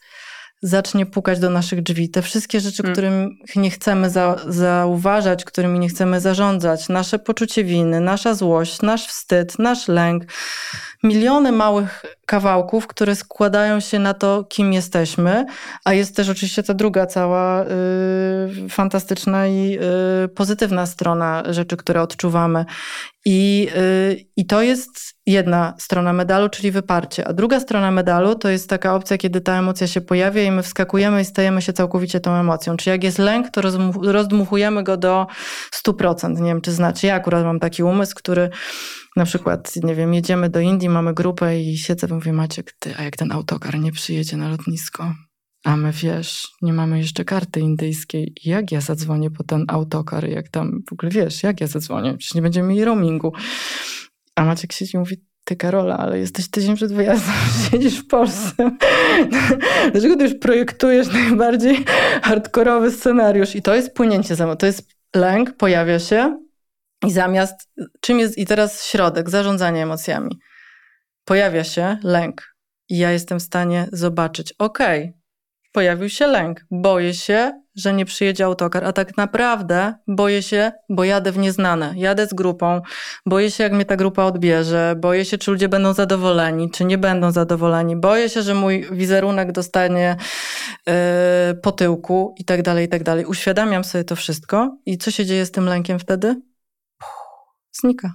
zacznie 0.62 1.06
pukać 1.06 1.40
do 1.40 1.50
naszych 1.50 1.84
drzwi. 1.84 2.10
Te 2.10 2.22
wszystkie 2.22 2.60
rzeczy, 2.60 2.84
hmm. 2.84 2.94
których 2.94 3.56
nie 3.56 3.72
chcemy 3.72 4.10
za, 4.10 4.36
zauważać, 4.48 5.46
którymi 5.46 5.80
nie 5.80 5.90
chcemy 5.90 6.22
zarządzać, 6.22 6.90
nasze 6.90 7.20
poczucie 7.20 7.64
winy, 7.64 8.00
nasza 8.00 8.34
złość, 8.34 8.82
nasz 8.82 9.08
wstyd, 9.08 9.60
nasz 9.60 9.88
lęk, 9.88 10.24
miliony 11.04 11.52
małych 11.52 12.06
kawałków, 12.26 12.88
które 12.88 13.16
składają 13.16 13.80
się 13.80 14.00
na 14.00 14.14
to, 14.14 14.44
kim 14.44 14.74
jesteśmy, 14.74 15.46
a 15.86 15.94
jest 15.94 16.16
też 16.16 16.30
oczywiście 16.30 16.64
ta 16.64 16.74
druga 16.74 17.06
cała 17.06 17.64
y, 17.64 18.70
fantastyczna 18.70 19.48
i 19.48 19.78
y, 20.26 20.28
pozytywna 20.28 20.86
strona 20.86 21.44
rzeczy, 21.50 21.78
które 21.78 22.02
odczuwamy. 22.02 22.66
I, 23.26 23.68
y, 23.76 24.26
I 24.36 24.46
to 24.46 24.62
jest 24.62 25.16
jedna 25.26 25.74
strona 25.80 26.14
medalu, 26.14 26.50
czyli 26.50 26.72
wyparcie. 26.72 27.28
A 27.28 27.34
druga 27.34 27.60
strona 27.60 27.92
medalu 27.92 28.36
to 28.36 28.50
jest 28.50 28.70
taka 28.70 28.96
opcja, 28.96 29.18
kiedy 29.18 29.42
ta 29.42 29.60
emocja 29.60 29.88
się 29.88 30.02
pojawia 30.02 30.44
i 30.44 30.52
my 30.52 30.64
wskakujemy 30.64 31.22
i 31.22 31.26
stajemy 31.26 31.62
się 31.62 31.74
całkowicie 31.74 32.20
tą 32.20 32.34
emocją. 32.36 32.78
Czyli 32.78 32.92
jak 32.92 33.04
jest 33.04 33.18
lęk, 33.18 33.50
to 33.50 33.62
rozdmuchujemy 34.02 34.84
go 34.84 34.98
do 34.98 35.28
100%. 35.88 36.42
Nie 36.42 36.50
wiem, 36.50 36.62
czy 36.62 36.72
znaczy. 36.72 37.08
Ja 37.08 37.16
akurat 37.16 37.44
mam 37.44 37.60
taki 37.60 37.84
umysł, 37.84 38.16
który 38.16 38.50
na 39.16 39.26
przykład, 39.26 39.76
nie 39.84 39.96
wiem, 39.96 40.14
jedziemy 40.14 40.50
do 40.50 40.60
Indii, 40.60 40.90
mamy 40.90 41.14
grupę 41.14 41.62
i 41.62 41.78
siedzę 41.78 42.08
mówię, 42.08 42.34
Maciek, 42.34 42.72
ty, 42.80 42.98
a 42.98 43.04
jak 43.04 43.18
ten 43.18 43.32
autokar 43.32 43.80
nie 43.80 43.92
przyjedzie 43.92 44.38
na 44.38 44.50
lotnisko? 44.50 45.14
A 45.64 45.78
my, 45.78 45.92
wiesz, 45.92 46.48
nie 46.62 46.74
mamy 46.74 46.98
jeszcze 46.98 47.26
karty 47.26 47.60
indyjskiej. 47.60 48.34
Jak 48.44 48.72
ja 48.72 48.82
zadzwonię 48.82 49.32
po 49.32 49.44
ten 49.44 49.66
autokar? 49.68 50.30
Jak 50.30 50.50
tam, 50.50 50.84
w 50.90 50.94
ogóle 50.94 51.12
wiesz, 51.12 51.44
jak 51.44 51.62
ja 51.62 51.68
zadzwonię? 51.68 52.18
Przecież 52.18 52.36
nie 52.36 52.42
będziemy 52.42 52.68
mieli 52.68 52.86
roamingu. 52.86 53.34
A 54.36 54.46
Maciek 54.46 54.74
siedzi 54.74 54.96
i 54.96 55.00
mówi, 55.00 55.26
ty 55.44 55.56
Karola, 55.56 55.98
ale 55.98 56.20
jesteś 56.20 56.50
tydzień 56.50 56.76
przed 56.76 56.94
wyjazdem, 56.94 57.36
siedzisz 57.72 58.00
w 58.00 58.08
Polsce. 58.08 58.72
Dlaczego 59.92 60.16
ty 60.16 60.24
już 60.24 60.34
projektujesz 60.34 61.08
najbardziej 61.14 61.86
hardkorowy 62.22 62.92
scenariusz? 62.92 63.56
I 63.56 63.62
to 63.62 63.76
jest 63.76 63.94
płynięcie 63.94 64.36
za 64.36 64.56
to 64.56 64.66
jest 64.66 64.90
lęk, 65.16 65.58
pojawia 65.58 66.00
się, 66.00 66.45
i 67.04 67.12
zamiast, 67.12 67.70
czym 68.02 68.20
jest, 68.20 68.38
i 68.38 68.46
teraz 68.46 68.86
środek, 68.86 69.30
zarządzanie 69.30 69.84
emocjami. 69.84 70.40
Pojawia 71.26 71.64
się 71.64 71.98
lęk. 72.04 72.56
I 72.90 72.98
ja 72.98 73.12
jestem 73.12 73.40
w 73.40 73.44
stanie 73.44 73.88
zobaczyć, 73.92 74.54
okej, 74.60 75.14
pojawił 75.76 76.10
się 76.10 76.28
lęk. 76.28 76.66
Boję 76.72 77.14
się, 77.14 77.52
że 77.76 77.94
nie 77.94 78.06
przyjedzie 78.06 78.46
autokar, 78.46 78.86
a 78.86 78.94
tak 78.94 79.18
naprawdę 79.18 79.94
boję 80.08 80.44
się, 80.44 80.72
bo 80.90 81.04
jadę 81.04 81.32
w 81.32 81.38
nieznane. 81.38 81.94
Jadę 81.96 82.28
z 82.28 82.34
grupą, 82.34 82.82
boję 83.26 83.52
się, 83.52 83.64
jak 83.64 83.74
mnie 83.74 83.86
ta 83.86 83.96
grupa 83.96 84.24
odbierze, 84.24 84.96
boję 84.98 85.26
się, 85.26 85.38
czy 85.38 85.52
ludzie 85.52 85.70
będą 85.70 85.94
zadowoleni, 85.94 86.72
czy 86.72 86.86
nie 86.86 86.98
będą 86.98 87.32
zadowoleni, 87.32 87.96
boję 87.96 88.30
się, 88.30 88.42
że 88.42 88.54
mój 88.54 88.88
wizerunek 88.92 89.52
dostanie 89.52 90.16
yy, 90.88 90.94
po 91.62 91.72
tyłku 91.72 92.36
i 92.38 92.46
tak 92.46 92.62
dalej, 92.62 92.86
i 92.86 92.90
tak 92.90 93.04
dalej. 93.04 93.26
Uświadamiam 93.26 93.84
sobie 93.84 94.04
to 94.04 94.16
wszystko 94.16 94.78
i 94.86 94.98
co 94.98 95.12
się 95.12 95.26
dzieje 95.26 95.46
z 95.46 95.52
tym 95.52 95.66
lękiem 95.66 96.00
wtedy? 96.00 96.42
Znika. 97.82 98.14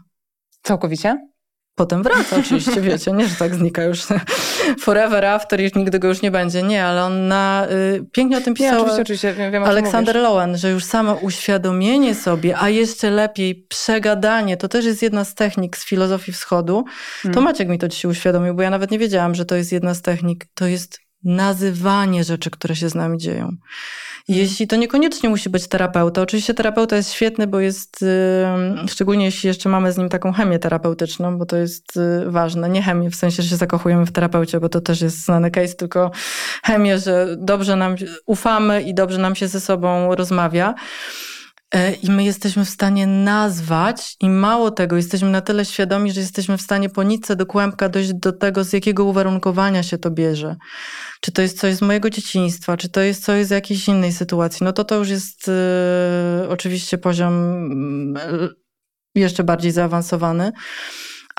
Całkowicie? 0.62 1.30
Potem 1.74 2.02
wraca 2.02 2.36
oczywiście, 2.36 2.80
wiecie, 2.90 3.12
nie, 3.12 3.28
że 3.28 3.34
tak 3.34 3.54
znika 3.54 3.82
już 3.82 4.02
forever 4.80 5.24
after 5.24 5.60
i 5.60 5.70
nigdy 5.76 5.98
go 5.98 6.08
już 6.08 6.22
nie 6.22 6.30
będzie. 6.30 6.62
Nie, 6.62 6.84
ale 6.84 7.04
on 7.04 7.28
na, 7.28 7.66
y, 7.70 8.04
pięknie 8.12 8.38
o 8.38 8.40
tym 8.40 8.54
pisał 8.54 8.80
oczywiście, 8.80 9.02
oczywiście, 9.02 9.34
wiem, 9.34 9.52
wiem, 9.52 9.64
Aleksander 9.64 10.16
Lowen, 10.16 10.56
że 10.56 10.70
już 10.70 10.84
samo 10.84 11.14
uświadomienie 11.14 12.14
sobie, 12.14 12.58
a 12.58 12.68
jeszcze 12.68 13.10
lepiej 13.10 13.66
przegadanie, 13.68 14.56
to 14.56 14.68
też 14.68 14.84
jest 14.84 15.02
jedna 15.02 15.24
z 15.24 15.34
technik 15.34 15.76
z 15.76 15.84
filozofii 15.84 16.32
wschodu. 16.32 16.84
Hmm. 17.22 17.34
To 17.34 17.40
Maciek 17.40 17.68
mi 17.68 17.78
to 17.78 17.88
dzisiaj 17.88 18.10
uświadomił, 18.10 18.54
bo 18.54 18.62
ja 18.62 18.70
nawet 18.70 18.90
nie 18.90 18.98
wiedziałam, 18.98 19.34
że 19.34 19.44
to 19.44 19.56
jest 19.56 19.72
jedna 19.72 19.94
z 19.94 20.02
technik. 20.02 20.46
To 20.54 20.66
jest 20.66 20.98
nazywanie 21.24 22.24
rzeczy, 22.24 22.50
które 22.50 22.76
się 22.76 22.88
z 22.88 22.94
nami 22.94 23.18
dzieją. 23.18 23.56
Jeśli 24.28 24.66
to 24.66 24.76
niekoniecznie 24.76 25.28
musi 25.28 25.50
być 25.50 25.68
terapeuta. 25.68 26.22
Oczywiście 26.22 26.54
terapeuta 26.54 26.96
jest 26.96 27.12
świetny, 27.12 27.46
bo 27.46 27.60
jest, 27.60 28.02
yy, 28.02 28.88
szczególnie 28.88 29.24
jeśli 29.24 29.46
jeszcze 29.46 29.68
mamy 29.68 29.92
z 29.92 29.98
nim 29.98 30.08
taką 30.08 30.32
chemię 30.32 30.58
terapeutyczną, 30.58 31.38
bo 31.38 31.46
to 31.46 31.56
jest 31.56 31.96
yy, 31.96 32.30
ważne. 32.30 32.68
Nie 32.68 32.82
chemię 32.82 33.10
w 33.10 33.16
sensie, 33.16 33.42
że 33.42 33.48
się 33.48 33.56
zakochujemy 33.56 34.06
w 34.06 34.12
terapeucie, 34.12 34.60
bo 34.60 34.68
to 34.68 34.80
też 34.80 35.00
jest 35.00 35.24
znany 35.24 35.50
case, 35.50 35.74
tylko 35.74 36.10
chemię, 36.62 36.98
że 36.98 37.36
dobrze 37.38 37.76
nam 37.76 37.96
ufamy 38.26 38.82
i 38.82 38.94
dobrze 38.94 39.18
nam 39.18 39.34
się 39.34 39.48
ze 39.48 39.60
sobą 39.60 40.14
rozmawia. 40.14 40.74
E, 41.74 41.92
I 41.92 42.10
my 42.10 42.24
jesteśmy 42.24 42.64
w 42.64 42.68
stanie 42.68 43.06
nazwać, 43.06 44.16
i 44.20 44.30
mało 44.30 44.70
tego, 44.70 44.96
jesteśmy 44.96 45.30
na 45.30 45.40
tyle 45.40 45.64
świadomi, 45.64 46.12
że 46.12 46.20
jesteśmy 46.20 46.56
w 46.56 46.62
stanie 46.62 46.88
po 46.88 47.02
nitce 47.02 47.36
do 47.36 47.46
kłębka 47.46 47.88
dojść 47.88 48.12
do 48.14 48.32
tego, 48.32 48.64
z 48.64 48.72
jakiego 48.72 49.04
uwarunkowania 49.04 49.82
się 49.82 49.98
to 49.98 50.10
bierze. 50.10 50.56
Czy 51.20 51.32
to 51.32 51.42
jest 51.42 51.60
coś 51.60 51.74
z 51.74 51.82
mojego 51.82 52.10
dzieciństwa, 52.10 52.76
czy 52.76 52.88
to 52.88 53.00
jest 53.00 53.24
coś 53.24 53.46
z 53.46 53.50
jakiejś 53.50 53.88
innej 53.88 54.12
sytuacji. 54.12 54.64
No 54.64 54.72
to 54.72 54.84
to 54.84 54.96
już 54.96 55.08
jest 55.08 55.48
y, 55.48 56.48
oczywiście 56.48 56.98
poziom 56.98 57.34
y, 58.16 58.48
jeszcze 59.14 59.44
bardziej 59.44 59.72
zaawansowany. 59.72 60.52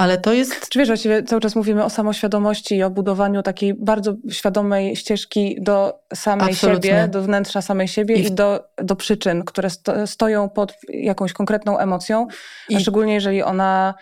Ale 0.02 0.18
to 0.18 0.34
jest... 0.34 0.70
Czy 0.70 0.80
wiesz, 0.80 0.88
właściwie 0.88 1.24
cały 1.24 1.42
czas 1.42 1.56
mówimy 1.56 1.84
o 1.84 1.90
samoświadomości 1.90 2.76
i 2.76 2.84
o 2.84 2.90
budowaniu 2.90 3.44
takiej 3.44 3.74
bardzo 3.74 4.14
świadomej 4.30 4.96
ścieżki 4.96 5.58
do 5.62 6.00
samej 6.14 6.50
Absolutnie. 6.50 6.90
siebie, 6.90 7.08
do 7.08 7.22
wnętrza 7.22 7.62
samej 7.62 7.88
siebie 7.88 8.16
i, 8.16 8.28
i 8.28 8.32
do, 8.32 8.64
do 8.78 8.96
przyczyn, 8.96 9.44
które 9.44 9.70
sto, 9.70 10.08
stoją 10.08 10.50
pod 10.50 10.74
jakąś 10.90 11.34
konkretną 11.34 11.78
emocją, 11.78 12.28
I... 12.70 12.76
a 12.76 12.80
szczególnie 12.80 13.14
jeżeli 13.14 13.44
ona 13.44 13.94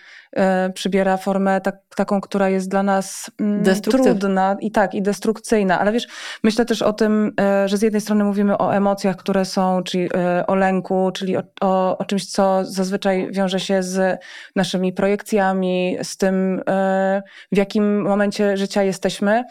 przybiera 0.74 1.18
formę 1.18 1.62
tak, 1.62 1.76
taką, 1.96 2.22
która 2.22 2.50
jest 2.50 2.70
dla 2.70 2.84
nas 2.84 3.32
mm, 3.40 3.64
trudna 3.82 4.58
i 4.60 4.72
tak, 4.72 4.94
i 4.94 5.02
destrukcyjna. 5.02 5.80
Ale 5.80 5.92
wiesz, 5.92 6.08
myślę 6.44 6.66
też 6.66 6.82
o 6.82 6.94
tym, 6.94 7.32
e, 7.42 7.68
że 7.68 7.78
z 7.78 7.82
jednej 7.82 8.02
strony 8.02 8.24
mówimy 8.24 8.58
o 8.58 8.76
emocjach, 8.76 9.16
które 9.16 9.46
są, 9.46 9.84
czyli 9.84 10.10
e, 10.16 10.48
o 10.48 10.56
lęku, 10.56 11.12
czyli 11.14 11.38
o, 11.38 11.44
o, 11.62 11.98
o 11.98 12.06
czymś, 12.06 12.26
co 12.26 12.66
zazwyczaj 12.66 13.28
wiąże 13.32 13.60
się 13.60 13.84
z 13.84 14.20
naszymi 14.56 14.94
projekcjami, 14.94 15.98
z 16.04 16.18
tym, 16.18 16.62
e, 16.70 17.22
w 17.52 17.58
jakim 17.58 18.02
momencie 18.02 18.58
życia 18.58 18.84
jesteśmy. 18.84 19.44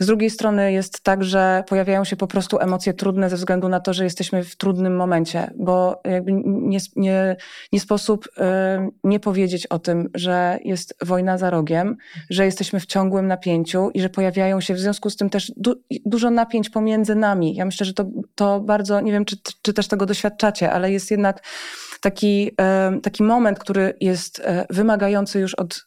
Z 0.00 0.06
drugiej 0.06 0.30
strony 0.30 0.72
jest 0.72 1.00
tak, 1.00 1.24
że 1.24 1.64
pojawiają 1.68 2.04
się 2.04 2.16
po 2.16 2.26
prostu 2.26 2.58
emocje 2.58 2.94
trudne 2.94 3.30
ze 3.30 3.36
względu 3.36 3.68
na 3.68 3.80
to, 3.80 3.92
że 3.92 4.04
jesteśmy 4.04 4.44
w 4.44 4.56
trudnym 4.56 4.96
momencie, 4.96 5.50
bo 5.56 6.00
jakby 6.04 6.32
nie, 6.44 6.78
nie, 6.96 7.36
nie 7.72 7.80
sposób 7.80 8.26
y, 8.26 8.30
nie 9.04 9.20
powiedzieć 9.20 9.66
o 9.66 9.78
tym, 9.78 10.10
że 10.14 10.58
jest 10.64 10.94
wojna 11.02 11.38
za 11.38 11.50
rogiem, 11.50 11.96
że 12.30 12.44
jesteśmy 12.44 12.80
w 12.80 12.86
ciągłym 12.86 13.26
napięciu 13.26 13.90
i 13.94 14.00
że 14.00 14.08
pojawiają 14.08 14.60
się 14.60 14.74
w 14.74 14.78
związku 14.78 15.10
z 15.10 15.16
tym 15.16 15.30
też 15.30 15.52
du 15.56 15.74
dużo 16.06 16.30
napięć 16.30 16.70
pomiędzy 16.70 17.14
nami. 17.14 17.54
Ja 17.54 17.64
myślę, 17.64 17.86
że 17.86 17.94
to, 17.94 18.06
to 18.34 18.60
bardzo, 18.60 19.00
nie 19.00 19.12
wiem, 19.12 19.24
czy, 19.24 19.36
czy 19.62 19.72
też 19.72 19.88
tego 19.88 20.06
doświadczacie, 20.06 20.72
ale 20.72 20.92
jest 20.92 21.10
jednak 21.10 21.42
taki, 22.00 22.50
y, 22.96 23.00
taki 23.00 23.22
moment, 23.22 23.58
który 23.58 23.94
jest 24.00 24.38
y, 24.38 24.42
wymagający 24.70 25.40
już 25.40 25.54
od 25.54 25.86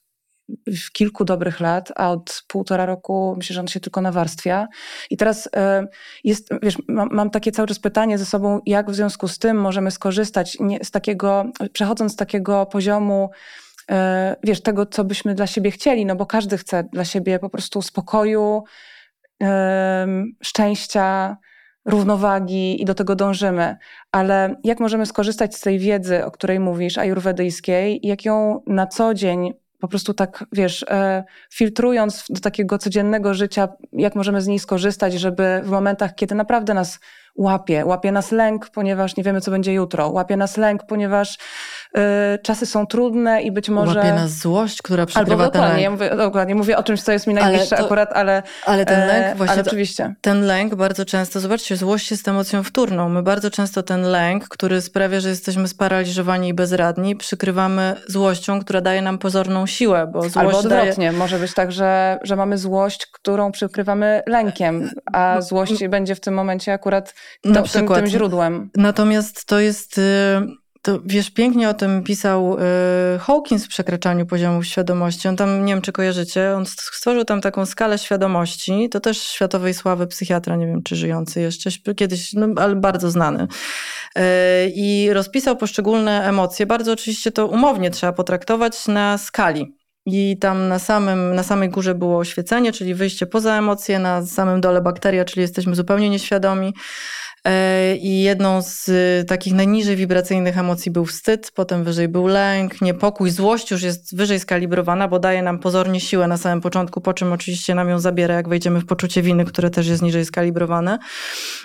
kilku 0.94 1.26
dobrych 1.26 1.60
lat, 1.60 1.92
a 1.96 2.12
od 2.12 2.44
półtora 2.48 2.86
roku 2.86 3.34
myślę, 3.38 3.54
że 3.54 3.60
on 3.60 3.68
się 3.68 3.80
tylko 3.80 4.02
nawarstwia. 4.02 4.68
I 5.10 5.18
teraz 5.18 5.50
e, 5.56 5.88
jest, 6.24 6.50
wiesz, 6.62 6.78
mam, 6.88 7.10
mam, 7.12 7.30
takie 7.30 7.52
cały 7.52 7.68
czas 7.68 7.80
pytanie 7.80 8.18
ze 8.18 8.26
sobą, 8.26 8.60
jak 8.66 8.92
w 8.92 8.96
związku 8.96 9.28
z 9.28 9.40
tym 9.40 9.58
możemy 9.58 9.92
skorzystać 9.92 10.58
z 10.84 10.92
takiego, 10.92 11.46
przechodząc 11.74 12.14
z 12.14 12.16
takiego 12.16 12.66
poziomu, 12.66 13.30
e, 13.92 14.36
wiesz, 14.44 14.62
tego, 14.62 14.86
co 14.86 15.04
byśmy 15.04 15.36
dla 15.36 15.48
siebie 15.48 15.72
chcieli, 15.72 16.06
no 16.06 16.16
bo 16.16 16.26
każdy 16.26 16.58
chce 16.58 16.84
dla 16.84 17.06
siebie 17.06 17.40
po 17.40 17.50
prostu 17.50 17.82
spokoju, 17.82 18.64
szczęścia, 20.44 21.38
równowagi 21.88 22.82
i 22.82 22.86
do 22.86 22.94
tego 22.96 23.16
dążymy. 23.16 23.76
Ale 24.12 24.56
jak 24.64 24.80
możemy 24.80 25.06
skorzystać 25.06 25.56
z 25.56 25.60
tej 25.60 25.80
wiedzy, 25.80 26.26
o 26.26 26.32
której 26.32 26.60
mówisz, 26.60 26.98
ajurwedyjskiej, 26.98 28.00
jak 28.04 28.26
ją 28.26 28.64
na 28.68 28.88
co 28.88 29.14
dzień 29.14 29.54
po 29.80 29.88
prostu 29.88 30.14
tak, 30.14 30.46
wiesz, 30.52 30.86
e, 30.90 31.24
filtrując 31.54 32.26
do 32.30 32.40
takiego 32.40 32.78
codziennego 32.78 33.34
życia, 33.34 33.68
jak 33.94 34.16
możemy 34.16 34.42
z 34.42 34.48
niej 34.48 34.60
skorzystać, 34.60 35.14
żeby 35.14 35.62
w 35.64 35.70
momentach, 35.70 36.16
kiedy 36.16 36.36
naprawdę 36.36 36.74
nas 36.74 37.00
łapie. 37.38 37.86
Łapie 37.86 38.12
nas 38.12 38.32
lęk, 38.32 38.70
ponieważ 38.70 39.18
nie 39.18 39.24
wiemy, 39.24 39.42
co 39.42 39.52
będzie 39.52 39.74
jutro. 39.74 40.10
Łapie 40.10 40.38
nas 40.38 40.58
lęk, 40.58 40.86
ponieważ 40.88 41.38
y, 41.98 42.02
czasy 42.44 42.66
są 42.66 42.88
trudne 42.88 43.42
i 43.42 43.52
być 43.52 43.70
może... 43.70 44.00
Łapie 44.00 44.14
nas 44.14 44.32
złość, 44.32 44.82
która 44.82 45.06
przykrywa 45.06 45.32
Albo 45.32 45.44
dokładnie, 45.44 45.84
ja 45.84 45.92
mówię, 45.92 46.16
dokładnie, 46.16 46.56
mówię 46.56 46.78
o 46.78 46.84
czymś, 46.84 47.02
co 47.02 47.12
jest 47.12 47.28
mi 47.28 47.34
najbliższe 47.34 47.76
to, 47.76 47.86
akurat, 47.86 48.10
ale... 48.14 48.44
Ale 48.66 48.86
ten 48.86 49.08
lęk 49.08 49.26
e, 49.26 49.36
właśnie... 49.36 49.54
Ale 49.54 49.62
oczywiście. 49.62 50.16
Ten 50.22 50.46
lęk 50.46 50.76
bardzo 50.76 51.06
często, 51.06 51.40
zobaczcie, 51.40 51.78
złość 51.78 52.12
jest 52.12 52.28
emocją 52.28 52.64
wtórną. 52.64 53.10
My 53.10 53.24
bardzo 53.24 53.52
często 53.52 53.84
ten 53.84 54.02
lęk, 54.02 54.48
który 54.48 54.82
sprawia, 54.82 55.20
że 55.20 55.30
jesteśmy 55.30 55.68
sparaliżowani 55.68 56.48
i 56.50 56.54
bezradni, 56.54 57.16
przykrywamy 57.16 57.96
złością, 58.08 58.60
która 58.60 58.82
daje 58.82 59.02
nam 59.02 59.18
pozorną 59.18 59.66
siłę, 59.66 60.08
bo 60.14 60.22
złość 60.22 60.38
Albo 60.38 60.58
odwrotnie, 60.58 61.08
daje... 61.08 61.12
może 61.12 61.40
być 61.40 61.54
tak, 61.54 61.72
że, 61.72 62.20
że 62.24 62.36
mamy 62.36 62.58
złość, 62.58 63.06
którą 63.06 63.52
przykrywamy 63.52 64.22
lękiem, 64.28 64.90
a 65.14 65.42
złość 65.42 65.88
będzie 65.88 66.16
w 66.16 66.20
tym 66.20 66.34
momencie 66.34 66.74
akurat 66.74 67.14
na 67.46 67.62
przykład. 67.62 68.00
Tym, 68.00 68.06
tym 68.06 68.12
źródłem. 68.12 68.70
Natomiast 68.76 69.46
to 69.46 69.60
jest... 69.60 69.98
Y, 69.98 70.02
to 70.82 71.00
wiesz, 71.06 71.32
pięknie 71.32 71.70
o 71.70 71.74
tym 71.74 72.04
pisał 72.04 72.58
y, 73.16 73.20
Hawkins 73.20 73.66
w 73.66 73.68
przekraczaniu 73.68 74.26
poziomów 74.26 74.66
świadomości. 74.66 75.28
On 75.28 75.36
tam, 75.36 75.66
nie 75.66 75.74
wiem 75.74 75.82
czy 75.82 75.92
kojarzycie, 75.92 76.54
on 76.56 76.66
stworzył 76.66 77.26
tam 77.26 77.42
taką 77.42 77.66
skalę 77.66 77.98
świadomości. 77.98 78.90
To 78.90 79.00
też 79.00 79.24
światowej 79.24 79.74
sławy 79.74 80.08
psychiatra, 80.08 80.56
nie 80.56 80.68
wiem 80.68 80.84
czy 80.84 80.96
żyjący 80.96 81.42
jeszcze, 81.42 81.70
kiedyś, 81.96 82.34
no, 82.34 82.48
ale 82.56 82.76
bardzo 82.76 83.12
znany. 83.12 83.48
Y, 84.18 84.22
I 84.76 85.10
rozpisał 85.14 85.58
poszczególne 85.58 86.30
emocje. 86.30 86.66
Bardzo 86.66 86.92
oczywiście 86.92 87.32
to 87.32 87.48
umownie 87.48 87.92
trzeba 87.92 88.14
potraktować 88.14 88.88
na 88.88 89.18
skali. 89.18 89.76
I 90.10 90.38
tam 90.38 90.68
na, 90.68 90.80
samym, 90.80 91.36
na 91.36 91.44
samej 91.44 91.70
górze 91.70 91.96
było 91.96 92.18
oświecenie, 92.18 92.72
czyli 92.72 92.96
wyjście 92.96 93.26
poza 93.26 93.58
emocje, 93.58 94.00
na 94.00 94.26
samym 94.26 94.62
dole 94.62 94.82
bakteria, 94.82 95.26
czyli 95.26 95.42
jesteśmy 95.42 95.76
zupełnie 95.76 96.10
nieświadomi. 96.10 96.74
E, 97.48 97.96
I 97.96 98.22
jedną 98.22 98.62
z 98.62 98.90
y, 98.90 99.26
takich 99.28 99.54
najniżej 99.54 99.96
wibracyjnych 99.96 100.58
emocji 100.58 100.92
był 100.92 101.06
wstyd, 101.06 101.52
potem 101.52 101.84
wyżej 101.84 102.08
był 102.08 102.28
lęk, 102.28 102.82
niepokój, 102.82 103.30
złość 103.30 103.72
już 103.72 103.82
jest 103.82 104.16
wyżej 104.16 104.40
skalibrowana, 104.40 105.08
bo 105.08 105.20
daje 105.20 105.42
nam 105.42 105.60
pozornie 105.60 106.00
siłę 106.00 106.28
na 106.28 106.38
samym 106.38 106.62
początku, 106.62 107.02
po 107.02 107.14
czym 107.14 107.34
oczywiście 107.34 107.76
nam 107.76 107.90
ją 107.90 108.00
zabiera, 108.00 108.36
jak 108.36 108.50
wejdziemy 108.50 108.80
w 108.80 108.86
poczucie 108.86 109.22
winy, 109.22 109.46
które 109.46 109.70
też 109.70 109.88
jest 109.88 110.02
niżej 110.02 110.26
skalibrowane. 110.26 111.00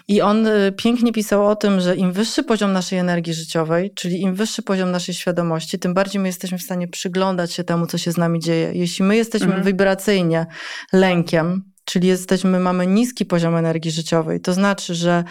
I 0.08 0.20
on 0.20 0.46
y, 0.46 0.72
pięknie 0.76 1.12
pisał 1.12 1.46
o 1.46 1.56
tym, 1.56 1.80
że 1.80 1.96
im 1.96 2.12
wyższy 2.12 2.42
poziom 2.42 2.72
naszej 2.72 2.98
energii 2.98 3.34
życiowej, 3.34 3.94
czyli 3.94 4.20
im 4.20 4.34
wyższy 4.34 4.62
poziom 4.62 4.90
naszej 4.90 5.14
świadomości, 5.14 5.78
tym 5.78 5.94
bardziej 5.94 6.20
my 6.20 6.28
jesteśmy 6.28 6.58
w 6.58 6.62
stanie 6.62 6.88
przyglądać 6.88 7.52
się 7.52 7.64
temu, 7.64 7.86
co 7.86 7.98
się 7.98 8.12
z 8.12 8.16
nami 8.16 8.40
dzieje. 8.40 8.70
Jeśli 8.74 9.04
my 9.04 9.16
jesteśmy 9.16 9.46
mhm. 9.46 9.64
wibracyjnie 9.64 10.46
lękiem, 10.92 11.71
czyli 11.84 12.08
jesteśmy, 12.08 12.60
mamy 12.60 12.86
niski 12.86 13.26
poziom 13.26 13.56
energii 13.56 13.90
życiowej. 13.90 14.40
To 14.40 14.52
znaczy, 14.52 14.94
że 14.94 15.24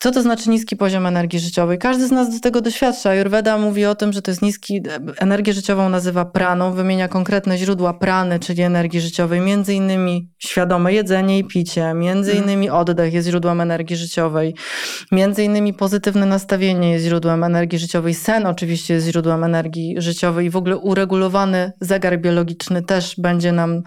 co 0.00 0.10
to 0.10 0.22
znaczy 0.22 0.50
niski 0.50 0.76
poziom 0.76 1.06
energii 1.06 1.40
życiowej? 1.40 1.78
Każdy 1.78 2.06
z 2.06 2.10
nas 2.10 2.34
do 2.34 2.40
tego 2.40 2.60
doświadcza. 2.60 3.10
Ayurveda 3.10 3.58
mówi 3.58 3.86
o 3.86 3.94
tym, 3.94 4.12
że 4.12 4.22
to 4.22 4.30
jest 4.30 4.42
niski, 4.42 4.82
energię 5.18 5.52
życiową 5.52 5.88
nazywa 5.88 6.24
praną, 6.24 6.72
wymienia 6.72 7.08
konkretne 7.08 7.58
źródła 7.58 7.94
prany, 7.94 8.38
czyli 8.38 8.62
energii 8.62 9.00
życiowej, 9.00 9.40
między 9.40 9.74
innymi 9.74 10.28
świadome 10.38 10.92
jedzenie 10.92 11.38
i 11.38 11.44
picie, 11.44 11.94
między 11.94 12.30
mhm. 12.30 12.48
innymi 12.48 12.70
oddech 12.70 13.14
jest 13.14 13.28
źródłem 13.28 13.60
energii 13.60 13.96
życiowej, 13.96 14.54
między 15.12 15.44
innymi 15.44 15.74
pozytywne 15.74 16.26
nastawienie 16.26 16.92
jest 16.92 17.04
źródłem 17.04 17.44
energii 17.44 17.78
życiowej, 17.78 18.14
sen 18.14 18.46
oczywiście 18.46 18.94
jest 18.94 19.06
źródłem 19.06 19.44
energii 19.44 19.94
życiowej 19.98 20.46
i 20.46 20.50
w 20.50 20.56
ogóle 20.56 20.76
uregulowany 20.76 21.72
zegar 21.80 22.20
biologiczny 22.20 22.82
też 22.82 23.14
będzie 23.18 23.52
nam 23.52 23.82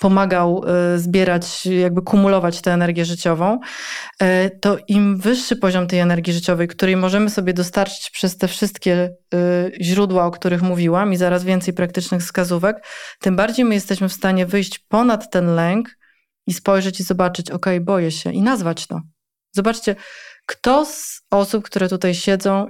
pomagał 0.00 0.64
y, 0.94 0.98
zbierać, 0.98 1.66
jakby 1.66 2.02
kumulować 2.02 2.60
tę 2.60 2.72
energię 2.72 3.04
życiową. 3.04 3.60
Y, 4.22 4.50
to 4.60 4.76
im 4.88 5.16
wyższy 5.16 5.51
wyższy 5.52 5.60
poziom 5.60 5.86
tej 5.86 5.98
energii 5.98 6.32
życiowej, 6.32 6.68
której 6.68 6.96
możemy 6.96 7.30
sobie 7.30 7.52
dostarczyć 7.52 8.10
przez 8.10 8.36
te 8.36 8.48
wszystkie 8.48 9.16
y, 9.34 9.72
źródła, 9.80 10.26
o 10.26 10.30
których 10.30 10.62
mówiłam 10.62 11.12
i 11.12 11.16
zaraz 11.16 11.44
więcej 11.44 11.74
praktycznych 11.74 12.22
wskazówek, 12.22 12.86
tym 13.20 13.36
bardziej 13.36 13.64
my 13.64 13.74
jesteśmy 13.74 14.08
w 14.08 14.12
stanie 14.12 14.46
wyjść 14.46 14.78
ponad 14.78 15.30
ten 15.30 15.54
lęk 15.54 15.98
i 16.46 16.52
spojrzeć 16.52 17.00
i 17.00 17.02
zobaczyć, 17.02 17.50
ok, 17.50 17.66
boję 17.80 18.10
się 18.10 18.32
i 18.32 18.42
nazwać 18.42 18.86
to. 18.86 19.00
Zobaczcie, 19.52 19.96
kto 20.46 20.86
z 20.86 21.22
osób, 21.30 21.64
które 21.64 21.88
tutaj 21.88 22.14
siedzą, 22.14 22.66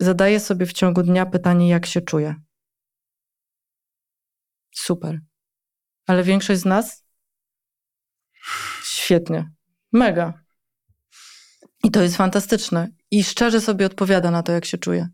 zadaje 0.00 0.40
sobie 0.40 0.66
w 0.66 0.72
ciągu 0.72 1.02
dnia 1.02 1.26
pytanie, 1.26 1.68
jak 1.68 1.86
się 1.86 2.00
czuje. 2.00 2.34
Super. 4.74 5.20
Ale 6.06 6.22
większość 6.22 6.60
z 6.60 6.64
nas? 6.64 7.04
Świetnie. 8.84 9.50
Mega. 9.92 10.45
I 11.86 11.90
to 11.90 12.02
jest 12.02 12.16
fantastyczne. 12.16 12.88
I 13.10 13.24
szczerze 13.24 13.60
sobie 13.60 13.86
odpowiada 13.86 14.30
na 14.30 14.42
to, 14.42 14.52
jak 14.52 14.64
się 14.64 14.78
czuje. 14.78 15.08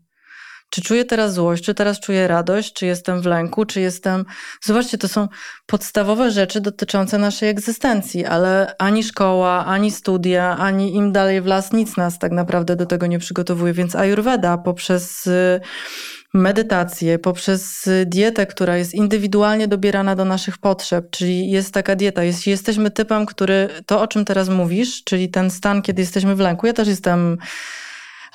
Czy 0.69 0.81
czuję 0.81 1.05
teraz 1.05 1.33
złość, 1.33 1.63
czy 1.63 1.73
teraz 1.73 1.99
czuję 1.99 2.27
radość, 2.27 2.73
czy 2.73 2.85
jestem 2.85 3.21
w 3.21 3.25
lęku, 3.25 3.65
czy 3.65 3.81
jestem. 3.81 4.25
Zobaczcie, 4.61 4.97
to 4.97 5.07
są 5.07 5.27
podstawowe 5.65 6.31
rzeczy 6.31 6.61
dotyczące 6.61 7.17
naszej 7.17 7.49
egzystencji, 7.49 8.25
ale 8.25 8.75
ani 8.79 9.03
szkoła, 9.03 9.65
ani 9.65 9.91
studia, 9.91 10.57
ani 10.57 10.95
im 10.95 11.11
dalej 11.11 11.41
w 11.41 11.45
las, 11.45 11.73
nic 11.73 11.97
nas 11.97 12.19
tak 12.19 12.31
naprawdę 12.31 12.75
do 12.75 12.85
tego 12.85 13.07
nie 13.07 13.19
przygotowuje. 13.19 13.73
Więc 13.73 13.95
Ayurveda 13.95 14.57
poprzez 14.57 15.27
y, 15.27 15.59
medytację, 16.33 17.19
poprzez 17.19 17.89
dietę, 18.05 18.45
która 18.45 18.77
jest 18.77 18.93
indywidualnie 18.93 19.67
dobierana 19.67 20.15
do 20.15 20.25
naszych 20.25 20.57
potrzeb, 20.57 21.09
czyli 21.09 21.51
jest 21.51 21.73
taka 21.73 21.95
dieta. 21.95 22.23
Jeśli 22.23 22.49
jesteśmy 22.49 22.91
typem, 22.91 23.25
który 23.25 23.69
to, 23.85 24.01
o 24.01 24.07
czym 24.07 24.25
teraz 24.25 24.49
mówisz, 24.49 25.03
czyli 25.03 25.29
ten 25.29 25.51
stan, 25.51 25.81
kiedy 25.81 26.01
jesteśmy 26.01 26.35
w 26.35 26.39
lęku, 26.39 26.67
ja 26.67 26.73
też 26.73 26.87
jestem 26.87 27.37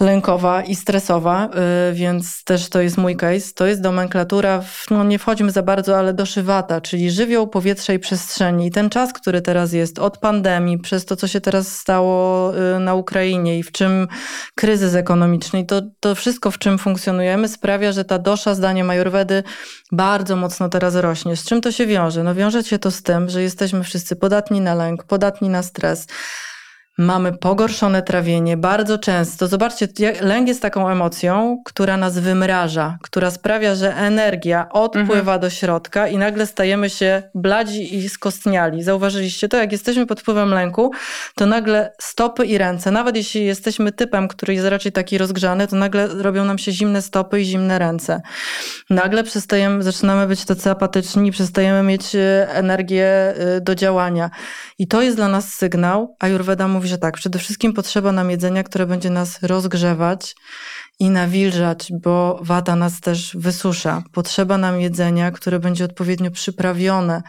lękowa 0.00 0.62
i 0.62 0.74
stresowa, 0.74 1.48
y, 1.90 1.94
więc 1.94 2.44
też 2.44 2.68
to 2.68 2.80
jest 2.80 2.98
mój 2.98 3.16
case. 3.16 3.52
To 3.54 3.66
jest 3.66 3.82
nomenklatura, 3.82 4.60
w, 4.60 4.86
no 4.90 5.04
nie 5.04 5.18
wchodzimy 5.18 5.50
za 5.50 5.62
bardzo, 5.62 5.98
ale 5.98 6.14
doszywata, 6.14 6.80
czyli 6.80 7.10
żywioł 7.10 7.48
powietrza 7.48 7.92
i 7.92 7.98
przestrzeni. 7.98 8.66
I 8.66 8.70
ten 8.70 8.90
czas, 8.90 9.12
który 9.12 9.42
teraz 9.42 9.72
jest 9.72 9.98
od 9.98 10.18
pandemii, 10.18 10.78
przez 10.78 11.04
to, 11.04 11.16
co 11.16 11.28
się 11.28 11.40
teraz 11.40 11.76
stało 11.76 12.52
y, 12.76 12.80
na 12.80 12.94
Ukrainie 12.94 13.58
i 13.58 13.62
w 13.62 13.72
czym 13.72 14.08
kryzys 14.54 14.94
ekonomiczny, 14.94 15.64
to, 15.64 15.82
to 16.00 16.14
wszystko, 16.14 16.50
w 16.50 16.58
czym 16.58 16.78
funkcjonujemy, 16.78 17.48
sprawia, 17.48 17.92
że 17.92 18.04
ta 18.04 18.18
dosza, 18.18 18.54
zdaniem 18.54 18.90
Ayurvedy, 18.90 19.42
bardzo 19.92 20.36
mocno 20.36 20.68
teraz 20.68 20.94
rośnie. 20.94 21.36
Z 21.36 21.44
czym 21.44 21.60
to 21.60 21.72
się 21.72 21.86
wiąże? 21.86 22.22
No 22.22 22.34
wiąże 22.34 22.64
się 22.64 22.78
to 22.78 22.90
z 22.90 23.02
tym, 23.02 23.28
że 23.28 23.42
jesteśmy 23.42 23.84
wszyscy 23.84 24.16
podatni 24.16 24.60
na 24.60 24.74
lęk, 24.74 25.04
podatni 25.04 25.48
na 25.48 25.62
stres, 25.62 26.06
Mamy 27.00 27.32
pogorszone 27.32 28.02
trawienie 28.02 28.56
bardzo 28.56 28.98
często. 28.98 29.46
Zobaczcie, 29.46 29.88
lęk 30.20 30.48
jest 30.48 30.62
taką 30.62 30.88
emocją, 30.88 31.62
która 31.64 31.96
nas 31.96 32.18
wymraża, 32.18 32.98
która 33.02 33.30
sprawia, 33.30 33.74
że 33.74 33.96
energia 33.96 34.68
odpływa 34.70 35.18
mhm. 35.18 35.40
do 35.40 35.50
środka 35.50 36.08
i 36.08 36.18
nagle 36.18 36.46
stajemy 36.46 36.90
się 36.90 37.22
bladzi 37.34 37.96
i 37.96 38.08
skostniali. 38.08 38.82
Zauważyliście 38.82 39.48
to? 39.48 39.56
Jak 39.56 39.72
jesteśmy 39.72 40.06
pod 40.06 40.20
wpływem 40.20 40.50
lęku, 40.50 40.90
to 41.34 41.46
nagle 41.46 41.92
stopy 42.00 42.46
i 42.46 42.58
ręce, 42.58 42.90
nawet 42.90 43.16
jeśli 43.16 43.44
jesteśmy 43.44 43.92
typem, 43.92 44.28
który 44.28 44.54
jest 44.54 44.66
raczej 44.66 44.92
taki 44.92 45.18
rozgrzany, 45.18 45.66
to 45.66 45.76
nagle 45.76 46.06
robią 46.06 46.44
nam 46.44 46.58
się 46.58 46.72
zimne 46.72 47.02
stopy 47.02 47.40
i 47.40 47.44
zimne 47.44 47.78
ręce. 47.78 48.20
Nagle 48.90 49.24
przestajemy, 49.24 49.82
zaczynamy 49.82 50.26
być 50.26 50.44
tacy 50.44 50.70
apatyczni, 50.70 51.30
przestajemy 51.30 51.82
mieć 51.82 52.14
e, 52.14 52.48
energię 52.50 53.06
e, 53.06 53.60
do 53.60 53.74
działania. 53.74 54.30
I 54.78 54.86
to 54.86 55.02
jest 55.02 55.16
dla 55.16 55.28
nas 55.28 55.54
sygnał. 55.54 56.16
Ayurveda 56.18 56.68
mówi, 56.68 56.87
że 56.88 56.98
tak, 56.98 57.16
przede 57.16 57.38
wszystkim 57.38 57.72
potrzeba 57.72 58.12
nam 58.12 58.30
jedzenia, 58.30 58.62
które 58.62 58.86
będzie 58.86 59.10
nas 59.10 59.42
rozgrzewać 59.42 60.34
i 60.98 61.10
nawilżać, 61.10 61.92
bo 62.02 62.40
wada 62.42 62.76
nas 62.76 63.00
też 63.00 63.36
wysusza. 63.36 64.02
Potrzeba 64.12 64.58
nam 64.58 64.80
jedzenia, 64.80 65.30
które 65.30 65.58
będzie 65.58 65.84
odpowiednio 65.84 66.30
przyprawione, 66.30 67.22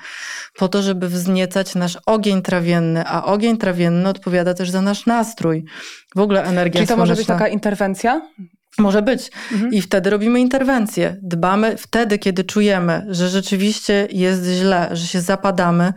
po 0.57 0.67
to, 0.67 0.81
żeby 0.81 1.09
wzniecać 1.09 1.75
nasz 1.75 1.97
ogień 2.05 2.41
trawienny, 2.41 3.07
a 3.07 3.23
ogień 3.23 3.57
trawienny 3.57 4.09
odpowiada 4.09 4.53
też 4.53 4.69
za 4.69 4.81
nasz 4.81 5.05
nastrój. 5.05 5.65
W 6.15 6.19
ogóle 6.19 6.43
energia 6.43 6.79
Czyli 6.79 6.87
to 6.87 6.97
może 6.97 7.15
być 7.15 7.27
taka 7.27 7.47
interwencja? 7.47 8.21
Może 8.77 9.01
być. 9.01 9.31
Mhm. 9.51 9.73
I 9.73 9.81
wtedy 9.81 10.09
robimy 10.09 10.39
interwencję. 10.39 11.17
Dbamy 11.21 11.77
wtedy, 11.77 12.19
kiedy 12.19 12.43
czujemy, 12.43 13.05
że 13.09 13.29
rzeczywiście 13.29 14.07
jest 14.11 14.45
źle, 14.45 14.89
że 14.91 15.07
się 15.07 15.21
zapadamy, 15.21 15.93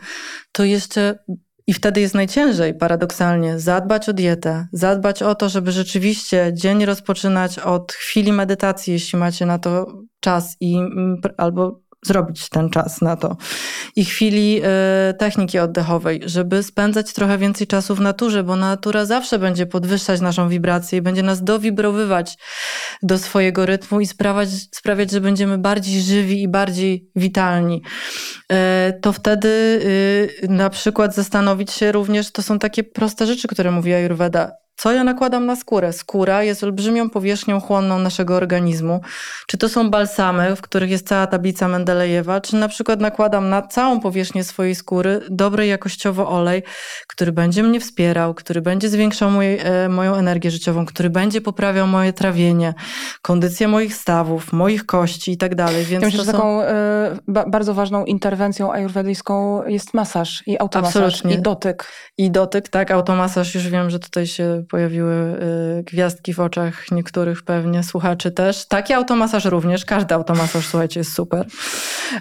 to 0.52 0.64
jeszcze 0.64 1.18
i 1.66 1.72
wtedy 1.72 2.00
jest 2.00 2.14
najciężej, 2.14 2.74
paradoksalnie, 2.74 3.58
zadbać 3.58 4.08
o 4.08 4.12
dietę, 4.12 4.66
zadbać 4.72 5.22
o 5.22 5.34
to, 5.34 5.48
żeby 5.48 5.72
rzeczywiście 5.72 6.50
dzień 6.54 6.84
rozpoczynać 6.84 7.58
od 7.58 7.92
chwili 7.92 8.32
medytacji, 8.32 8.92
jeśli 8.92 9.18
macie 9.18 9.46
na 9.46 9.58
to 9.58 9.86
czas 10.20 10.56
i 10.60 10.78
albo 11.36 11.81
zrobić 12.04 12.48
ten 12.48 12.70
czas 12.70 13.00
na 13.00 13.16
to. 13.16 13.36
I 13.96 14.04
chwili 14.04 14.62
y, 15.10 15.14
techniki 15.14 15.58
oddechowej, 15.58 16.20
żeby 16.24 16.62
spędzać 16.62 17.12
trochę 17.12 17.38
więcej 17.38 17.66
czasu 17.66 17.94
w 17.94 18.00
naturze, 18.00 18.42
bo 18.42 18.56
natura 18.56 19.04
zawsze 19.04 19.38
będzie 19.38 19.66
podwyższać 19.66 20.20
naszą 20.20 20.48
wibrację 20.48 20.98
i 20.98 21.02
będzie 21.02 21.22
nas 21.22 21.44
dowibrowywać 21.44 22.36
do 23.02 23.18
swojego 23.18 23.66
rytmu 23.66 24.00
i 24.00 24.06
sprawiać, 24.06 24.48
sprawiać 24.72 25.10
że 25.10 25.20
będziemy 25.20 25.58
bardziej 25.58 26.02
żywi 26.02 26.42
i 26.42 26.48
bardziej 26.48 27.10
witalni. 27.16 27.82
Y, 28.52 28.56
to 29.00 29.12
wtedy 29.12 29.48
y, 29.48 30.48
na 30.48 30.70
przykład 30.70 31.14
zastanowić 31.14 31.72
się 31.72 31.92
również, 31.92 32.32
to 32.32 32.42
są 32.42 32.58
takie 32.58 32.84
proste 32.84 33.26
rzeczy, 33.26 33.48
które 33.48 33.70
mówi 33.70 33.92
Ayurveda, 33.92 34.52
co 34.82 34.92
ja 34.92 35.04
nakładam 35.04 35.46
na 35.46 35.56
skórę? 35.56 35.92
Skóra 35.92 36.42
jest 36.42 36.64
olbrzymią 36.64 37.10
powierzchnią 37.10 37.60
chłonną 37.60 37.98
naszego 37.98 38.36
organizmu. 38.36 39.00
Czy 39.46 39.58
to 39.58 39.68
są 39.68 39.90
balsamy, 39.90 40.56
w 40.56 40.60
których 40.60 40.90
jest 40.90 41.08
cała 41.08 41.26
tablica 41.26 41.68
Mendelejewa, 41.68 42.40
czy 42.40 42.56
na 42.56 42.68
przykład 42.68 43.00
nakładam 43.00 43.48
na 43.48 43.62
całą 43.62 44.00
powierzchnię 44.00 44.44
swojej 44.44 44.74
skóry 44.74 45.20
dobry 45.30 45.66
jakościowo 45.66 46.28
olej, 46.28 46.62
który 47.06 47.32
będzie 47.32 47.62
mnie 47.62 47.80
wspierał, 47.80 48.34
który 48.34 48.60
będzie 48.60 48.88
zwiększał 48.88 49.30
e, 49.42 49.88
moją 49.88 50.14
energię 50.14 50.50
życiową, 50.50 50.86
który 50.86 51.10
będzie 51.10 51.40
poprawiał 51.40 51.86
moje 51.86 52.12
trawienie, 52.12 52.74
kondycję 53.22 53.68
moich 53.68 53.94
stawów, 53.94 54.52
moich 54.52 54.86
kości 54.86 55.32
i 55.32 55.36
tak 55.36 55.54
dalej. 55.54 55.84
Więc 55.84 56.02
ja 56.02 56.08
myślę, 56.08 56.24
że 56.24 56.32
taką 56.32 56.62
y, 56.62 56.66
ba 57.28 57.44
bardzo 57.46 57.74
ważną 57.74 58.04
interwencją 58.04 58.72
ajurwedyjską 58.72 59.66
jest 59.66 59.94
masaż 59.94 60.42
i 60.46 60.58
automasaż 60.58 60.96
Absolutnie. 60.96 61.34
i 61.34 61.42
dotyk. 61.42 61.84
I 62.18 62.30
dotyk, 62.30 62.68
tak, 62.68 62.90
automasaż 62.90 63.54
już 63.54 63.68
wiem, 63.68 63.90
że 63.90 63.98
tutaj 63.98 64.26
się 64.26 64.64
pojawiły 64.72 65.14
y, 65.14 65.82
gwiazdki 65.82 66.34
w 66.34 66.40
oczach 66.40 66.90
niektórych 66.90 67.42
pewnie 67.42 67.82
słuchaczy 67.82 68.30
też. 68.30 68.66
Taki 68.66 68.92
automasaż 68.92 69.44
również, 69.44 69.84
każdy 69.84 70.14
automasaż, 70.14 70.66
słuchajcie, 70.66 71.00
jest 71.00 71.12
super. 71.12 71.46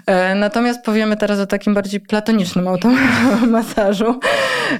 E, 0.06 0.34
natomiast 0.34 0.84
powiemy 0.84 1.16
teraz 1.16 1.38
o 1.38 1.46
takim 1.46 1.74
bardziej 1.74 2.00
platonicznym 2.00 2.68
automasażu. 2.68 4.20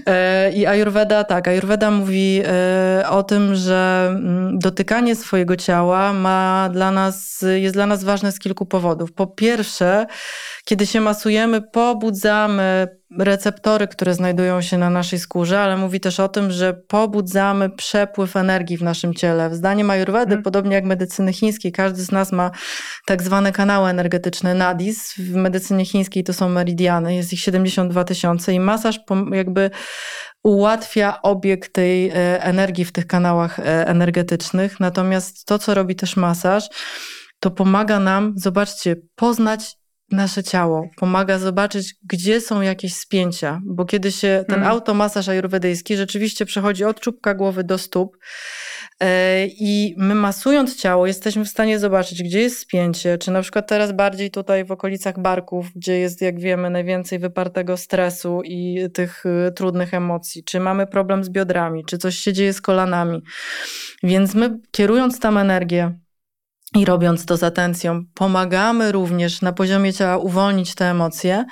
E, 0.07 0.53
I 0.53 0.67
Ayurveda, 0.67 1.25
tak, 1.25 1.49
Ayurveda 1.49 1.91
mówi 1.91 2.43
e, 2.45 3.09
o 3.09 3.23
tym, 3.23 3.55
że 3.55 4.07
mm, 4.09 4.59
dotykanie 4.59 5.17
swojego 5.17 5.57
ciała 5.57 6.13
ma 6.13 6.69
dla 6.73 6.91
nas, 6.91 7.45
jest 7.55 7.75
dla 7.75 7.87
nas 7.87 8.05
ważne 8.05 8.33
z 8.33 8.39
kilku 8.39 8.67
powodów. 8.67 9.13
Po 9.13 9.27
pierwsze, 9.27 10.07
kiedy 10.65 10.87
się 10.87 11.01
masujemy, 11.01 11.63
pobudzamy 11.63 12.89
receptory, 13.19 13.89
które 13.89 14.15
znajdują 14.15 14.63
się 14.63 14.79
na 14.79 14.91
naszej 14.91 15.19
skórze, 15.19 15.61
ale 15.61 15.77
mówi 15.77 16.01
też 16.01 16.21
o 16.21 16.29
tym, 16.29 16.51
że 16.51 16.75
pobudzamy 16.75 17.71
przepływ 17.71 18.37
energii 18.37 18.77
w 18.77 18.83
naszym 18.83 19.15
ciele. 19.15 19.55
Zdaniem 19.55 19.91
Ayurvedy, 19.91 20.29
hmm. 20.29 20.43
podobnie 20.43 20.75
jak 20.75 20.85
medycyny 20.85 21.33
chińskiej, 21.33 21.73
każdy 21.73 22.03
z 22.03 22.13
nas 22.13 22.33
ma 22.33 22.51
tak 23.07 23.23
zwane 23.23 23.53
kanały 23.53 23.91
energetyczne 23.91 24.55
nadis. 24.55 25.15
W 25.19 25.35
medycynie 25.35 25.85
chińskiej 25.85 26.25
to 26.25 26.33
są 26.33 26.49
meridiany, 26.49 27.15
jest 27.15 27.33
ich 27.33 27.41
72 27.41 28.05
tysiące 28.05 28.53
i 28.53 28.61
masaż 28.61 29.01
jakby 29.33 29.71
ułatwia 30.43 31.23
obieg 31.23 31.69
tej 31.69 32.09
e, 32.09 32.43
energii 32.43 32.85
w 32.85 32.93
tych 32.93 33.07
kanałach 33.07 33.59
e, 33.59 33.87
energetycznych. 33.87 34.81
Natomiast 34.81 35.47
to, 35.47 35.59
co 35.59 35.75
robi 35.75 35.97
też 35.97 36.17
masaż, 36.17 36.69
to 37.41 37.51
pomaga 37.51 38.01
nam, 38.01 38.35
zobaczcie, 38.37 38.97
poznać 39.15 39.82
nasze 40.13 40.43
ciało, 40.43 40.89
pomaga 40.97 41.39
zobaczyć, 41.39 41.95
gdzie 42.05 42.41
są 42.41 42.61
jakieś 42.61 42.95
spięcia, 42.95 43.61
bo 43.65 43.85
kiedy 43.85 44.13
się 44.13 44.45
ten 44.49 44.57
hmm. 44.61 44.73
automasaż 44.73 45.29
ajurwedyjski 45.29 45.97
rzeczywiście 45.97 46.47
przechodzi 46.47 46.85
od 46.85 47.01
czubka 47.01 47.35
głowy 47.35 47.65
do 47.65 47.79
stóp 47.79 48.19
e, 49.01 49.47
i 49.47 49.95
my 49.99 50.15
masując 50.15 50.77
ciało 50.77 51.07
jesteśmy 51.07 51.45
w 51.45 51.49
stanie 51.49 51.79
zobaczyć, 51.79 52.23
gdzie 52.23 52.41
jest 52.41 52.59
spięcie, 52.59 53.19
czy 53.19 53.31
na 53.31 53.43
przykład 53.43 53.69
teraz 53.69 53.93
bardziej 53.93 54.31
tutaj 54.31 54.65
w 54.65 54.73
okolicach 54.73 55.21
barków, 55.21 55.67
gdzie 55.77 55.99
jest, 55.99 56.21
jak 56.21 56.41
wiemy, 56.41 56.71
najwięcej 56.71 57.19
wypartego 57.19 57.77
stresu 57.77 58.43
i 58.45 58.89
tych 58.95 59.27
y, 59.27 59.53
trudnych 59.53 59.95
emocji, 59.95 60.45
czy 60.45 60.61
mamy 60.61 60.87
problem 60.87 61.25
z 61.25 61.31
biodrami, 61.31 61.85
czy 61.85 61.99
coś 61.99 62.19
się 62.19 62.33
dzieje 62.33 62.53
z 62.53 62.61
kolanami. 62.61 63.23
Więc 64.03 64.35
my 64.35 64.59
kierując 64.71 65.21
tam 65.21 65.39
energię, 65.39 65.99
i 66.77 66.85
robiąc 66.85 67.27
to 67.27 67.37
z 67.37 67.43
atencją, 67.43 68.05
pomagamy 68.15 68.93
również 68.93 69.43
na 69.43 69.53
poziomie 69.53 69.93
ciała 69.93 70.17
uwolnić 70.17 70.75
te 70.75 70.91
emocje, 70.91 71.45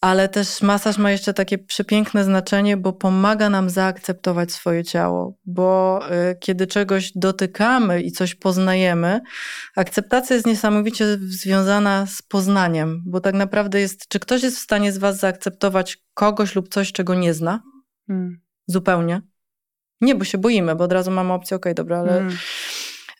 ale 0.00 0.28
też 0.28 0.62
masaż 0.62 0.98
ma 0.98 1.10
jeszcze 1.10 1.34
takie 1.34 1.58
przepiękne 1.58 2.24
znaczenie, 2.24 2.76
bo 2.76 2.92
pomaga 2.92 3.50
nam 3.50 3.70
zaakceptować 3.70 4.52
swoje 4.52 4.84
ciało, 4.84 5.38
bo 5.44 6.00
y, 6.30 6.36
kiedy 6.40 6.66
czegoś 6.66 7.12
dotykamy 7.14 8.02
i 8.02 8.12
coś 8.12 8.34
poznajemy, 8.34 9.20
akceptacja 9.76 10.36
jest 10.36 10.46
niesamowicie 10.46 11.18
związana 11.20 12.06
z 12.06 12.22
poznaniem, 12.22 13.02
bo 13.06 13.20
tak 13.20 13.34
naprawdę 13.34 13.80
jest, 13.80 14.08
czy 14.08 14.20
ktoś 14.20 14.42
jest 14.42 14.56
w 14.56 14.62
stanie 14.62 14.92
z 14.92 14.98
Was 14.98 15.18
zaakceptować 15.18 15.98
kogoś 16.14 16.54
lub 16.54 16.68
coś, 16.68 16.92
czego 16.92 17.14
nie 17.14 17.34
zna? 17.34 17.62
Hmm. 18.06 18.40
Zupełnie. 18.66 19.22
Nie, 20.00 20.14
bo 20.14 20.24
się 20.24 20.38
boimy, 20.38 20.76
bo 20.76 20.84
od 20.84 20.92
razu 20.92 21.10
mamy 21.10 21.32
opcję, 21.32 21.56
okej, 21.56 21.72
okay, 21.72 21.74
dobra, 21.74 21.98
ale. 21.98 22.12
Hmm 22.12 22.36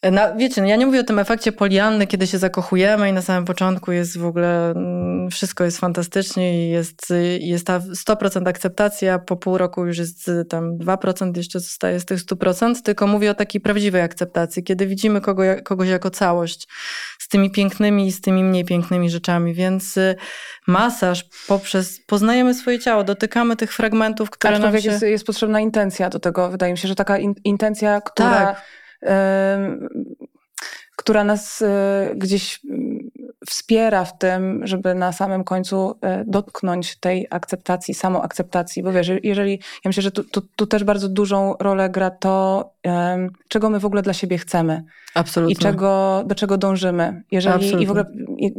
na, 0.03 0.35
wiecie, 0.35 0.61
no 0.61 0.69
ja 0.69 0.77
nie 0.77 0.87
mówię 0.87 1.01
o 1.01 1.05
tym 1.05 1.19
efekcie 1.19 1.53
polianny, 1.53 2.07
kiedy 2.07 2.27
się 2.27 2.39
zakochujemy 2.39 3.09
i 3.09 3.13
na 3.13 3.23
samym 3.23 3.45
początku 3.45 3.93
jest 3.93 4.19
w 4.19 4.27
ogóle, 4.27 4.71
mm, 4.71 5.31
wszystko 5.31 5.65
jest 5.65 5.79
fantastycznie 5.79 6.67
i 6.67 6.71
jest, 6.71 7.13
jest 7.41 7.67
ta 7.67 7.81
100% 7.81 8.49
akceptacja, 8.49 9.19
po 9.19 9.37
pół 9.37 9.59
roku 9.59 9.87
już 9.87 9.99
jest 9.99 10.31
tam 10.49 10.79
2% 10.79 11.37
jeszcze 11.37 11.61
zostaje 11.61 12.01
z 12.01 12.05
tych 12.05 12.19
100%, 12.21 12.83
tylko 12.83 13.07
mówię 13.07 13.31
o 13.31 13.35
takiej 13.35 13.61
prawdziwej 13.61 14.03
akceptacji, 14.03 14.65
kiedy 14.65 14.87
widzimy 14.87 15.21
kogo, 15.21 15.43
kogoś 15.65 15.89
jako 15.89 16.11
całość, 16.11 16.69
z 17.19 17.29
tymi 17.29 17.51
pięknymi 17.51 18.07
i 18.07 18.13
z 18.13 18.21
tymi 18.21 18.45
mniej 18.45 18.65
pięknymi 18.65 19.11
rzeczami, 19.11 19.55
więc 19.55 19.97
y, 19.97 20.17
masaż 20.67 21.25
poprzez, 21.49 22.01
poznajemy 22.07 22.55
swoje 22.55 22.79
ciało, 22.79 23.05
dotykamy 23.05 23.57
tych 23.57 23.73
fragmentów, 23.73 24.31
które 24.31 24.55
Aczkolwiek 24.55 24.75
nam 24.75 24.83
się... 24.83 24.91
jest, 24.91 25.03
jest 25.03 25.27
potrzebna 25.27 25.61
intencja 25.61 26.11
do 26.11 26.19
tego, 26.19 26.51
wydaje 26.51 26.73
mi 26.73 26.79
się, 26.79 26.89
że 26.89 26.95
taka 26.95 27.19
in, 27.19 27.35
intencja, 27.45 28.01
która... 28.01 28.31
Tak 28.31 28.63
która 30.99 31.25
nas 31.25 31.63
e, 31.63 32.11
gdzieś 32.17 32.61
wspiera 33.51 34.05
w 34.05 34.19
tym, 34.19 34.67
żeby 34.67 34.95
na 34.95 35.13
samym 35.13 35.45
końcu 35.45 35.95
e, 36.01 36.25
dotknąć 36.27 36.97
tej 36.97 37.27
akceptacji, 37.31 37.95
samoakceptacji. 37.95 38.83
Bo 38.83 38.93
wiesz, 38.93 39.11
jeżeli, 39.23 39.53
ja 39.53 39.89
myślę, 39.89 40.03
że 40.03 40.11
tu, 40.11 40.25
tu, 40.25 40.41
tu 40.57 40.67
też 40.67 40.85
bardzo 40.85 41.09
dużą 41.09 41.55
rolę 41.61 41.91
gra 41.91 42.11
to, 42.11 42.71
czego 43.49 43.71
my 43.71 43.81
w 43.81 43.85
ogóle 43.85 44.03
dla 44.03 44.13
siebie 44.13 44.39
chcemy. 44.39 44.85
Absolutnie. 45.15 45.53
I 45.53 45.57
czego, 45.57 46.23
do 46.27 46.35
czego 46.35 46.59
dążymy. 46.59 47.23
Jeżeli, 47.31 47.55
Absolutnie. 47.55 47.85
I 47.85 47.87
w 47.87 47.91
ogóle 47.91 48.05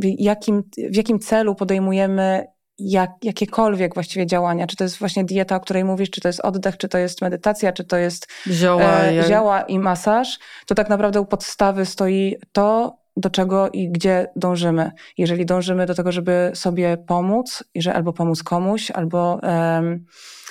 jakim, 0.02 0.64
w 0.92 0.96
jakim 0.96 1.20
celu 1.20 1.56
podejmujemy 1.56 2.48
jak, 2.80 3.12
jakiekolwiek 3.24 3.94
właściwie 3.94 4.28
działania, 4.28 4.68
czy 4.68 4.76
to 4.76 4.84
jest 4.84 5.00
właśnie 5.00 5.26
dieta, 5.26 5.56
o 5.56 5.60
której 5.60 5.84
mówisz, 5.84 6.10
czy 6.10 6.22
to 6.22 6.28
jest 6.28 6.40
oddech, 6.40 6.78
czy 6.78 6.90
to 6.90 6.98
jest 6.98 7.22
medytacja, 7.22 7.74
czy 7.74 7.84
to 7.84 7.98
jest 7.98 8.28
zioła, 8.48 9.02
e, 9.02 9.24
zioła 9.28 9.62
i 9.62 9.80
masaż, 9.80 10.40
to 10.66 10.76
tak 10.76 10.90
naprawdę 10.90 11.22
u 11.22 11.26
podstawy 11.26 11.86
stoi 11.86 12.36
to, 12.52 13.00
do 13.18 13.30
czego 13.30 13.70
i 13.70 13.90
gdzie 13.90 14.28
dążymy. 14.36 14.92
Jeżeli 15.18 15.46
dążymy 15.46 15.86
do 15.86 15.96
tego, 15.96 16.12
żeby 16.12 16.52
sobie 16.54 16.98
pomóc, 17.08 17.64
jeżeli, 17.76 17.96
albo 17.96 18.14
pomóc 18.14 18.44
komuś, 18.44 18.92
albo 18.92 19.40
um, 19.44 20.06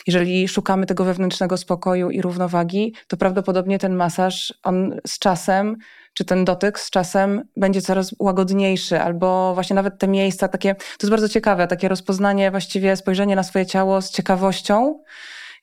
jeżeli 0.07 0.49
szukamy 0.49 0.87
tego 0.87 1.05
wewnętrznego 1.05 1.57
spokoju 1.57 2.11
i 2.11 2.23
równowagi, 2.23 2.95
to 3.07 3.17
prawdopodobnie 3.17 3.79
ten 3.79 3.95
masaż, 3.95 4.55
on 4.63 5.01
z 5.07 5.19
czasem 5.19 5.77
czy 6.19 6.25
ten 6.25 6.45
dotyk 6.45 6.79
z 6.81 6.91
czasem 6.91 7.45
będzie 7.57 7.83
coraz 7.83 8.15
łagodniejszy, 8.19 9.01
albo 9.01 9.55
właśnie 9.55 9.75
nawet 9.75 9.99
te 9.99 10.09
miejsca 10.09 10.49
takie, 10.49 10.75
to 10.75 10.83
jest 11.03 11.11
bardzo 11.11 11.29
ciekawe, 11.29 11.67
takie 11.67 11.89
rozpoznanie, 11.89 12.51
właściwie 12.51 12.97
spojrzenie 12.97 13.37
na 13.37 13.43
swoje 13.43 13.67
ciało 13.67 14.03
z 14.03 14.11
ciekawością, 14.11 14.99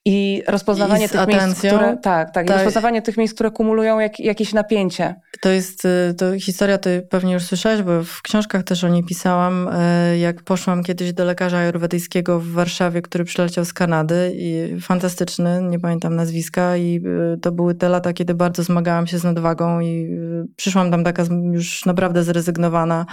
i 0.06 0.44
rozpoznawanie 0.48 1.06
I 1.06 1.10
tych 1.10 1.20
atencją. 1.20 1.46
miejsc, 1.46 1.60
które, 1.60 1.98
tak, 1.98 2.32
tak, 2.32 2.48
tak. 2.48 2.56
rozpoznawanie 2.56 3.02
tych 3.02 3.18
miejsc, 3.18 3.34
które 3.34 3.52
kumulują 3.52 4.00
jak, 4.00 4.20
jakieś 4.20 4.54
napięcie. 4.54 5.16
To 5.42 5.50
jest, 5.50 5.86
y, 5.86 6.14
to 6.18 6.40
historia, 6.40 6.78
to 6.78 6.90
pewnie 7.10 7.34
już 7.34 7.44
słyszałeś, 7.44 7.82
bo 7.82 8.04
w 8.04 8.22
książkach 8.22 8.64
też 8.64 8.84
o 8.84 8.88
niej 8.88 9.04
pisałam, 9.04 9.70
y, 10.14 10.18
jak 10.18 10.44
poszłam 10.44 10.84
kiedyś 10.84 11.14
do 11.14 11.26
lekarza 11.26 11.58
ajurwedyjskiego 11.58 12.40
w 12.40 12.48
Warszawie, 12.48 13.02
który 13.02 13.24
przyleciał 13.24 13.66
z 13.66 13.74
Kanady 13.74 14.32
i 14.36 14.80
fantastyczny, 14.82 15.62
nie 15.62 15.80
pamiętam 15.80 16.16
nazwiska 16.16 16.78
i 16.78 17.02
y, 17.36 17.38
to 17.38 17.52
były 17.52 17.76
te 17.76 17.90
lata, 17.90 18.14
kiedy 18.14 18.34
bardzo 18.34 18.64
zmagałam 18.64 19.08
się 19.08 19.18
z 19.18 19.24
nadwagą 19.24 19.80
i 19.80 20.18
przyszłam 20.56 20.92
tam 20.92 21.04
taka 21.04 21.24
już 21.54 21.86
naprawdę 21.86 22.24
zrezygnowana. 22.24 23.06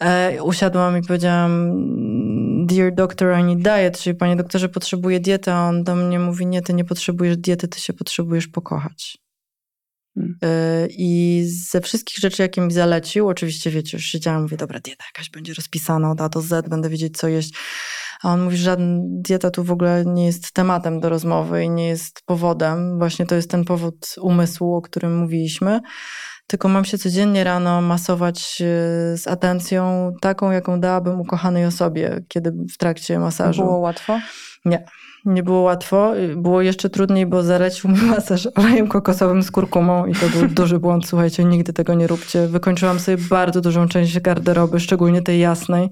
E, 0.00 0.42
usiadłam 0.42 0.98
i 0.98 1.02
powiedziałam 1.02 1.72
dear 2.66 2.94
doctor, 2.94 3.38
I 3.38 3.44
need 3.44 3.62
diet, 3.62 3.98
czyli 3.98 4.16
panie 4.16 4.36
doktorze, 4.36 4.68
potrzebuję 4.68 5.20
diety, 5.20 5.52
a 5.52 5.68
on 5.68 5.84
do 5.84 5.94
mnie 5.94 6.18
mówi, 6.18 6.46
nie, 6.46 6.62
ty 6.62 6.74
nie 6.74 6.84
potrzebujesz 6.84 7.36
diety, 7.36 7.68
ty 7.68 7.80
się 7.80 7.92
potrzebujesz 7.92 8.48
pokochać. 8.48 9.18
Hmm. 10.14 10.38
Y, 10.44 10.88
I 10.90 11.42
ze 11.46 11.80
wszystkich 11.80 12.18
rzeczy, 12.18 12.42
jakie 12.42 12.60
mi 12.60 12.72
zalecił, 12.72 13.28
oczywiście 13.28 13.70
wiecie, 13.70 13.96
już 13.96 14.06
siedziałam, 14.06 14.42
mówię, 14.42 14.56
dobra, 14.56 14.80
dieta 14.80 15.04
jakaś 15.14 15.30
będzie 15.30 15.54
rozpisana 15.54 16.10
od 16.10 16.20
A 16.20 16.28
do 16.28 16.40
Z, 16.40 16.68
będę 16.68 16.88
wiedzieć, 16.88 17.18
co 17.18 17.28
jeść. 17.28 17.54
A 18.22 18.32
on 18.32 18.42
mówi, 18.42 18.56
że 18.56 18.62
żadna 18.62 19.00
dieta 19.02 19.50
tu 19.50 19.64
w 19.64 19.70
ogóle 19.70 20.04
nie 20.06 20.26
jest 20.26 20.52
tematem 20.52 21.00
do 21.00 21.08
rozmowy 21.08 21.64
i 21.64 21.70
nie 21.70 21.88
jest 21.88 22.22
powodem. 22.26 22.98
Właśnie 22.98 23.26
to 23.26 23.34
jest 23.34 23.50
ten 23.50 23.64
powód 23.64 24.14
umysłu, 24.20 24.76
o 24.76 24.82
którym 24.82 25.18
mówiliśmy. 25.18 25.80
Tylko 26.48 26.68
mam 26.68 26.84
się 26.84 26.98
codziennie 26.98 27.44
rano 27.44 27.80
masować 27.80 28.58
y, 28.60 29.18
z 29.18 29.26
atencją 29.26 30.12
taką, 30.20 30.50
jaką 30.50 30.80
dałabym 30.80 31.20
ukochanej 31.20 31.66
osobie, 31.66 32.24
kiedy 32.28 32.52
w 32.52 32.78
trakcie 32.78 33.18
masażu. 33.18 33.62
Było 33.62 33.78
łatwo? 33.78 34.20
Nie. 34.64 34.84
Nie 35.24 35.42
było 35.42 35.60
łatwo. 35.60 36.12
Było 36.36 36.62
jeszcze 36.62 36.90
trudniej, 36.90 37.26
bo 37.26 37.42
zalecił 37.42 37.90
mi 37.90 38.02
masaż 38.16 38.48
olejem 38.54 38.88
kokosowym 38.88 39.42
z 39.42 39.50
kurkumą 39.50 40.06
i 40.06 40.14
to 40.14 40.28
był 40.28 40.48
duży 40.48 40.78
błąd. 40.78 41.08
Słuchajcie, 41.08 41.44
nigdy 41.44 41.72
tego 41.72 41.94
nie 41.94 42.06
róbcie. 42.06 42.46
Wykończyłam 42.46 43.00
sobie 43.00 43.16
bardzo 43.30 43.60
dużą 43.60 43.88
część 43.88 44.20
garderoby, 44.20 44.80
szczególnie 44.80 45.22
tej 45.22 45.40
jasnej. 45.40 45.90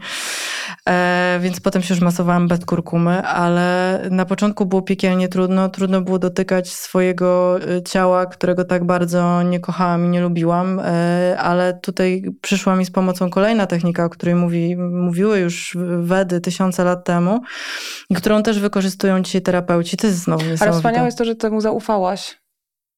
E, 0.88 1.38
więc 1.42 1.60
potem 1.60 1.82
się 1.82 1.94
już 1.94 2.02
masowałam 2.02 2.48
bez 2.48 2.64
kurkumy, 2.64 3.22
ale 3.22 4.00
na 4.10 4.24
początku 4.24 4.66
było 4.66 4.82
piekielnie 4.82 5.28
trudno. 5.28 5.68
Trudno 5.68 6.00
było 6.00 6.18
dotykać 6.18 6.72
swojego 6.72 7.58
y, 7.70 7.82
ciała, 7.82 8.26
którego 8.26 8.64
tak 8.64 8.84
bardzo 8.84 9.42
nie 9.42 9.60
kochałam 9.60 10.04
i 10.04 10.08
nie 10.08 10.20
lubiłam, 10.20 10.80
e, 10.80 11.36
ale 11.38 11.78
tutaj 11.82 12.22
przyszła 12.40 12.76
mi 12.76 12.84
z 12.84 12.90
pomocą 12.90 13.30
kolejna 13.30 13.66
technika, 13.66 14.04
o 14.04 14.10
której 14.10 14.34
mówi, 14.34 14.76
mówiły 14.76 15.38
już 15.38 15.76
Wedy 15.98 16.40
tysiące 16.40 16.84
lat 16.84 17.04
temu 17.04 17.40
którą 18.14 18.42
też 18.42 18.60
wykorzystują 18.60 19.22
dzisiaj 19.22 19.42
terapeuci. 19.42 19.96
To 19.96 20.06
jest 20.06 20.18
znowu 20.18 20.44
niesamowite. 20.44 20.64
Ale 20.64 20.72
wspaniałe 20.72 21.06
jest 21.06 21.18
to, 21.18 21.24
że 21.24 21.34
temu 21.34 21.60
zaufałaś. 21.60 22.38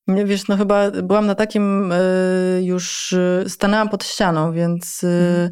Nie, 0.07 0.25
wiesz, 0.25 0.49
no 0.49 0.57
chyba 0.57 0.91
byłam 0.91 1.27
na 1.27 1.35
takim 1.35 1.93
y, 1.93 2.61
już, 2.63 3.13
y, 3.13 3.45
stanęłam 3.49 3.89
pod 3.89 4.05
ścianą, 4.05 4.53
więc... 4.53 5.05
Mm 5.05 5.51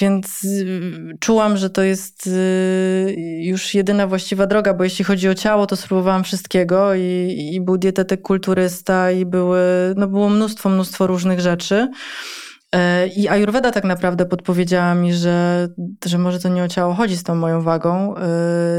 więc 0.00 0.44
y, 0.44 1.16
czułam, 1.20 1.56
że 1.56 1.70
to 1.70 1.82
jest 1.82 2.26
y, 2.26 3.14
już 3.42 3.74
jedyna 3.74 4.06
właściwa 4.06 4.46
droga, 4.46 4.74
bo 4.74 4.84
jeśli 4.84 5.04
chodzi 5.04 5.28
o 5.28 5.34
ciało, 5.34 5.66
to 5.66 5.76
spróbowałam 5.76 6.24
wszystkiego 6.24 6.94
i, 6.94 7.50
i 7.52 7.60
był 7.60 7.78
dietetyk, 7.78 8.22
kulturysta 8.22 9.10
i 9.10 9.26
były, 9.26 9.60
no 9.96 10.06
było 10.08 10.28
mnóstwo, 10.28 10.68
mnóstwo 10.68 11.06
różnych 11.06 11.40
rzeczy. 11.40 11.88
E, 12.74 13.06
I 13.06 13.28
Ayurveda 13.28 13.70
tak 13.70 13.84
naprawdę 13.84 14.26
podpowiedziała 14.26 14.94
mi, 14.94 15.14
że, 15.14 15.68
że 16.04 16.18
może 16.18 16.40
to 16.40 16.48
nie 16.48 16.64
o 16.64 16.68
ciało 16.68 16.94
chodzi 16.94 17.16
z 17.16 17.22
tą 17.22 17.34
moją 17.34 17.62
wagą. 17.62 18.16
E, 18.16 18.26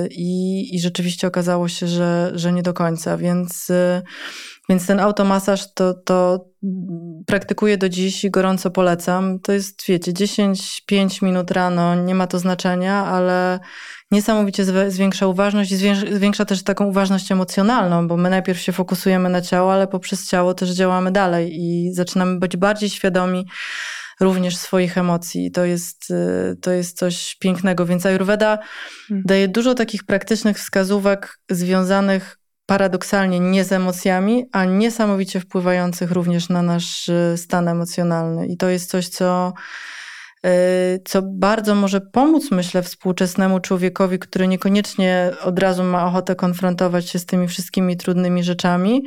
I, 0.08 0.76
i 0.76 0.80
rzeczywiście 0.80 1.28
okazało 1.28 1.68
się, 1.68 1.88
że, 1.88 2.32
że 2.36 2.54
nie 2.54 2.64
do 2.64 2.74
końca. 2.74 3.18
Więc 3.18 3.70
y, 3.70 4.02
więc 4.70 4.88
ten 4.88 5.00
automasaż 5.00 5.74
to, 5.74 5.94
to 5.94 6.46
praktykuję 7.26 7.78
do 7.78 7.90
dziś 7.90 8.24
i 8.24 8.32
gorąco 8.32 8.72
polecam. 8.72 9.40
To 9.40 9.52
jest, 9.52 9.86
wiecie, 9.88 10.14
10-5 10.14 11.24
minut 11.24 11.52
rano, 11.52 11.96
nie 11.96 12.16
ma 12.16 12.28
to 12.28 12.40
znaczenia, 12.40 13.06
ale 13.06 13.60
niesamowicie 14.12 14.66
zwiększa 14.92 15.28
uważność 15.28 15.72
i 15.72 15.78
zwiększa 16.16 16.46
też 16.46 16.64
taką 16.64 16.86
uważność 16.86 17.32
emocjonalną, 17.32 18.08
bo 18.08 18.18
my 18.18 18.30
najpierw 18.30 18.60
się 18.60 18.72
fokusujemy 18.72 19.30
na 19.30 19.42
ciało, 19.42 19.74
ale 19.74 19.88
poprzez 19.88 20.30
ciało 20.30 20.54
też 20.54 20.70
działamy 20.70 21.12
dalej 21.12 21.52
i 21.56 21.94
zaczynamy 21.94 22.40
być 22.40 22.58
bardziej 22.58 22.90
świadomi 22.90 23.46
również 24.20 24.58
swoich 24.58 24.98
emocji. 24.98 25.52
To 25.52 25.66
jest, 25.66 26.12
y, 26.12 26.58
to 26.62 26.72
jest 26.72 26.98
coś 26.98 27.36
pięknego. 27.40 27.86
Więc 27.86 28.06
Ayurveda 28.06 28.60
hmm. 29.08 29.24
daje 29.26 29.48
dużo 29.48 29.74
takich 29.74 30.04
praktycznych 30.04 30.58
wskazówek 30.58 31.40
związanych 31.50 32.40
paradoksalnie 32.66 33.40
nie 33.40 33.64
z 33.64 33.72
emocjami, 33.72 34.46
a 34.52 34.66
niesamowicie 34.66 35.40
wpływających 35.40 36.12
również 36.12 36.50
na 36.50 36.62
nasz 36.62 37.10
y, 37.10 37.34
stan 37.38 37.68
emocjonalny. 37.68 38.48
I 38.48 38.58
to 38.58 38.70
jest 38.70 38.90
coś, 38.90 39.08
co, 39.08 39.54
y, 40.46 40.50
co 41.06 41.22
bardzo 41.22 41.76
może 41.76 42.02
pomóc, 42.02 42.52
myślę, 42.52 42.84
współczesnemu 42.84 43.60
człowiekowi, 43.60 44.20
który 44.20 44.48
niekoniecznie 44.48 45.32
od 45.42 45.60
razu 45.60 45.84
ma 45.84 46.06
ochotę 46.06 46.36
konfrontować 46.36 47.10
się 47.10 47.20
z 47.20 47.26
tymi 47.26 47.48
wszystkimi 47.48 47.98
trudnymi 47.98 48.44
rzeczami. 48.44 49.04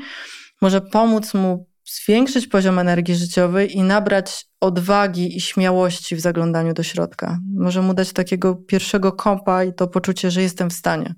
Może 0.61 0.81
pomóc 0.81 1.35
mu 1.35 1.67
zwiększyć 1.85 2.47
poziom 2.47 2.79
energii 2.79 3.15
życiowej 3.15 3.77
i 3.77 3.83
nabrać 3.83 4.47
odwagi 4.61 5.37
i 5.37 5.41
śmiałości 5.41 6.17
w 6.17 6.21
zaglądaniu 6.21 6.75
do 6.75 6.83
środka. 6.83 7.39
Może 7.55 7.83
mu 7.83 7.95
dać 7.95 8.13
takiego 8.13 8.55
pierwszego 8.55 9.13
kąpa 9.13 9.65
i 9.65 9.75
to 9.75 9.87
poczucie, 9.87 10.31
że 10.31 10.43
jestem 10.43 10.71
w 10.71 10.73
stanie. 10.73 11.15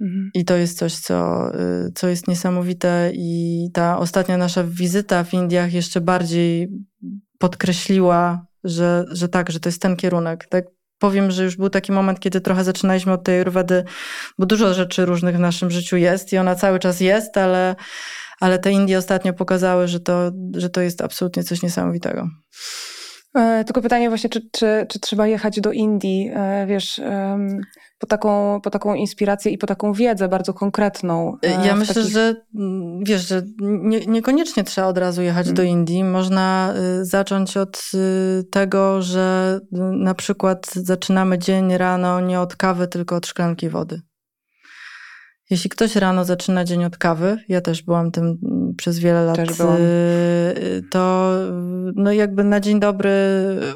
Mhm. 0.00 0.30
I 0.34 0.44
to 0.44 0.56
jest 0.56 0.78
coś, 0.78 0.94
co, 0.94 1.48
y, 1.86 1.92
co 1.94 2.08
jest 2.08 2.28
niesamowite. 2.28 3.10
I 3.14 3.70
ta 3.74 3.98
ostatnia 3.98 4.36
nasza 4.36 4.64
wizyta 4.64 5.24
w 5.24 5.34
Indiach 5.34 5.72
jeszcze 5.72 6.00
bardziej 6.00 6.68
podkreśliła, 7.38 8.46
że, 8.64 9.04
że 9.10 9.28
tak, 9.28 9.50
że 9.50 9.60
to 9.60 9.68
jest 9.68 9.82
ten 9.82 9.96
kierunek. 9.96 10.46
Tak 10.50 10.64
powiem, 10.98 11.30
że 11.30 11.44
już 11.44 11.56
był 11.56 11.70
taki 11.70 11.92
moment, 11.92 12.20
kiedy 12.20 12.40
trochę 12.40 12.64
zaczynaliśmy 12.64 13.12
od 13.12 13.24
tej 13.24 13.34
Ayurvedy, 13.34 13.84
bo 14.38 14.46
dużo 14.46 14.74
rzeczy 14.74 15.04
różnych 15.04 15.36
w 15.36 15.40
naszym 15.40 15.70
życiu 15.70 15.96
jest 15.96 16.32
i 16.32 16.38
ona 16.38 16.54
cały 16.54 16.78
czas 16.78 17.00
jest, 17.00 17.36
ale, 17.36 17.76
ale 18.40 18.58
te 18.58 18.72
Indie 18.72 18.98
ostatnio 18.98 19.32
pokazały, 19.32 19.88
że 19.88 20.00
to, 20.00 20.32
że 20.56 20.70
to 20.70 20.80
jest 20.80 21.02
absolutnie 21.02 21.44
coś 21.44 21.62
niesamowitego. 21.62 22.28
E, 23.34 23.64
tylko 23.64 23.82
pytanie 23.82 24.08
właśnie, 24.08 24.30
czy, 24.30 24.40
czy, 24.52 24.86
czy 24.88 25.00
trzeba 25.00 25.26
jechać 25.26 25.60
do 25.60 25.72
Indii, 25.72 26.30
e, 26.34 26.66
wiesz, 26.66 27.00
po 27.98 28.06
taką, 28.06 28.60
po 28.60 28.70
taką 28.70 28.94
inspirację 28.94 29.52
i 29.52 29.58
po 29.58 29.66
taką 29.66 29.92
wiedzę 29.92 30.28
bardzo 30.28 30.54
konkretną. 30.54 31.36
E, 31.42 31.66
ja 31.66 31.76
myślę, 31.76 31.94
takich... 31.94 32.12
że 32.12 32.34
mm, 32.54 33.04
wiesz, 33.04 33.28
że 33.28 33.42
nie, 33.60 34.06
niekoniecznie 34.06 34.64
trzeba 34.64 34.86
od 34.86 34.98
razu 34.98 35.22
jechać 35.22 35.46
hmm. 35.46 35.56
do 35.56 35.62
Indii. 35.62 36.04
Można 36.04 36.74
zacząć 37.02 37.56
od 37.56 37.82
tego, 38.50 39.02
że 39.02 39.60
na 39.92 40.14
przykład 40.14 40.66
zaczynamy 40.74 41.38
dzień 41.38 41.76
rano 41.76 42.20
nie 42.20 42.40
od 42.40 42.56
kawy, 42.56 42.88
tylko 42.88 43.16
od 43.16 43.26
szklanki 43.26 43.68
wody. 43.68 44.00
Jeśli 45.50 45.70
ktoś 45.70 45.96
rano 45.96 46.24
zaczyna 46.24 46.64
dzień 46.64 46.84
od 46.84 46.96
kawy, 46.96 47.36
ja 47.48 47.60
też 47.60 47.82
byłam 47.82 48.10
tym 48.10 48.38
przez 48.76 48.98
wiele 48.98 49.24
lat. 49.24 49.38
Y, 49.38 50.82
to 50.90 51.32
no 51.94 52.12
jakby 52.12 52.44
na 52.44 52.60
dzień 52.60 52.80
dobry 52.80 53.10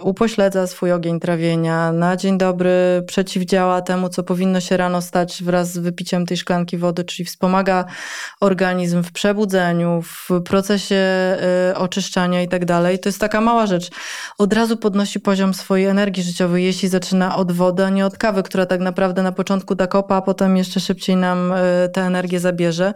upośledza 0.01 0.67
swój 0.67 0.93
ogień 0.93 1.21
trawienia, 1.21 1.93
na 1.93 2.17
dzień 2.17 2.39
dobry 2.39 3.03
przeciwdziała 3.07 3.83
temu, 3.83 4.09
co 4.09 4.23
powinno 4.23 4.61
się 4.61 4.77
rano 4.77 5.03
stać 5.03 5.43
wraz 5.43 5.73
z 5.73 5.79
wypiciem 5.79 6.27
tej 6.27 6.37
szklanki 6.37 6.79
wody, 6.79 7.05
czyli 7.05 7.25
wspomaga 7.25 7.85
organizm 8.41 9.03
w 9.03 9.13
przebudzeniu, 9.13 10.03
w 10.03 10.43
procesie 10.45 11.05
y, 11.71 11.77
oczyszczania 11.77 12.43
i 12.43 12.49
tak 12.49 12.65
dalej. 12.65 12.99
To 12.99 13.09
jest 13.09 13.21
taka 13.21 13.41
mała 13.41 13.67
rzecz. 13.67 13.91
Od 14.39 14.53
razu 14.53 14.77
podnosi 14.77 15.21
poziom 15.21 15.55
swojej 15.55 15.87
energii 15.87 16.23
życiowej, 16.23 16.65
jeśli 16.65 16.89
zaczyna 16.89 17.37
od 17.37 17.53
wody, 17.53 17.85
a 17.85 17.91
nie 17.91 18.07
od 18.07 18.19
kawy, 18.19 18.43
która 18.43 18.67
tak 18.67 18.81
naprawdę 18.81 19.23
na 19.23 19.33
początku 19.33 19.75
da 19.75 19.87
kopa, 19.87 20.17
a 20.17 20.23
potem 20.23 20.57
jeszcze 20.57 20.81
szybciej 20.81 21.17
nam 21.17 21.53
y, 21.53 21.62
tę 21.93 22.01
energię 22.01 22.41
zabierze. 22.41 22.93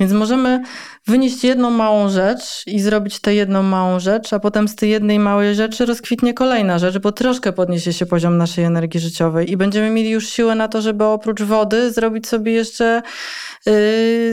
Więc 0.00 0.12
możemy 0.12 0.62
wynieść 1.06 1.44
jedną 1.44 1.70
małą 1.70 2.08
rzecz 2.08 2.62
i 2.66 2.80
zrobić 2.80 3.20
tę 3.20 3.34
jedną 3.34 3.62
małą 3.62 4.00
rzecz, 4.00 4.32
a 4.32 4.40
potem 4.40 4.68
z 4.68 4.76
tej 4.76 4.90
jednej 4.90 5.18
małej 5.18 5.54
rzeczy 5.54 5.86
rozkwitnie 5.86 6.34
kolejna 6.34 6.78
rzecz, 6.78 6.98
bo 6.98 7.12
troszkę 7.12 7.52
podniesie 7.52 7.92
się 7.92 8.06
poziom 8.06 8.36
naszej 8.36 8.64
energii 8.64 9.00
życiowej 9.00 9.52
i 9.52 9.56
będziemy 9.56 9.90
mieli 9.90 10.10
już 10.10 10.28
siłę 10.28 10.54
na 10.54 10.68
to, 10.68 10.82
żeby 10.82 11.04
oprócz 11.04 11.42
wody 11.42 11.92
zrobić 11.92 12.28
sobie 12.28 12.52
jeszcze, 12.52 13.02
yy, 13.66 13.72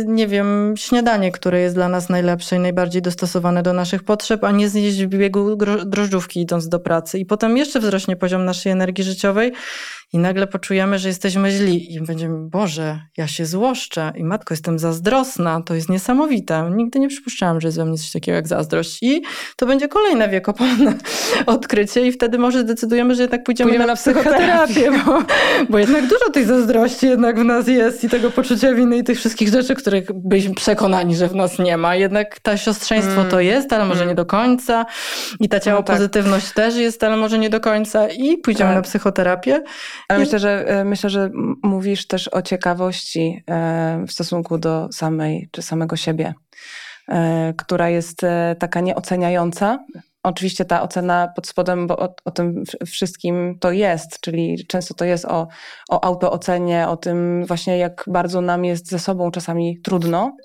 nie 0.07 0.27
wiem, 0.27 0.73
śniadanie, 0.77 1.31
które 1.31 1.61
jest 1.61 1.75
dla 1.75 1.89
nas 1.89 2.09
najlepsze 2.09 2.55
i 2.55 2.59
najbardziej 2.59 3.01
dostosowane 3.01 3.63
do 3.63 3.73
naszych 3.73 4.03
potrzeb, 4.03 4.43
a 4.43 4.51
nie 4.51 4.69
zjeść 4.69 5.03
w 5.03 5.07
biegu 5.07 5.57
drożdżówki 5.85 6.41
idąc 6.41 6.69
do 6.69 6.79
pracy. 6.79 7.19
I 7.19 7.25
potem 7.25 7.57
jeszcze 7.57 7.79
wzrośnie 7.79 8.15
poziom 8.15 8.45
naszej 8.45 8.71
energii 8.71 9.03
życiowej 9.03 9.53
i 10.13 10.17
nagle 10.17 10.47
poczujemy, 10.47 10.99
że 10.99 11.07
jesteśmy 11.07 11.51
źli 11.51 11.93
i 11.93 12.01
będziemy, 12.01 12.49
Boże, 12.49 12.99
ja 13.17 13.27
się 13.27 13.45
złoszczę 13.45 14.11
i 14.15 14.23
matko, 14.23 14.53
jestem 14.53 14.79
zazdrosna, 14.79 15.61
to 15.65 15.75
jest 15.75 15.89
niesamowite. 15.89 16.71
Nigdy 16.75 16.99
nie 16.99 17.07
przypuszczałam, 17.07 17.61
że 17.61 17.67
jest 17.67 17.77
we 17.77 17.85
mnie 17.85 17.97
coś 17.97 18.11
takiego 18.11 18.35
jak 18.35 18.47
zazdrość 18.47 18.97
i 19.01 19.21
to 19.55 19.65
będzie 19.65 19.87
kolejne 19.87 20.29
wiekopomne 20.29 20.93
odkrycie 21.45 22.07
i 22.07 22.11
wtedy 22.11 22.37
może 22.37 22.61
zdecydujemy, 22.61 23.15
że 23.15 23.21
jednak 23.21 23.43
pójdziemy, 23.43 23.69
pójdziemy 23.69 23.87
na, 23.87 23.93
na 23.93 23.97
psychoterapię, 23.97 24.91
bo, 25.05 25.23
bo 25.69 25.79
jednak 25.79 26.07
dużo 26.07 26.29
tej 26.33 26.45
zazdrości 26.45 27.07
jednak 27.07 27.39
w 27.39 27.43
nas 27.43 27.67
jest 27.67 28.03
i 28.03 28.09
tego 28.09 28.31
poczucia 28.31 28.73
winy 28.73 28.97
i 28.97 29.03
tych 29.03 29.17
wszystkich 29.17 29.49
rzeczy, 29.49 29.75
których 29.75 30.13
byliśmy 30.13 30.55
przekonani, 30.55 31.15
że 31.15 31.27
w 31.27 31.35
nas 31.35 31.59
nie 31.59 31.77
ma. 31.77 31.95
Jednak 31.95 32.39
ta 32.39 32.57
siostrzeństwo 32.57 33.19
mm. 33.19 33.31
to 33.31 33.39
jest, 33.39 33.73
ale 33.73 33.85
może 33.85 33.99
mm. 33.99 34.09
nie 34.09 34.15
do 34.15 34.25
końca 34.25 34.85
i 35.39 35.49
ta 35.49 35.59
ciało 35.59 35.79
no 35.79 35.83
tak. 35.83 35.95
pozytywność 35.95 36.51
też 36.51 36.75
jest, 36.75 37.03
ale 37.03 37.17
może 37.17 37.39
nie 37.39 37.49
do 37.49 37.59
końca 37.59 38.07
i 38.07 38.37
pójdziemy 38.37 38.69
tak. 38.69 38.75
na 38.75 38.81
psychoterapię. 38.81 39.63
Ale 40.07 40.19
myślę, 40.19 40.39
że 40.39 40.67
e, 40.67 40.85
myślę, 40.85 41.09
że 41.09 41.29
mówisz 41.63 42.07
też 42.07 42.27
o 42.33 42.41
ciekawości 42.41 43.43
e, 43.49 44.05
w 44.07 44.11
stosunku 44.11 44.57
do 44.57 44.89
samej 44.91 45.49
czy 45.51 45.61
samego 45.61 45.95
siebie, 45.95 46.33
e, 47.09 47.53
która 47.57 47.89
jest 47.89 48.21
taka 48.59 48.81
nieoceniająca. 48.81 49.85
Oczywiście 50.23 50.65
ta 50.65 50.81
ocena 50.81 51.27
pod 51.35 51.47
spodem, 51.47 51.87
bo 51.87 51.97
o, 51.97 52.15
o, 52.25 52.31
tym 52.31 52.63
wszystkim 52.85 53.57
to 53.59 53.71
jest, 53.71 54.19
czyli 54.21 54.67
często 54.67 54.93
to 54.93 55.05
jest 55.05 55.25
o, 55.25 55.47
o 55.89 56.03
autoocenie, 56.03 56.87
o 56.87 56.97
tym 56.97 57.45
właśnie 57.45 57.77
jak 57.77 58.03
bardzo 58.07 58.41
nam 58.41 58.65
jest 58.65 58.89
ze 58.89 58.99
sobą 58.99 59.31
czasami 59.31 59.81
trudno. 59.81 60.37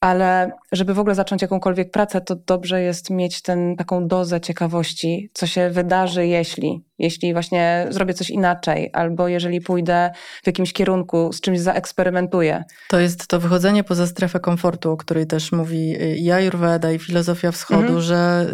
Ale 0.00 0.52
żeby 0.72 0.94
w 0.94 0.98
ogóle 0.98 1.14
zacząć 1.14 1.42
jakąkolwiek 1.42 1.90
pracę, 1.90 2.20
to 2.20 2.36
dobrze 2.36 2.82
jest 2.82 3.10
mieć 3.10 3.42
ten, 3.42 3.76
taką 3.76 4.08
dozę 4.08 4.40
ciekawości, 4.40 5.30
co 5.32 5.46
się 5.46 5.70
wydarzy, 5.70 6.26
jeśli, 6.26 6.84
jeśli 6.98 7.32
właśnie 7.32 7.86
zrobię 7.90 8.14
coś 8.14 8.30
inaczej, 8.30 8.90
albo 8.92 9.28
jeżeli 9.28 9.60
pójdę 9.60 10.10
w 10.42 10.46
jakimś 10.46 10.72
kierunku, 10.72 11.32
z 11.32 11.40
czymś 11.40 11.60
zaeksperymentuję. 11.60 12.64
To 12.88 13.00
jest 13.00 13.26
to 13.26 13.40
wychodzenie 13.40 13.84
poza 13.84 14.06
strefę 14.06 14.40
komfortu, 14.40 14.90
o 14.90 14.96
której 14.96 15.26
też 15.26 15.52
mówi 15.52 16.02
y, 16.02 16.16
i 16.16 16.30
Ayurveda, 16.30 16.92
i 16.92 16.98
filozofia 16.98 17.52
wschodu, 17.52 17.80
mhm. 17.80 18.00
że 18.00 18.46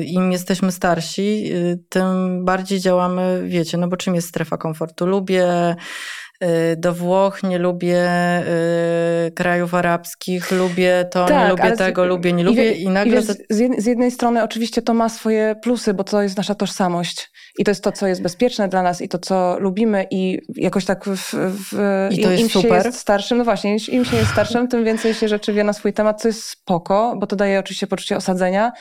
y, 0.00 0.04
im 0.04 0.32
jesteśmy 0.32 0.72
starsi, 0.72 1.52
y, 1.54 1.78
tym 1.88 2.44
bardziej 2.44 2.80
działamy, 2.80 3.42
wiecie, 3.46 3.78
no 3.78 3.88
bo 3.88 3.96
czym 3.96 4.14
jest 4.14 4.28
strefa 4.28 4.56
komfortu? 4.56 5.06
Lubię 5.06 5.76
do 6.76 6.94
Włoch, 6.94 7.42
nie 7.42 7.58
lubię 7.58 8.08
y, 9.26 9.30
krajów 9.30 9.74
arabskich, 9.74 10.50
lubię 10.50 11.08
to, 11.10 11.26
tak, 11.26 11.44
nie 11.44 11.50
lubię 11.50 11.76
tego, 11.76 12.04
z, 12.04 12.08
lubię, 12.08 12.32
nie 12.32 12.44
lubię 12.44 12.72
i, 12.72 12.82
i 12.82 12.88
nagle... 12.88 13.12
I 13.12 13.26
wiesz, 13.26 13.36
z 13.78 13.86
jednej 13.86 14.10
strony 14.10 14.42
oczywiście 14.42 14.82
to 14.82 14.94
ma 14.94 15.08
swoje 15.08 15.56
plusy, 15.62 15.94
bo 15.94 16.04
to 16.04 16.22
jest 16.22 16.36
nasza 16.36 16.54
tożsamość 16.54 17.30
i 17.58 17.64
to 17.64 17.70
jest 17.70 17.84
to, 17.84 17.92
co 17.92 18.06
jest 18.06 18.22
bezpieczne 18.22 18.68
dla 18.68 18.82
nas 18.82 19.00
i 19.02 19.08
to, 19.08 19.18
co 19.18 19.56
lubimy 19.58 20.06
i 20.10 20.38
jakoś 20.56 20.84
tak 20.84 21.04
w, 21.04 21.34
w, 21.34 22.08
I 22.10 22.22
to 22.22 22.32
im, 22.32 22.38
jest 22.38 22.54
im 22.54 22.62
się 22.62 22.68
jest 22.68 22.98
starszym, 22.98 23.38
no 23.38 23.44
właśnie, 23.44 23.76
im 23.88 24.04
się 24.04 24.16
jest 24.16 24.30
starszym, 24.30 24.68
tym 24.68 24.84
więcej 24.84 25.14
się 25.14 25.28
rzeczy 25.28 25.52
wie 25.52 25.64
na 25.64 25.72
swój 25.72 25.92
temat, 25.92 26.22
co 26.22 26.28
jest 26.28 26.44
spoko, 26.44 27.16
bo 27.18 27.26
to 27.26 27.36
daje 27.36 27.58
oczywiście 27.58 27.86
poczucie 27.86 28.16
osadzenia, 28.16 28.72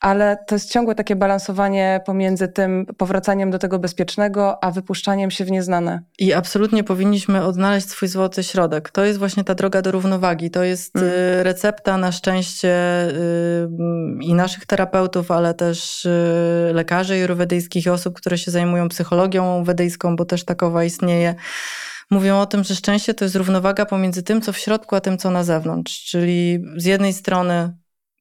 ale 0.00 0.38
to 0.46 0.54
jest 0.54 0.72
ciągłe 0.72 0.94
takie 0.94 1.16
balansowanie 1.16 2.00
pomiędzy 2.06 2.48
tym 2.48 2.86
powracaniem 2.96 3.50
do 3.50 3.58
tego 3.58 3.78
bezpiecznego, 3.78 4.64
a 4.64 4.70
wypuszczaniem 4.70 5.30
się 5.30 5.44
w 5.44 5.50
nieznane. 5.50 6.02
I 6.18 6.32
absolutnie 6.32 6.84
powinniśmy 6.84 7.44
odnaleźć 7.44 7.88
swój 7.90 8.08
złoty 8.08 8.42
środek. 8.42 8.90
To 8.90 9.04
jest 9.04 9.18
właśnie 9.18 9.44
ta 9.44 9.54
droga 9.54 9.82
do 9.82 9.92
równowagi. 9.92 10.50
To 10.50 10.62
jest 10.62 10.96
mm. 10.96 11.08
Y, 11.08 11.42
recepta 11.42 11.96
na 11.96 12.12
szczęście 12.12 12.68
y, 13.08 13.68
i 14.20 14.34
naszych 14.34 14.66
terapeutów, 14.66 15.30
ale 15.30 15.54
też 15.54 16.04
y, 16.04 16.70
lekarzy 16.74 17.18
jurwedyjskich 17.18 17.86
i 17.86 17.90
osób, 17.90 18.14
które 18.14 18.38
się 18.38 18.50
zajmują 18.50 18.88
psychologią 18.88 19.64
wedyjską, 19.64 20.16
bo 20.16 20.24
też 20.24 20.44
takowa 20.44 20.84
istnieje 20.84 21.34
mówią 22.10 22.40
o 22.40 22.46
tym, 22.46 22.64
że 22.64 22.74
szczęście 22.74 23.14
to 23.14 23.24
jest 23.24 23.36
równowaga 23.36 23.86
pomiędzy 23.86 24.22
tym, 24.22 24.40
co 24.40 24.52
w 24.52 24.58
środku, 24.58 24.96
a 24.96 25.00
tym, 25.00 25.18
co 25.18 25.30
na 25.30 25.44
zewnątrz. 25.44 26.04
Czyli 26.04 26.64
z 26.76 26.84
jednej 26.84 27.12
strony 27.12 27.72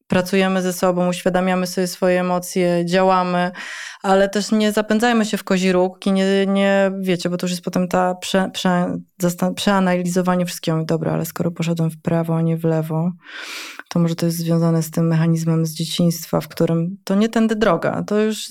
pracujemy 0.07 0.61
ze 0.61 0.73
sobą, 0.73 1.09
uświadamiamy 1.09 1.67
sobie 1.67 1.87
swoje 1.87 2.19
emocje, 2.19 2.85
działamy, 2.85 3.51
ale 4.07 4.29
też 4.29 4.51
nie 4.51 4.71
zapędzajmy 4.71 5.25
się 5.25 5.37
w 5.37 5.43
kozi 5.43 5.71
róg 5.71 6.05
i 6.05 6.11
nie, 6.11 6.45
nie 6.47 6.91
wiecie, 6.99 7.29
bo 7.29 7.37
to 7.37 7.45
już 7.45 7.51
jest 7.51 7.63
potem 7.63 7.87
ta 7.87 8.15
prze, 8.15 8.49
prze, 8.53 8.97
przeanalizowanie 9.55 10.45
wszystkiego. 10.45 10.85
Dobra, 10.85 11.13
ale 11.13 11.25
skoro 11.25 11.51
poszedłem 11.51 11.89
w 11.89 12.01
prawo, 12.01 12.35
a 12.35 12.41
nie 12.41 12.57
w 12.57 12.63
lewo, 12.63 13.11
to 13.89 13.99
może 13.99 14.15
to 14.15 14.25
jest 14.25 14.37
związane 14.37 14.83
z 14.83 14.91
tym 14.91 15.07
mechanizmem 15.07 15.65
z 15.65 15.73
dzieciństwa, 15.73 16.41
w 16.41 16.47
którym 16.47 16.97
to 17.03 17.15
nie 17.15 17.29
tędy 17.29 17.55
droga. 17.55 18.03
To 18.07 18.19
już, 18.19 18.49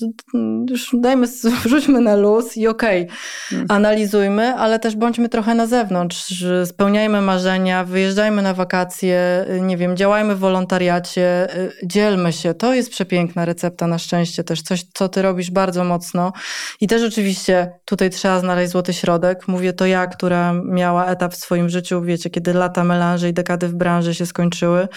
już 0.69 0.89
dajmy, 0.93 1.27
wrzućmy 1.63 2.01
na 2.01 2.15
luz 2.15 2.57
i 2.57 2.67
okej, 2.67 3.03
okay, 3.03 3.17
hmm. 3.49 3.67
analizujmy, 3.69 4.55
ale 4.55 4.79
też 4.79 4.95
bądźmy 4.95 5.29
trochę 5.29 5.55
na 5.55 5.67
zewnątrz, 5.67 6.43
spełniajmy 6.65 7.21
marzenia, 7.21 7.83
wyjeżdżajmy 7.83 8.41
na 8.41 8.53
wakacje, 8.53 9.45
nie 9.61 9.77
wiem, 9.77 9.97
działajmy 9.97 10.35
w 10.35 10.39
wolontariacie, 10.39 11.47
dzielmy 11.83 12.33
się. 12.33 12.53
To 12.53 12.73
jest 12.73 12.89
przepiękna 12.89 13.45
recepta 13.45 13.87
na 13.87 13.97
szczęście 13.97 14.43
też, 14.43 14.61
coś, 14.61 14.83
co 14.93 15.09
ty 15.09 15.21
robisz 15.21 15.46
bardzo 15.51 15.83
mocno. 15.83 16.33
I 16.81 16.87
też 16.87 17.03
oczywiście 17.03 17.71
tutaj 17.85 18.09
trzeba 18.09 18.39
znaleźć 18.39 18.71
złoty 18.71 18.93
środek. 18.93 19.47
Mówię 19.47 19.73
to 19.73 19.85
ja, 19.85 20.07
która 20.07 20.53
miała 20.53 21.05
etap 21.05 21.33
w 21.33 21.37
swoim 21.37 21.69
życiu, 21.69 22.01
wiecie, 22.01 22.29
kiedy 22.29 22.53
lata 22.53 22.83
melanży 22.83 23.29
i 23.29 23.33
dekady 23.33 23.67
w 23.67 23.75
branży 23.75 24.15
się 24.15 24.25
skończyły 24.25 24.87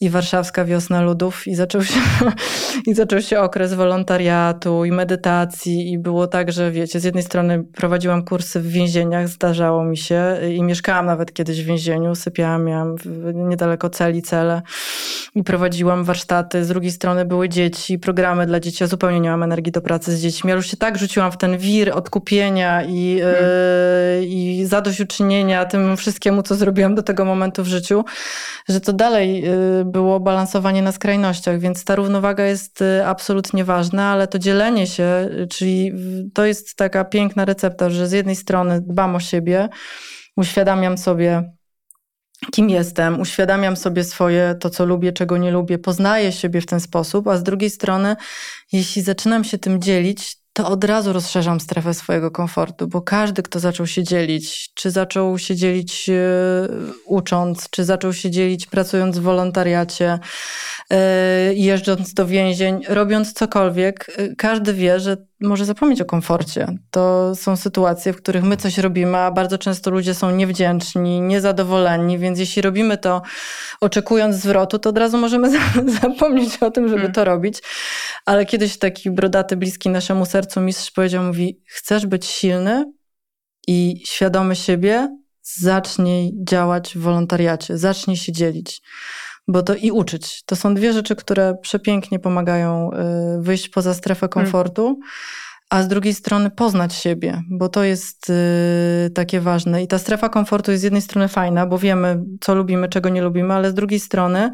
i 0.00 0.10
warszawska 0.10 0.64
wiosna 0.64 1.02
ludów 1.02 1.46
i 1.46 1.54
zaczął 1.54 1.84
się, 1.84 2.00
i 2.86 2.94
zaczął 2.94 3.20
się 3.20 3.40
okres 3.40 3.74
wolontariatu 3.74 4.84
i 4.84 4.92
medytacji 4.92 5.92
i 5.92 5.98
było 5.98 6.26
tak, 6.26 6.52
że 6.52 6.70
wiecie, 6.70 7.00
z 7.00 7.04
jednej 7.04 7.22
strony 7.22 7.64
prowadziłam 7.64 8.24
kursy 8.24 8.60
w 8.60 8.68
więzieniach, 8.68 9.28
zdarzało 9.28 9.84
mi 9.84 9.96
się 9.96 10.36
i 10.54 10.62
mieszkałam 10.62 11.06
nawet 11.06 11.32
kiedyś 11.32 11.62
w 11.62 11.66
więzieniu, 11.66 12.14
sypiałam, 12.14 12.64
miałam 12.64 12.96
niedaleko 13.34 13.90
celi 13.90 14.22
cele 14.22 14.62
i 15.34 15.42
prowadziłam 15.42 16.04
warsztaty, 16.04 16.64
z 16.64 16.68
drugiej 16.68 16.92
strony 16.92 17.24
były 17.24 17.48
dzieci, 17.48 17.98
programy 17.98 18.46
dla 18.46 18.60
dzieci, 18.60 18.82
ja 18.82 18.86
zupełnie 18.86 19.20
nie 19.20 19.30
mam 19.30 19.42
energii 19.42 19.65
do 19.70 19.80
pracy 19.80 20.16
z 20.16 20.22
dziećmi, 20.22 20.50
ja 20.50 20.56
już 20.56 20.70
się 20.70 20.76
tak 20.76 20.98
rzuciłam 20.98 21.32
w 21.32 21.36
ten 21.36 21.58
wir 21.58 21.92
odkupienia 21.94 22.82
i, 22.82 23.18
hmm. 23.20 23.44
yy, 24.20 24.26
i 24.26 24.64
zadośćuczynienia 24.66 25.64
tym 25.64 25.96
wszystkiemu, 25.96 26.42
co 26.42 26.54
zrobiłam 26.54 26.94
do 26.94 27.02
tego 27.02 27.24
momentu 27.24 27.62
w 27.62 27.66
życiu, 27.66 28.04
że 28.68 28.80
to 28.80 28.92
dalej 28.92 29.42
yy, 29.42 29.84
było 29.84 30.20
balansowanie 30.20 30.82
na 30.82 30.92
skrajnościach, 30.92 31.58
więc 31.58 31.84
ta 31.84 31.94
równowaga 31.94 32.44
jest 32.44 32.82
y, 32.82 33.06
absolutnie 33.06 33.64
ważna, 33.64 34.12
ale 34.12 34.28
to 34.28 34.38
dzielenie 34.38 34.86
się, 34.86 35.28
czyli 35.50 35.92
to 36.34 36.44
jest 36.44 36.76
taka 36.76 37.04
piękna 37.04 37.44
recepta, 37.44 37.90
że 37.90 38.08
z 38.08 38.12
jednej 38.12 38.36
strony 38.36 38.80
dbam 38.80 39.16
o 39.16 39.20
siebie, 39.20 39.68
uświadamiam 40.36 40.98
sobie, 40.98 41.56
kim 42.52 42.70
jestem, 42.70 43.20
uświadamiam 43.20 43.76
sobie 43.76 44.04
swoje, 44.04 44.54
to 44.60 44.70
co 44.70 44.86
lubię, 44.86 45.12
czego 45.12 45.36
nie 45.36 45.50
lubię, 45.50 45.78
poznaję 45.78 46.32
siebie 46.32 46.60
w 46.60 46.66
ten 46.66 46.80
sposób, 46.80 47.28
a 47.28 47.36
z 47.36 47.42
drugiej 47.42 47.70
strony, 47.70 48.16
jeśli 48.72 49.02
zaczynam 49.02 49.44
się 49.44 49.58
tym 49.58 49.82
dzielić, 49.82 50.36
to 50.56 50.68
od 50.68 50.84
razu 50.84 51.12
rozszerzam 51.12 51.60
strefę 51.60 51.94
swojego 51.94 52.30
komfortu, 52.30 52.88
bo 52.88 53.02
każdy, 53.02 53.42
kto 53.42 53.60
zaczął 53.60 53.86
się 53.86 54.04
dzielić, 54.04 54.70
czy 54.74 54.90
zaczął 54.90 55.38
się 55.38 55.56
dzielić 55.56 56.08
yy, 56.08 56.14
ucząc, 57.04 57.70
czy 57.70 57.84
zaczął 57.84 58.12
się 58.12 58.30
dzielić 58.30 58.66
pracując 58.66 59.18
w 59.18 59.22
wolontariacie, 59.22 60.18
yy, 60.90 60.96
jeżdżąc 61.54 62.14
do 62.14 62.26
więzień, 62.26 62.80
robiąc 62.88 63.32
cokolwiek, 63.32 64.06
yy, 64.18 64.36
każdy 64.36 64.74
wie, 64.74 65.00
że 65.00 65.16
może 65.40 65.64
zapomnieć 65.64 66.00
o 66.00 66.04
komforcie. 66.04 66.66
To 66.90 67.34
są 67.34 67.56
sytuacje, 67.56 68.12
w 68.12 68.16
których 68.16 68.44
my 68.44 68.56
coś 68.56 68.78
robimy, 68.78 69.18
a 69.18 69.30
bardzo 69.30 69.58
często 69.58 69.90
ludzie 69.90 70.14
są 70.14 70.30
niewdzięczni, 70.30 71.20
niezadowoleni, 71.20 72.18
więc 72.18 72.38
jeśli 72.38 72.62
robimy 72.62 72.98
to 72.98 73.22
oczekując 73.80 74.36
zwrotu, 74.36 74.78
to 74.78 74.90
od 74.90 74.98
razu 74.98 75.18
możemy 75.18 75.50
zapomnieć 76.02 76.56
o 76.56 76.70
tym, 76.70 76.88
żeby 76.88 77.00
hmm. 77.00 77.14
to 77.14 77.24
robić. 77.24 77.58
Ale 78.26 78.46
kiedyś 78.46 78.78
taki 78.78 79.10
brodaty, 79.10 79.56
bliski 79.56 79.88
naszemu 79.88 80.26
sercu 80.26 80.60
mistrz 80.60 80.90
powiedział, 80.90 81.24
mówi, 81.24 81.62
chcesz 81.66 82.06
być 82.06 82.26
silny 82.26 82.92
i 83.68 84.02
świadomy 84.06 84.56
siebie, 84.56 85.16
zacznij 85.42 86.32
działać 86.48 86.94
w 86.94 87.00
wolontariacie, 87.00 87.78
zacznij 87.78 88.16
się 88.16 88.32
dzielić 88.32 88.82
bo 89.48 89.62
to 89.62 89.74
i 89.74 89.90
uczyć. 89.90 90.42
To 90.44 90.56
są 90.56 90.74
dwie 90.74 90.92
rzeczy, 90.92 91.16
które 91.16 91.56
przepięknie 91.62 92.18
pomagają 92.18 92.90
y, 92.92 93.42
wyjść 93.42 93.68
poza 93.68 93.94
strefę 93.94 94.28
komfortu. 94.28 95.00
A 95.70 95.82
z 95.82 95.88
drugiej 95.88 96.14
strony 96.14 96.50
poznać 96.50 96.94
siebie, 96.94 97.42
bo 97.50 97.68
to 97.68 97.84
jest 97.84 98.30
y, 98.30 99.10
takie 99.14 99.40
ważne. 99.40 99.82
I 99.82 99.88
ta 99.88 99.98
strefa 99.98 100.28
komfortu 100.28 100.70
jest 100.70 100.80
z 100.80 100.84
jednej 100.84 101.02
strony 101.02 101.28
fajna, 101.28 101.66
bo 101.66 101.78
wiemy, 101.78 102.22
co 102.40 102.54
lubimy, 102.54 102.88
czego 102.88 103.08
nie 103.08 103.22
lubimy, 103.22 103.54
ale 103.54 103.70
z 103.70 103.74
drugiej 103.74 104.00
strony 104.00 104.50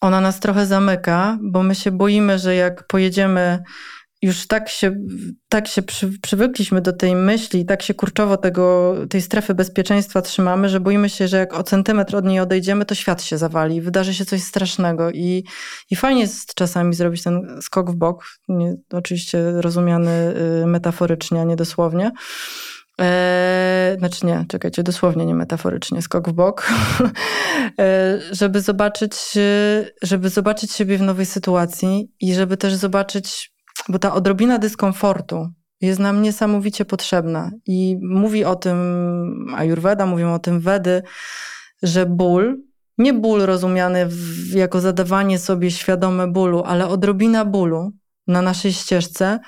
ona 0.00 0.20
nas 0.20 0.40
trochę 0.40 0.66
zamyka, 0.66 1.38
bo 1.42 1.62
my 1.62 1.74
się 1.74 1.90
boimy, 1.90 2.38
że 2.38 2.54
jak 2.54 2.86
pojedziemy 2.86 3.62
już 4.26 4.46
tak 4.46 4.68
się, 4.68 4.96
tak 5.48 5.68
się 5.68 5.82
przy, 5.82 6.18
przywykliśmy 6.22 6.80
do 6.80 6.92
tej 6.92 7.16
myśli, 7.16 7.66
tak 7.66 7.82
się 7.82 7.94
kurczowo 7.94 8.36
tego, 8.36 8.94
tej 9.10 9.22
strefy 9.22 9.54
bezpieczeństwa 9.54 10.22
trzymamy, 10.22 10.68
że 10.68 10.80
boimy 10.80 11.08
się, 11.08 11.28
że 11.28 11.36
jak 11.36 11.54
o 11.54 11.62
centymetr 11.62 12.16
od 12.16 12.24
niej 12.24 12.40
odejdziemy, 12.40 12.84
to 12.84 12.94
świat 12.94 13.22
się 13.22 13.38
zawali, 13.38 13.80
wydarzy 13.80 14.14
się 14.14 14.24
coś 14.24 14.42
strasznego. 14.42 15.10
I, 15.10 15.44
i 15.90 15.96
fajnie 15.96 16.20
jest 16.20 16.54
czasami 16.54 16.94
zrobić 16.94 17.22
ten 17.22 17.58
skok 17.62 17.90
w 17.90 17.94
bok, 17.94 18.26
nie, 18.48 18.76
oczywiście 18.92 19.52
rozumiany 19.52 20.34
y, 20.62 20.66
metaforycznie, 20.66 21.40
a 21.40 21.44
nie 21.44 21.56
dosłownie. 21.56 22.10
Eee, 22.98 23.98
znaczy 23.98 24.26
nie, 24.26 24.44
czekajcie, 24.48 24.82
dosłownie 24.82 25.26
nie 25.26 25.34
metaforycznie, 25.34 26.02
skok 26.02 26.28
w 26.28 26.32
bok, 26.32 26.72
eee, 27.78 28.20
żeby 28.40 28.60
zobaczyć, 28.60 29.14
żeby 30.02 30.28
zobaczyć 30.28 30.72
siebie 30.72 30.98
w 30.98 31.02
nowej 31.02 31.26
sytuacji 31.26 32.12
i 32.20 32.34
żeby 32.34 32.56
też 32.56 32.74
zobaczyć 32.74 33.55
bo 33.88 33.98
ta 33.98 34.14
odrobina 34.14 34.58
dyskomfortu 34.58 35.48
jest 35.80 36.00
nam 36.00 36.22
niesamowicie 36.22 36.84
potrzebna. 36.84 37.50
I 37.66 37.98
mówi 38.02 38.44
o 38.44 38.56
tym 38.56 38.78
Ayurveda, 39.56 40.06
mówią 40.06 40.34
o 40.34 40.38
tym 40.38 40.60
Wedy, 40.60 41.02
że 41.82 42.06
ból, 42.06 42.56
nie 42.98 43.12
ból 43.12 43.40
rozumiany 43.40 44.06
w, 44.06 44.52
jako 44.54 44.80
zadawanie 44.80 45.38
sobie 45.38 45.70
świadome 45.70 46.26
bólu, 46.26 46.62
ale 46.66 46.88
odrobina 46.88 47.44
bólu 47.44 47.92
na 48.26 48.42
naszej 48.42 48.72
ścieżce 48.72 49.38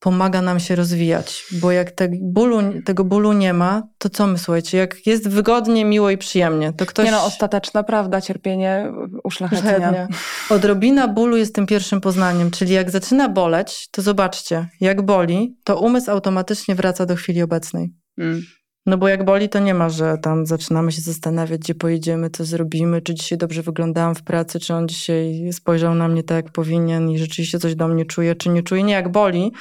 pomaga 0.00 0.42
nam 0.42 0.60
się 0.60 0.76
rozwijać, 0.76 1.44
bo 1.52 1.72
jak 1.72 1.90
te 1.90 2.08
bólu, 2.22 2.82
tego 2.84 3.04
bólu 3.04 3.32
nie 3.32 3.52
ma, 3.52 3.82
to 3.98 4.10
co 4.10 4.26
my 4.26 4.38
słuchajcie, 4.38 4.78
jak 4.78 5.06
jest 5.06 5.28
wygodnie, 5.28 5.84
miło 5.84 6.10
i 6.10 6.18
przyjemnie, 6.18 6.72
to 6.72 6.86
ktoś... 6.86 7.04
Nie 7.04 7.10
no, 7.10 7.24
ostateczna 7.24 7.82
prawda, 7.82 8.20
cierpienie 8.20 8.92
uszlachetnia. 9.24 10.08
Odrobina 10.50 11.08
bólu 11.08 11.36
jest 11.36 11.54
tym 11.54 11.66
pierwszym 11.66 12.00
poznaniem, 12.00 12.50
czyli 12.50 12.74
jak 12.74 12.90
zaczyna 12.90 13.28
boleć, 13.28 13.88
to 13.90 14.02
zobaczcie, 14.02 14.68
jak 14.80 15.02
boli, 15.02 15.56
to 15.64 15.80
umysł 15.80 16.10
automatycznie 16.10 16.74
wraca 16.74 17.06
do 17.06 17.16
chwili 17.16 17.42
obecnej. 17.42 17.94
Mm. 18.18 18.42
No 18.90 18.98
bo 18.98 19.08
jak 19.08 19.24
boli, 19.24 19.48
to 19.48 19.58
nie 19.58 19.74
ma, 19.74 19.88
że 19.88 20.18
tam 20.22 20.46
zaczynamy 20.46 20.92
się 20.92 21.00
zastanawiać, 21.00 21.60
gdzie 21.60 21.74
pojedziemy, 21.74 22.30
co 22.30 22.44
zrobimy, 22.44 23.02
czy 23.02 23.14
dzisiaj 23.14 23.38
dobrze 23.38 23.62
wyglądałam 23.62 24.14
w 24.14 24.22
pracy, 24.22 24.60
czy 24.60 24.74
on 24.74 24.88
dzisiaj 24.88 25.50
spojrzał 25.52 25.94
na 25.94 26.08
mnie 26.08 26.22
tak, 26.22 26.44
jak 26.44 26.52
powinien 26.52 27.10
i 27.10 27.18
rzeczywiście 27.18 27.58
coś 27.58 27.74
do 27.74 27.88
mnie 27.88 28.04
czuje, 28.04 28.34
czy 28.34 28.48
nie 28.48 28.62
czuje. 28.62 28.82
Nie, 28.82 28.92
jak 28.92 29.12
boli, 29.12 29.52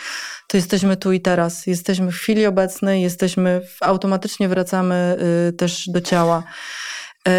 to 0.48 0.58
jesteśmy 0.58 0.98
tu 0.98 1.12
i 1.12 1.22
teraz. 1.22 1.68
Jesteśmy 1.68 2.12
w 2.12 2.16
chwili 2.16 2.46
obecnej, 2.46 3.02
jesteśmy, 3.02 3.62
automatycznie 3.82 4.50
wracamy 4.50 5.18
y, 5.50 5.54
też 5.54 5.90
do 5.90 6.02
ciała. 6.02 6.44
Y, 7.28 7.32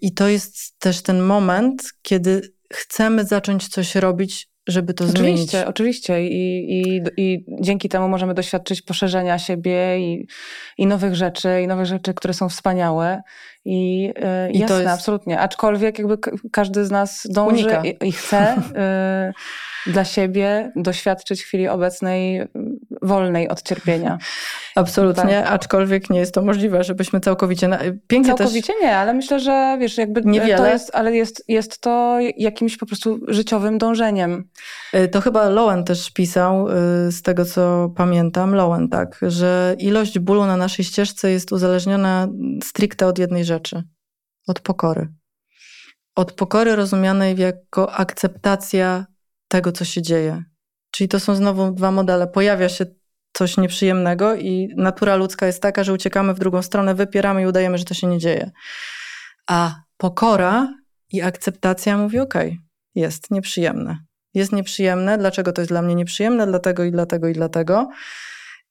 I 0.00 0.14
to 0.14 0.28
jest 0.28 0.78
też 0.78 1.02
ten 1.02 1.22
moment, 1.22 1.82
kiedy 2.02 2.54
chcemy 2.72 3.24
zacząć 3.24 3.68
coś 3.68 3.94
robić 3.94 4.48
żeby 4.66 4.94
to 4.94 5.04
oczywiście, 5.04 5.22
zmienić. 5.22 5.54
Oczywiście, 5.54 5.66
oczywiście. 5.66 6.26
I, 6.26 6.80
i, 6.80 7.02
I 7.16 7.44
dzięki 7.60 7.88
temu 7.88 8.08
możemy 8.08 8.34
doświadczyć 8.34 8.82
poszerzenia 8.82 9.38
siebie 9.38 9.98
i, 9.98 10.26
i 10.78 10.86
nowych 10.86 11.14
rzeczy, 11.14 11.62
i 11.62 11.66
nowych 11.66 11.86
rzeczy, 11.86 12.14
które 12.14 12.34
są 12.34 12.48
wspaniałe. 12.48 13.22
I, 13.66 14.02
yy, 14.02 14.52
I 14.52 14.58
jasne, 14.58 14.76
jest... 14.76 14.88
absolutnie. 14.88 15.40
Aczkolwiek 15.40 15.98
jakby 15.98 16.18
każdy 16.52 16.84
z 16.84 16.90
nas 16.90 17.26
dąży 17.30 17.70
i, 17.84 18.08
i, 18.08 18.12
chce 18.12 18.56
yy, 19.86 19.92
dla 19.92 20.04
siebie 20.04 20.72
doświadczyć 20.76 21.44
chwili 21.44 21.68
obecnej 21.68 22.48
wolnej 23.02 23.48
od 23.48 23.62
cierpienia. 23.62 24.18
Absolutnie, 24.74 25.42
tak. 25.42 25.52
aczkolwiek 25.52 26.10
nie 26.10 26.18
jest 26.18 26.34
to 26.34 26.42
możliwe, 26.42 26.84
żebyśmy 26.84 27.20
całkowicie... 27.20 27.68
Na... 27.68 27.78
Pięknie 28.06 28.34
całkowicie 28.34 28.72
też... 28.72 28.82
nie, 28.82 28.96
ale 28.96 29.14
myślę, 29.14 29.40
że 29.40 29.76
wiesz, 29.80 29.98
jakby 29.98 30.22
Niewiele. 30.24 30.56
to 30.56 30.66
jest, 30.66 30.90
ale 30.94 31.16
jest, 31.16 31.44
jest 31.48 31.80
to 31.80 32.18
jakimś 32.36 32.76
po 32.76 32.86
prostu 32.86 33.20
życiowym 33.28 33.78
dążeniem. 33.78 34.44
Y, 34.94 35.08
to 35.08 35.20
chyba 35.20 35.48
Lowen 35.48 35.84
też 35.84 36.10
pisał, 36.10 36.68
y, 36.68 36.72
z 37.12 37.22
tego 37.22 37.44
co 37.44 37.92
pamiętam, 37.96 38.54
Lowen, 38.54 38.88
tak, 38.88 39.18
że 39.22 39.76
ilość 39.78 40.18
bólu 40.18 40.46
na 40.46 40.56
naszej 40.56 40.84
ścieżce 40.84 41.30
jest 41.30 41.52
uzależniona 41.52 42.28
stricte 42.64 43.06
od 43.06 43.18
jednej 43.18 43.44
rzeczy, 43.44 43.55
od 44.46 44.60
pokory. 44.60 45.08
Od 46.14 46.32
pokory 46.32 46.76
rozumianej 46.76 47.36
jako 47.38 47.92
akceptacja 47.92 49.06
tego, 49.48 49.72
co 49.72 49.84
się 49.84 50.02
dzieje. 50.02 50.44
Czyli 50.90 51.08
to 51.08 51.20
są 51.20 51.34
znowu 51.34 51.72
dwa 51.72 51.90
modele. 51.90 52.26
Pojawia 52.26 52.68
się 52.68 52.86
coś 53.32 53.56
nieprzyjemnego 53.56 54.34
i 54.34 54.68
natura 54.76 55.16
ludzka 55.16 55.46
jest 55.46 55.62
taka, 55.62 55.84
że 55.84 55.92
uciekamy 55.92 56.34
w 56.34 56.38
drugą 56.38 56.62
stronę, 56.62 56.94
wypieramy 56.94 57.42
i 57.42 57.46
udajemy, 57.46 57.78
że 57.78 57.84
to 57.84 57.94
się 57.94 58.06
nie 58.06 58.18
dzieje. 58.18 58.50
A 59.46 59.82
pokora 59.96 60.74
i 61.12 61.22
akceptacja 61.22 61.98
mówi: 61.98 62.18
OK, 62.18 62.34
jest 62.94 63.30
nieprzyjemne. 63.30 63.98
Jest 64.34 64.52
nieprzyjemne. 64.52 65.18
Dlaczego 65.18 65.52
to 65.52 65.60
jest 65.60 65.70
dla 65.70 65.82
mnie 65.82 65.94
nieprzyjemne? 65.94 66.46
Dlatego 66.46 66.84
i 66.84 66.90
dlatego 66.90 67.28
i 67.28 67.32
dlatego. 67.32 67.88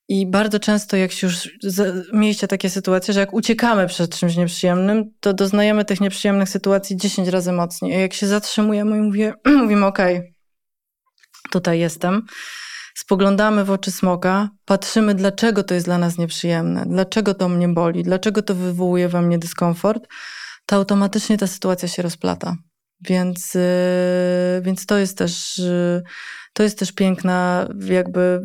I 0.07 0.27
bardzo 0.27 0.59
często, 0.59 0.97
jak 0.97 1.11
się 1.11 1.27
już 1.27 1.49
mieliście 2.13 2.47
takie 2.47 2.69
sytuacje, 2.69 3.13
że 3.13 3.19
jak 3.19 3.33
uciekamy 3.33 3.87
przed 3.87 4.17
czymś 4.17 4.35
nieprzyjemnym, 4.35 5.11
to 5.19 5.33
doznajemy 5.33 5.85
tych 5.85 6.01
nieprzyjemnych 6.01 6.49
sytuacji 6.49 6.97
10 6.97 7.27
razy 7.27 7.51
mocniej. 7.51 7.95
A 7.95 7.99
jak 7.99 8.13
się 8.13 8.27
zatrzymujemy 8.27 8.97
i 8.97 9.01
mówię, 9.01 9.33
mówimy: 9.63 9.85
OK, 9.85 9.99
tutaj 11.51 11.79
jestem 11.79 12.25
spoglądamy 12.95 13.65
w 13.65 13.71
oczy 13.71 13.91
smoka, 13.91 14.49
patrzymy, 14.65 15.15
dlaczego 15.15 15.63
to 15.63 15.73
jest 15.73 15.87
dla 15.87 15.97
nas 15.97 16.17
nieprzyjemne, 16.17 16.85
dlaczego 16.87 17.33
to 17.33 17.49
mnie 17.49 17.67
boli, 17.67 18.03
dlaczego 18.03 18.41
to 18.41 18.55
wywołuje 18.55 19.09
we 19.09 19.21
mnie 19.21 19.39
dyskomfort, 19.39 20.07
to 20.65 20.75
automatycznie 20.75 21.37
ta 21.37 21.47
sytuacja 21.47 21.87
się 21.87 22.01
rozplata. 22.01 22.55
Więc, 23.01 23.53
yy, 23.53 24.61
więc 24.61 24.85
to 24.85 24.97
jest 24.97 25.17
też. 25.17 25.57
Yy, 25.57 26.03
to 26.53 26.63
jest 26.63 26.79
też 26.79 26.91
piękna 26.91 27.67
jakby 27.89 28.41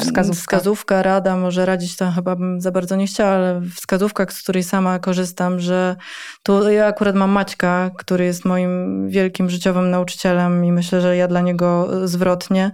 wskazówka. 0.00 0.40
wskazówka, 0.40 1.02
rada, 1.02 1.36
może 1.36 1.66
radzić 1.66 1.96
to 1.96 2.10
chyba 2.10 2.36
bym 2.36 2.60
za 2.60 2.70
bardzo 2.70 2.96
nie 2.96 3.06
chciała, 3.06 3.30
ale 3.30 3.60
wskazówka, 3.74 4.26
z 4.30 4.42
której 4.42 4.62
sama 4.62 4.98
korzystam, 4.98 5.60
że 5.60 5.96
tu 6.42 6.70
ja 6.70 6.86
akurat 6.86 7.14
mam 7.14 7.30
Maćka, 7.30 7.90
który 7.98 8.24
jest 8.24 8.44
moim 8.44 9.08
wielkim 9.08 9.50
życiowym 9.50 9.90
nauczycielem 9.90 10.64
i 10.64 10.72
myślę, 10.72 11.00
że 11.00 11.16
ja 11.16 11.28
dla 11.28 11.40
niego 11.40 11.88
zwrotnie. 12.08 12.70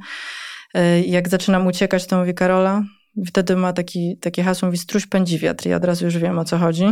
Y, 0.76 1.00
jak 1.00 1.28
zaczynam 1.28 1.66
uciekać, 1.66 2.06
to 2.06 2.18
mówię 2.18 2.34
Karola, 2.34 2.82
Wtedy 3.26 3.56
ma 3.56 3.72
taki, 3.72 4.16
takie 4.20 4.42
hasło, 4.42 4.66
mówi 4.66 4.78
struś 4.78 5.06
pędzi 5.06 5.38
wiatr. 5.38 5.66
Ja 5.66 5.76
od 5.76 5.84
razu 5.84 6.04
już 6.04 6.18
wiem, 6.18 6.38
o 6.38 6.44
co 6.44 6.58
chodzi. 6.58 6.84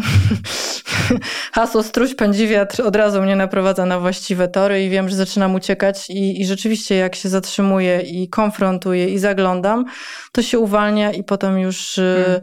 hasło 1.53 1.83
struś 1.83 2.15
pędzi 2.15 2.49
wiatr 2.49 2.83
od 2.83 2.97
razu 2.97 3.23
mnie 3.23 3.37
naprowadza 3.37 3.87
na 3.87 4.01
właściwe 4.01 4.49
tory 4.49 4.85
i 4.85 4.91
wiem, 4.91 5.09
że 5.09 5.17
zaczynam 5.17 5.55
uciekać 5.55 6.11
i, 6.11 6.41
i 6.41 6.47
rzeczywiście 6.47 6.95
jak 6.95 7.15
się 7.15 7.29
zatrzymuję 7.29 8.01
i 8.01 8.29
konfrontuję 8.29 9.09
i 9.09 9.19
zaglądam, 9.19 9.85
to 10.33 10.43
się 10.43 10.59
uwalnia 10.59 11.13
i 11.13 11.25
potem 11.25 11.59
już... 11.59 11.99
Y, 11.99 12.25
hmm 12.25 12.41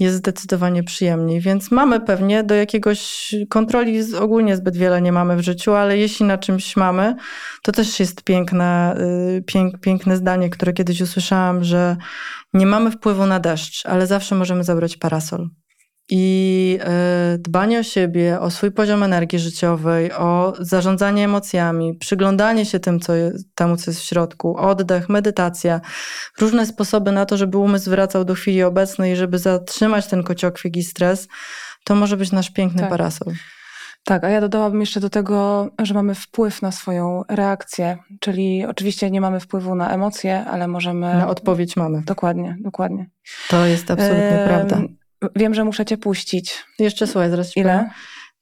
jest 0.00 0.16
zdecydowanie 0.16 0.84
przyjemniej. 0.84 1.40
Więc 1.40 1.70
mamy 1.70 2.00
pewnie 2.00 2.42
do 2.42 2.54
jakiegoś 2.54 3.34
kontroli 3.48 4.14
ogólnie 4.14 4.56
zbyt 4.56 4.76
wiele 4.76 5.02
nie 5.02 5.12
mamy 5.12 5.36
w 5.36 5.40
życiu, 5.40 5.72
ale 5.72 5.98
jeśli 5.98 6.26
na 6.26 6.38
czymś 6.38 6.76
mamy, 6.76 7.16
to 7.62 7.72
też 7.72 8.00
jest 8.00 8.22
piękne, 8.22 8.96
y, 9.38 9.42
pięk, 9.42 9.80
piękne 9.80 10.16
zdanie, 10.16 10.50
które 10.50 10.72
kiedyś 10.72 11.00
usłyszałam, 11.00 11.64
że 11.64 11.96
nie 12.56 12.66
mamy 12.66 12.90
wpływu 12.90 13.26
na 13.26 13.40
deszcz, 13.40 13.86
ale 13.86 14.06
zawsze 14.06 14.34
możemy 14.34 14.64
zabrać 14.64 14.96
parasol. 14.96 15.48
I 16.10 16.78
y, 17.34 17.38
dbanie 17.38 17.78
o 17.78 17.82
siebie, 17.82 18.40
o 18.40 18.50
swój 18.50 18.72
poziom 18.72 19.02
energii 19.02 19.38
życiowej, 19.38 20.12
o 20.12 20.54
zarządzanie 20.60 21.24
emocjami, 21.24 21.98
przyglądanie 21.98 22.66
się 22.66 22.80
tym, 22.80 23.00
co 23.00 23.14
jest, 23.14 23.54
temu, 23.54 23.76
co 23.76 23.90
jest 23.90 24.00
w 24.00 24.04
środku, 24.04 24.56
oddech, 24.56 25.08
medytacja, 25.08 25.80
różne 26.40 26.66
sposoby 26.66 27.12
na 27.12 27.26
to, 27.26 27.36
żeby 27.36 27.58
umysł 27.58 27.90
wracał 27.90 28.24
do 28.24 28.34
chwili 28.34 28.62
obecnej, 28.62 29.16
żeby 29.16 29.38
zatrzymać 29.38 30.06
ten 30.06 30.22
kociokwik 30.22 30.76
i 30.76 30.82
stres, 30.82 31.28
to 31.84 31.94
może 31.94 32.16
być 32.16 32.32
nasz 32.32 32.50
piękny 32.50 32.80
tak. 32.80 32.90
parasol. 32.90 33.32
Tak, 34.06 34.24
a 34.24 34.30
ja 34.30 34.40
dodałabym 34.40 34.80
jeszcze 34.80 35.00
do 35.00 35.10
tego, 35.10 35.68
że 35.82 35.94
mamy 35.94 36.14
wpływ 36.14 36.62
na 36.62 36.72
swoją 36.72 37.22
reakcję, 37.28 37.96
czyli 38.20 38.66
oczywiście 38.66 39.10
nie 39.10 39.20
mamy 39.20 39.40
wpływu 39.40 39.74
na 39.74 39.90
emocje, 39.90 40.44
ale 40.44 40.68
możemy. 40.68 41.14
Na 41.14 41.28
odpowiedź 41.28 41.76
mamy. 41.76 42.02
Dokładnie, 42.02 42.56
dokładnie. 42.60 43.06
To 43.48 43.66
jest 43.66 43.90
absolutnie 43.90 44.44
prawda. 44.46 44.80
Wiem, 45.36 45.54
że 45.54 45.64
muszę 45.64 45.84
cię 45.84 45.98
puścić. 45.98 46.64
Jeszcze 46.78 47.06
słuchaj, 47.06 47.30
zaraz 47.30 47.56
Ile? 47.56 47.90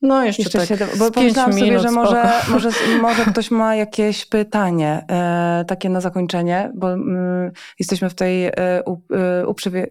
No 0.03 0.25
jeszcze, 0.25 0.43
jeszcze 0.43 0.59
tak 0.59 0.69
się, 0.69 0.97
bo 0.99 1.11
pomyślałam 1.11 1.53
sobie, 1.53 1.81
że 1.81 1.91
może, 1.91 2.33
może, 2.53 2.71
może 3.01 3.25
ktoś 3.25 3.51
ma 3.51 3.75
jakieś 3.77 4.27
pytanie 4.27 5.05
e, 5.11 5.65
takie 5.69 5.89
na 5.89 6.01
zakończenie, 6.01 6.71
bo 6.75 6.93
mm, 6.93 7.53
jesteśmy 7.79 8.11
w 8.11 8.15
tej 8.15 8.47
e, 8.47 8.53
u, 8.87 8.99
e, 9.15 9.47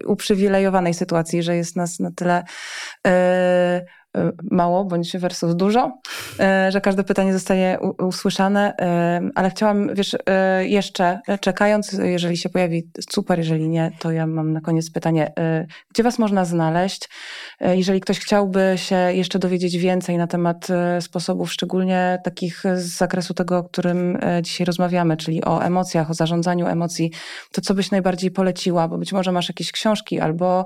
uprzywilejowanej 0.08 0.94
sytuacji, 0.94 1.44
że 1.44 1.56
jest 1.56 1.76
nas 1.76 2.00
na 2.00 2.12
tyle 2.12 2.44
e, 3.08 3.86
mało 4.52 4.86
bądź 4.86 5.18
versus 5.18 5.56
dużo, 5.56 5.98
y, 6.68 6.72
że 6.72 6.82
każde 6.82 7.04
pytanie 7.04 7.34
zostaje 7.34 7.78
usłyszane, 8.00 8.74
y, 8.74 9.32
ale 9.36 9.50
chciałam, 9.50 9.96
wiesz, 9.96 10.16
jeszcze 10.62 11.20
czekając, 11.42 11.92
jeżeli 11.92 12.38
się 12.38 12.50
pojawi, 12.50 12.92
super, 13.10 13.38
jeżeli 13.38 13.70
nie, 13.70 13.92
to 14.00 14.12
ja 14.12 14.28
mam 14.28 14.54
na 14.54 14.62
koniec 14.62 14.92
pytanie, 14.92 15.34
gdzie 15.94 16.04
was 16.04 16.20
można 16.20 16.46
znaleźć? 16.46 17.10
Jeżeli 17.62 18.02
ktoś 18.02 18.20
chciałby 18.20 18.74
się 18.76 18.96
jeszcze 18.96 19.40
dowiedzieć 19.40 19.78
więcej 19.78 20.18
na 20.18 20.28
temat 20.28 20.68
sposobów, 21.00 21.54
szczególnie 21.54 22.20
takich 22.24 22.64
z 22.76 22.98
zakresu 22.98 23.34
tego, 23.34 23.58
o 23.58 23.64
którym 23.64 24.20
dzisiaj 24.42 24.66
rozmawiamy, 24.66 25.18
czyli 25.18 25.46
o 25.46 25.64
emocjach, 25.64 26.12
o 26.12 26.14
zarządzaniu 26.14 26.68
emocji, 26.68 27.12
to 27.52 27.62
co 27.62 27.74
byś 27.74 27.92
najbardziej 27.92 28.32
poleciła? 28.32 28.88
Bo 28.88 28.98
być 28.98 29.14
może 29.14 29.32
masz 29.32 29.50
jakieś 29.50 29.72
książki, 29.72 30.20
albo 30.20 30.66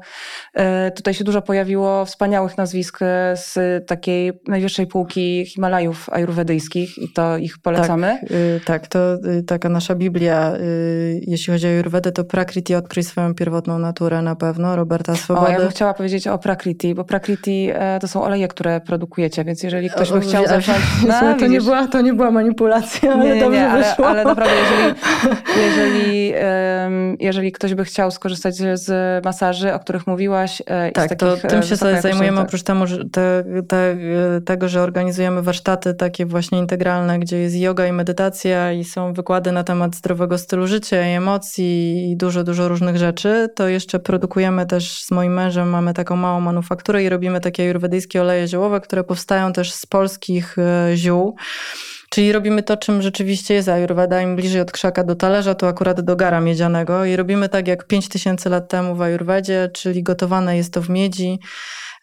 tutaj 0.96 1.14
się 1.14 1.24
dużo 1.24 1.42
pojawiło 1.42 2.06
wspaniałych 2.06 2.58
nazwisk 2.58 3.00
z 3.38 3.58
takiej 3.88 4.32
najwyższej 4.48 4.88
półki 4.88 5.46
Himalajów 5.46 6.10
ajurwedyjskich 6.10 6.98
i 6.98 7.14
to 7.14 7.38
ich 7.38 7.58
polecamy. 7.58 8.18
Tak, 8.22 8.32
yy, 8.32 8.62
tak 8.66 8.88
to 8.88 9.00
yy, 9.24 9.44
taka 9.44 9.70
nasza 9.70 9.96
Biblia, 9.96 10.52
yy, 10.52 11.22
jeśli 11.28 11.54
chodzi 11.54 11.68
o 11.68 11.70
ajurwedę, 11.70 12.12
to 12.12 12.24
Prakriti 12.24 12.76
odkryj 12.76 13.04
swoją 13.04 13.36
pierwotną 13.36 13.80
naturę 13.80 14.22
na 14.22 14.36
pewno, 14.36 14.76
Roberta 14.76 15.16
Swobody. 15.16 15.48
O, 15.48 15.52
ja 15.52 15.60
bym 15.60 15.70
chciała 15.70 15.94
powiedzieć 15.94 16.28
o 16.28 16.38
Prakriti, 16.38 16.96
bo 16.96 17.04
Prakriti 17.04 17.70
e, 17.74 18.00
to 18.00 18.08
są 18.08 18.24
oleje, 18.24 18.48
które 18.48 18.82
produkujecie, 18.82 19.44
więc 19.44 19.64
jeżeli 19.64 19.90
ktoś 19.90 20.12
by 20.12 20.22
chciał 20.22 20.48
zacząć... 20.48 20.78
No, 21.08 21.36
to, 21.40 21.48
nie 21.48 21.62
była, 21.62 21.88
to 21.88 22.02
nie 22.02 22.14
była 22.14 22.32
manipulacja, 22.32 23.14
ale 23.14 23.26
nie, 23.26 23.34
nie, 23.36 23.42
dobrze 23.42 23.60
nie, 23.60 23.70
ale, 23.70 23.96
ale 23.96 24.24
naprawdę, 24.24 24.56
jeżeli, 24.56 24.96
jeżeli, 25.66 26.34
jeżeli 27.20 27.52
ktoś 27.52 27.74
by 27.74 27.86
chciał 27.86 28.12
skorzystać 28.12 28.56
z 28.56 29.26
masaży, 29.26 29.74
o 29.74 29.80
których 29.80 30.08
mówiłaś... 30.08 30.62
E, 30.66 30.92
tak, 30.92 31.16
to 31.16 31.38
tym 31.38 31.64
się 31.64 31.76
zajmujemy, 31.76 32.42
oprócz 32.42 32.64
temu, 32.64 32.88
że 32.88 33.10
te 33.10 33.22
te, 33.68 33.98
tego, 34.46 34.70
że 34.70 34.82
organizujemy 34.82 35.42
warsztaty 35.42 35.94
takie 35.94 36.26
właśnie 36.26 36.60
integralne, 36.60 37.20
gdzie 37.20 37.38
jest 37.38 37.56
yoga 37.56 37.88
i 37.88 37.92
medytacja 37.92 38.74
i 38.74 38.84
są 38.84 39.14
wykłady 39.14 39.52
na 39.52 39.64
temat 39.64 39.96
zdrowego 39.96 40.38
stylu 40.38 40.68
życia 40.68 41.10
i 41.10 41.14
emocji 41.14 42.12
i 42.12 42.18
dużo, 42.18 42.44
dużo 42.44 42.68
różnych 42.68 42.98
rzeczy, 42.98 43.50
to 43.56 43.68
jeszcze 43.68 44.00
produkujemy 44.00 44.66
też 44.66 45.04
z 45.04 45.12
moim 45.12 45.34
mężem, 45.34 45.70
mamy 45.70 45.94
taką 45.94 46.16
małą 46.16 46.42
manufakturę 46.42 47.04
i 47.04 47.10
robimy 47.10 47.42
takie 47.42 47.64
ajurwedyjskie 47.64 48.22
oleje 48.22 48.48
ziołowe, 48.48 48.82
które 48.82 49.04
powstają 49.04 49.54
też 49.54 49.74
z 49.74 49.86
polskich 49.86 50.58
e, 50.58 50.92
ziół 50.96 51.36
Czyli 52.10 52.32
robimy 52.32 52.64
to, 52.64 52.78
czym 52.78 53.02
rzeczywiście 53.02 53.54
jest 53.54 53.70
Ayurveda. 53.70 54.22
Im 54.22 54.36
bliżej 54.36 54.62
od 54.62 54.72
krzaka 54.72 55.04
do 55.04 55.16
talerza, 55.16 55.56
to 55.56 55.68
akurat 55.68 56.02
do 56.02 56.16
gara 56.16 56.42
miedzianego. 56.42 57.06
I 57.06 57.16
robimy 57.16 57.50
tak 57.50 57.68
jak 57.68 57.88
5000 57.88 58.50
lat 58.50 58.70
temu 58.70 58.96
w 58.96 59.02
Ayurvedzie, 59.02 59.70
czyli 59.74 60.04
gotowane 60.04 60.58
jest 60.58 60.74
to 60.74 60.82
w 60.82 60.90
miedzi. 60.90 61.40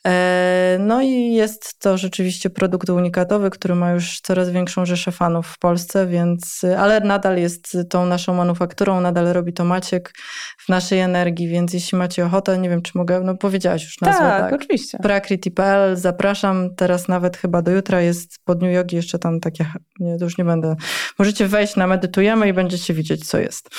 E, 0.07 0.77
no 0.81 1.03
i 1.03 1.33
jest 1.33 1.79
to 1.79 1.99
rzeczywiście 1.99 2.51
produkt 2.51 2.91
unikatowy, 2.91 3.51
który 3.51 3.75
ma 3.75 3.91
już 3.91 4.21
coraz 4.21 4.51
większą 4.51 4.87
rzeszę 4.87 5.13
fanów 5.13 5.47
w 5.47 5.59
Polsce, 5.59 6.07
więc, 6.07 6.65
ale 6.79 7.01
nadal 7.01 7.39
jest 7.39 7.77
tą 7.91 8.07
naszą 8.07 8.35
manufakturą, 8.35 9.01
nadal 9.01 9.27
robi 9.27 9.53
to 9.53 9.65
Maciek 9.65 10.13
w 10.59 10.69
naszej 10.69 11.01
energii, 11.01 11.49
więc 11.49 11.75
jeśli 11.75 11.99
macie 11.99 12.27
ochotę, 12.27 12.59
nie 12.59 12.69
wiem 12.69 12.83
czy 12.83 12.93
mogę, 12.95 13.21
no 13.21 13.37
powiedziałaś 13.37 13.85
już 13.85 14.01
nazwę. 14.01 14.25
Tak, 14.25 14.43
tak. 14.43 14.53
oczywiście. 14.53 14.99
Prakriti.pl, 15.03 15.97
zapraszam, 15.97 16.75
teraz 16.77 17.09
nawet 17.09 17.37
chyba 17.37 17.63
do 17.63 17.71
jutra 17.71 18.01
jest 18.01 18.39
pod 18.45 18.63
New 18.63 18.75
York 18.75 18.93
jeszcze 18.93 19.19
tam 19.19 19.41
takie, 19.41 19.67
nie, 20.01 20.17
już 20.21 20.39
nie 20.39 20.45
będę, 20.45 20.77
możecie 21.19 21.49
wejść 21.49 21.77
na 21.77 21.87
Medytujemy 21.87 22.49
i 22.49 22.53
będziecie 22.53 22.95
widzieć 22.95 23.29
co 23.29 23.39
jest. 23.39 23.71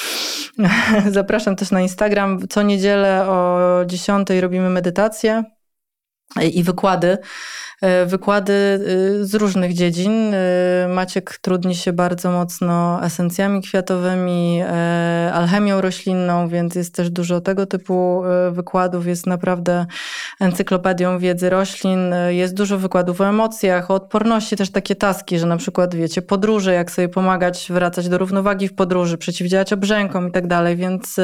zapraszam 1.11 1.55
też 1.55 1.71
na 1.71 1.81
Instagram, 1.81 2.39
co 2.49 2.61
niedzielę 2.61 3.27
o 3.27 3.85
10 3.85 4.27
robimy 4.41 4.69
medytację, 4.69 5.43
i 6.53 6.63
wykłady. 6.63 7.17
E, 7.81 8.05
wykłady 8.05 8.53
y, 8.53 9.25
z 9.25 9.35
różnych 9.35 9.73
dziedzin. 9.73 10.33
E, 10.33 10.87
Maciek 10.87 11.37
trudni 11.37 11.75
się 11.75 11.93
bardzo 11.93 12.31
mocno 12.31 13.03
esencjami 13.03 13.61
kwiatowymi, 13.61 14.61
e, 14.61 15.31
alchemią 15.33 15.81
roślinną, 15.81 16.47
więc 16.47 16.75
jest 16.75 16.95
też 16.95 17.09
dużo 17.09 17.41
tego 17.41 17.65
typu 17.65 18.23
wykładów. 18.51 19.07
Jest 19.07 19.27
naprawdę 19.27 19.85
encyklopedią 20.39 21.19
wiedzy 21.19 21.49
roślin. 21.49 22.13
Jest 22.29 22.53
dużo 22.53 22.77
wykładów 22.77 23.21
o 23.21 23.29
emocjach, 23.29 23.91
o 23.91 23.93
odporności, 23.93 24.55
też 24.55 24.71
takie 24.71 24.95
taski, 24.95 25.39
że 25.39 25.45
na 25.45 25.57
przykład 25.57 25.95
wiecie, 25.95 26.21
podróże, 26.21 26.73
jak 26.73 26.91
sobie 26.91 27.09
pomagać 27.09 27.67
wracać 27.69 28.09
do 28.09 28.17
równowagi 28.17 28.67
w 28.67 28.75
podróży, 28.75 29.17
przeciwdziałać 29.17 29.73
obrzękom 29.73 30.27
i 30.27 30.31
tak 30.31 30.47
dalej, 30.47 30.75
więc 30.75 31.19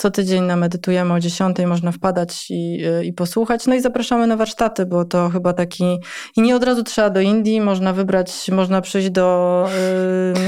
co 0.00 0.10
tydzień 0.10 0.42
na 0.42 0.56
medytujemy 0.56 1.14
o 1.14 1.20
10 1.20 1.56
można 1.66 1.92
wpadać 1.92 2.46
i, 2.50 2.86
y, 3.00 3.04
i 3.04 3.12
posłuchać. 3.12 3.66
No 3.66 3.74
i 3.74 3.80
zapraszamy 3.80 4.26
na 4.26 4.36
warsztaty, 4.36 4.86
bo 4.86 5.04
to 5.04 5.28
chyba 5.28 5.52
taki. 5.52 5.98
I 6.36 6.42
nie 6.42 6.56
od 6.56 6.64
razu 6.64 6.82
trzeba 6.82 7.10
do 7.10 7.20
Indii, 7.20 7.60
można 7.60 7.92
wybrać, 7.92 8.50
można 8.52 8.80
przyjść 8.80 9.10
do 9.10 9.68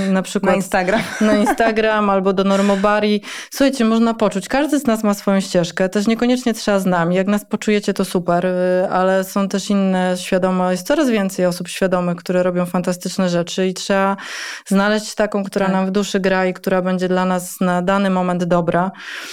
yy, 0.05 0.13
na 0.13 0.23
przykład. 0.23 0.51
Na 0.51 0.57
Instagram. 0.57 1.01
Na 1.21 1.37
Instagram 1.37 2.11
albo 2.11 2.33
do 2.33 2.45
Normobari. 2.45 3.23
Słuchajcie, 3.51 3.85
można 3.85 4.15
poczuć. 4.15 4.49
Każdy 4.49 4.79
z 4.79 4.87
nas 4.87 5.05
ma 5.05 5.15
swoją 5.15 5.41
ścieżkę. 5.41 5.89
Też 5.89 6.07
niekoniecznie 6.07 6.55
trzeba 6.55 6.79
z 6.79 6.87
nami. 6.87 7.17
Jak 7.17 7.27
nas 7.27 7.45
poczujecie, 7.45 7.95
to 7.95 8.05
super, 8.05 8.45
yy, 8.45 8.91
ale 8.91 9.25
są 9.25 9.49
też 9.49 9.71
inne 9.71 10.17
świadome. 10.17 10.71
Jest 10.71 10.87
coraz 10.87 11.11
więcej 11.11 11.47
osób 11.47 11.69
świadomych, 11.69 12.17
które 12.17 12.43
robią 12.43 12.67
fantastyczne 12.67 13.29
rzeczy 13.29 13.67
i 13.67 13.75
trzeba 13.75 14.17
znaleźć 14.67 15.15
taką, 15.15 15.45
która 15.45 15.67
tak. 15.67 15.75
nam 15.75 15.87
w 15.87 15.91
duszy 15.91 16.21
gra 16.21 16.47
i 16.47 16.55
która 16.55 16.83
będzie 16.83 17.09
dla 17.09 17.25
nas 17.25 17.61
na 17.61 17.83
dany 17.83 18.11
moment 18.11 18.45
dobra. 18.45 18.91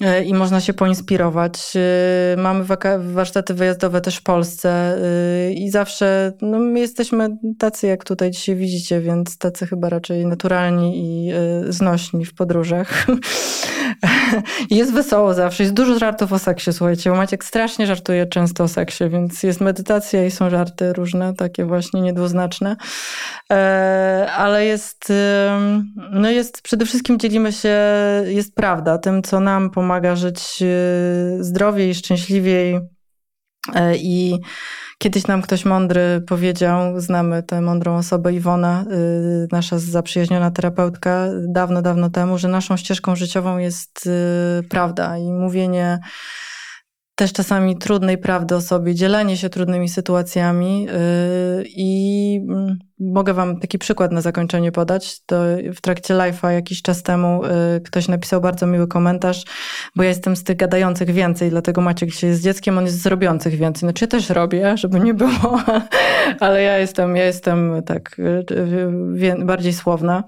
E, 0.00 0.24
i 0.24 0.34
można 0.34 0.60
się 0.60 0.72
poinspirować. 0.72 1.72
E, 1.76 2.36
mamy 2.36 2.64
warsztaty 2.98 3.54
wyjazdowe 3.54 4.00
też 4.00 4.16
w 4.16 4.22
Polsce 4.22 4.70
e, 4.70 5.52
i 5.52 5.70
zawsze 5.70 6.32
no, 6.42 6.58
my 6.58 6.80
jesteśmy 6.80 7.28
tacy, 7.58 7.86
jak 7.86 8.04
tutaj 8.04 8.30
dzisiaj 8.30 8.56
widzicie, 8.56 9.00
więc 9.00 9.38
tacy 9.38 9.66
chyba 9.66 9.88
raczej 9.88 10.26
naturalni 10.26 10.92
i 10.96 11.32
znośni 11.68 12.24
w 12.24 12.34
podróżach. 12.34 13.06
jest 14.70 14.92
wesoło 14.92 15.34
zawsze, 15.34 15.62
jest 15.62 15.74
dużo 15.74 15.98
żartów 15.98 16.32
o 16.32 16.38
seksie, 16.38 16.72
słuchajcie, 16.72 17.10
bo 17.10 17.16
Maciek 17.16 17.44
strasznie 17.44 17.86
żartuje 17.86 18.26
często 18.26 18.64
o 18.64 18.68
seksie, 18.68 19.08
więc 19.08 19.42
jest 19.42 19.60
medytacja 19.60 20.26
i 20.26 20.30
są 20.30 20.50
żarty 20.50 20.92
różne, 20.92 21.34
takie 21.34 21.64
właśnie 21.64 22.00
niedwuznaczne, 22.00 22.76
ale 24.36 24.64
jest, 24.64 25.12
no 26.12 26.30
jest, 26.30 26.62
przede 26.62 26.86
wszystkim 26.86 27.18
dzielimy 27.18 27.52
się, 27.52 27.78
jest 28.26 28.54
prawda, 28.54 28.98
tym, 28.98 29.22
co 29.22 29.40
nam 29.40 29.70
pomaga 29.70 29.89
pomaga 29.90 30.16
żyć 30.16 30.62
e, 30.62 31.44
zdrowiej, 31.44 31.94
szczęśliwiej. 31.94 32.80
E, 33.74 33.96
I 33.96 34.38
kiedyś 34.98 35.26
nam 35.26 35.42
ktoś 35.42 35.64
mądry 35.64 36.22
powiedział, 36.26 37.00
znamy 37.00 37.42
tę 37.42 37.60
mądrą 37.60 37.96
osobę 37.96 38.32
Iwona, 38.32 38.84
e, 38.84 38.86
nasza 39.52 39.78
zaprzyjaźniona 39.78 40.50
terapeutka, 40.50 41.26
dawno, 41.48 41.82
dawno 41.82 42.10
temu, 42.10 42.38
że 42.38 42.48
naszą 42.48 42.76
ścieżką 42.76 43.16
życiową 43.16 43.58
jest 43.58 44.08
prawda 44.68 45.18
i 45.18 45.32
mówienie 45.32 45.98
też 47.20 47.32
czasami 47.32 47.76
trudnej 47.76 48.18
prawdy 48.18 48.54
o 48.54 48.60
sobie, 48.60 48.94
dzielenie 48.94 49.36
się 49.36 49.48
trudnymi 49.48 49.88
sytuacjami 49.88 50.86
i 51.76 52.40
mm, 52.48 52.78
Mogę 53.00 53.34
Wam 53.34 53.60
taki 53.60 53.78
przykład 53.78 54.12
na 54.12 54.20
zakończenie 54.20 54.72
podać. 54.72 55.24
To 55.26 55.42
w 55.74 55.80
trakcie 55.80 56.14
live'a 56.14 56.50
jakiś 56.50 56.82
czas 56.82 57.02
temu 57.02 57.44
y, 57.44 57.80
ktoś 57.80 58.08
napisał 58.08 58.40
bardzo 58.40 58.66
miły 58.66 58.88
komentarz, 58.88 59.44
bo 59.96 60.02
ja 60.02 60.08
jestem 60.08 60.36
z 60.36 60.44
tych 60.44 60.56
gadających 60.56 61.10
więcej, 61.10 61.50
dlatego 61.50 61.80
Maciek 61.80 62.10
dzisiaj 62.10 62.30
jest 62.30 62.42
dzieckiem, 62.42 62.78
on 62.78 62.84
jest 62.84 63.02
z 63.02 63.06
robiących 63.06 63.54
więcej. 63.54 63.80
Znaczy 63.80 64.04
ja 64.04 64.08
też 64.08 64.30
robię, 64.30 64.76
żeby 64.76 65.00
nie 65.00 65.14
było, 65.14 65.60
ale 66.40 66.62
ja 66.62 66.78
jestem, 66.78 67.16
ja 67.16 67.24
jestem 67.24 67.82
tak 67.86 68.16
y, 68.18 68.44
y, 69.30 69.44
bardziej 69.44 69.72
słowna. 69.72 70.24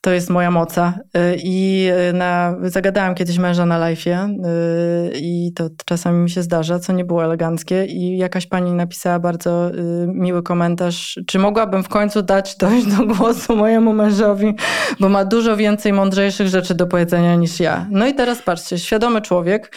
To 0.00 0.10
jest 0.10 0.30
moja 0.30 0.50
moca. 0.50 0.98
Y, 1.16 1.36
I 1.44 1.88
y, 2.10 2.12
na, 2.12 2.56
zagadałam 2.62 3.14
kiedyś 3.14 3.38
męża 3.38 3.66
na 3.66 3.80
live'ie 3.80 4.30
y, 4.30 5.12
i 5.14 5.52
to 5.56 5.68
czasami 5.84 6.18
mi 6.18 6.30
się 6.30 6.42
zdarza, 6.42 6.78
co 6.78 6.92
nie 6.92 7.04
było 7.04 7.24
eleganckie. 7.24 7.84
I 7.84 8.18
jakaś 8.18 8.46
pani 8.46 8.72
napisała 8.72 9.18
bardzo 9.18 9.70
miły 10.06 10.42
komentarz, 10.42 11.20
czy 11.26 11.38
mogłabym 11.38 11.84
w 11.84 11.88
końcu 11.88 12.22
dać 12.22 12.56
dojść 12.56 12.86
do 12.86 13.06
głosu 13.14 13.56
mojemu 13.56 13.92
mężowi, 13.92 14.54
bo 15.00 15.08
ma 15.08 15.24
dużo 15.24 15.56
więcej 15.56 15.92
mądrzejszych 15.92 16.48
rzeczy 16.48 16.74
do 16.74 16.86
powiedzenia 16.86 17.36
niż 17.36 17.60
ja. 17.60 17.86
No 17.90 18.06
i 18.06 18.14
teraz 18.14 18.42
patrzcie, 18.42 18.78
świadomy 18.78 19.22
człowiek 19.22 19.72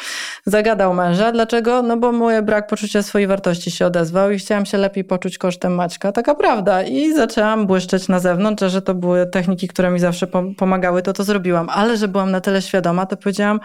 zagadał 0.45 0.93
męża. 0.93 1.31
Dlaczego? 1.31 1.81
No 1.81 1.97
bo 1.97 2.11
mój 2.11 2.41
brak 2.41 2.67
poczucia 2.67 3.03
swojej 3.03 3.27
wartości 3.27 3.71
się 3.71 3.85
odezwał 3.85 4.31
i 4.31 4.37
chciałam 4.37 4.65
się 4.65 4.77
lepiej 4.77 5.03
poczuć 5.03 5.37
kosztem 5.37 5.75
Maćka. 5.75 6.11
Taka 6.11 6.35
prawda. 6.35 6.83
I 6.83 7.13
zaczęłam 7.13 7.67
błyszczeć 7.67 8.07
na 8.07 8.19
zewnątrz, 8.19 8.63
że 8.67 8.81
to 8.81 8.95
były 8.95 9.27
techniki, 9.27 9.67
które 9.67 9.91
mi 9.91 9.99
zawsze 9.99 10.10
pomagały, 10.57 11.01
to 11.01 11.13
to 11.13 11.23
zrobiłam. 11.23 11.69
Ale 11.69 11.97
że 11.97 12.07
byłam 12.07 12.31
na 12.31 12.41
tyle 12.41 12.61
świadoma, 12.61 13.05
to 13.05 13.17
powiedziałam 13.17 13.59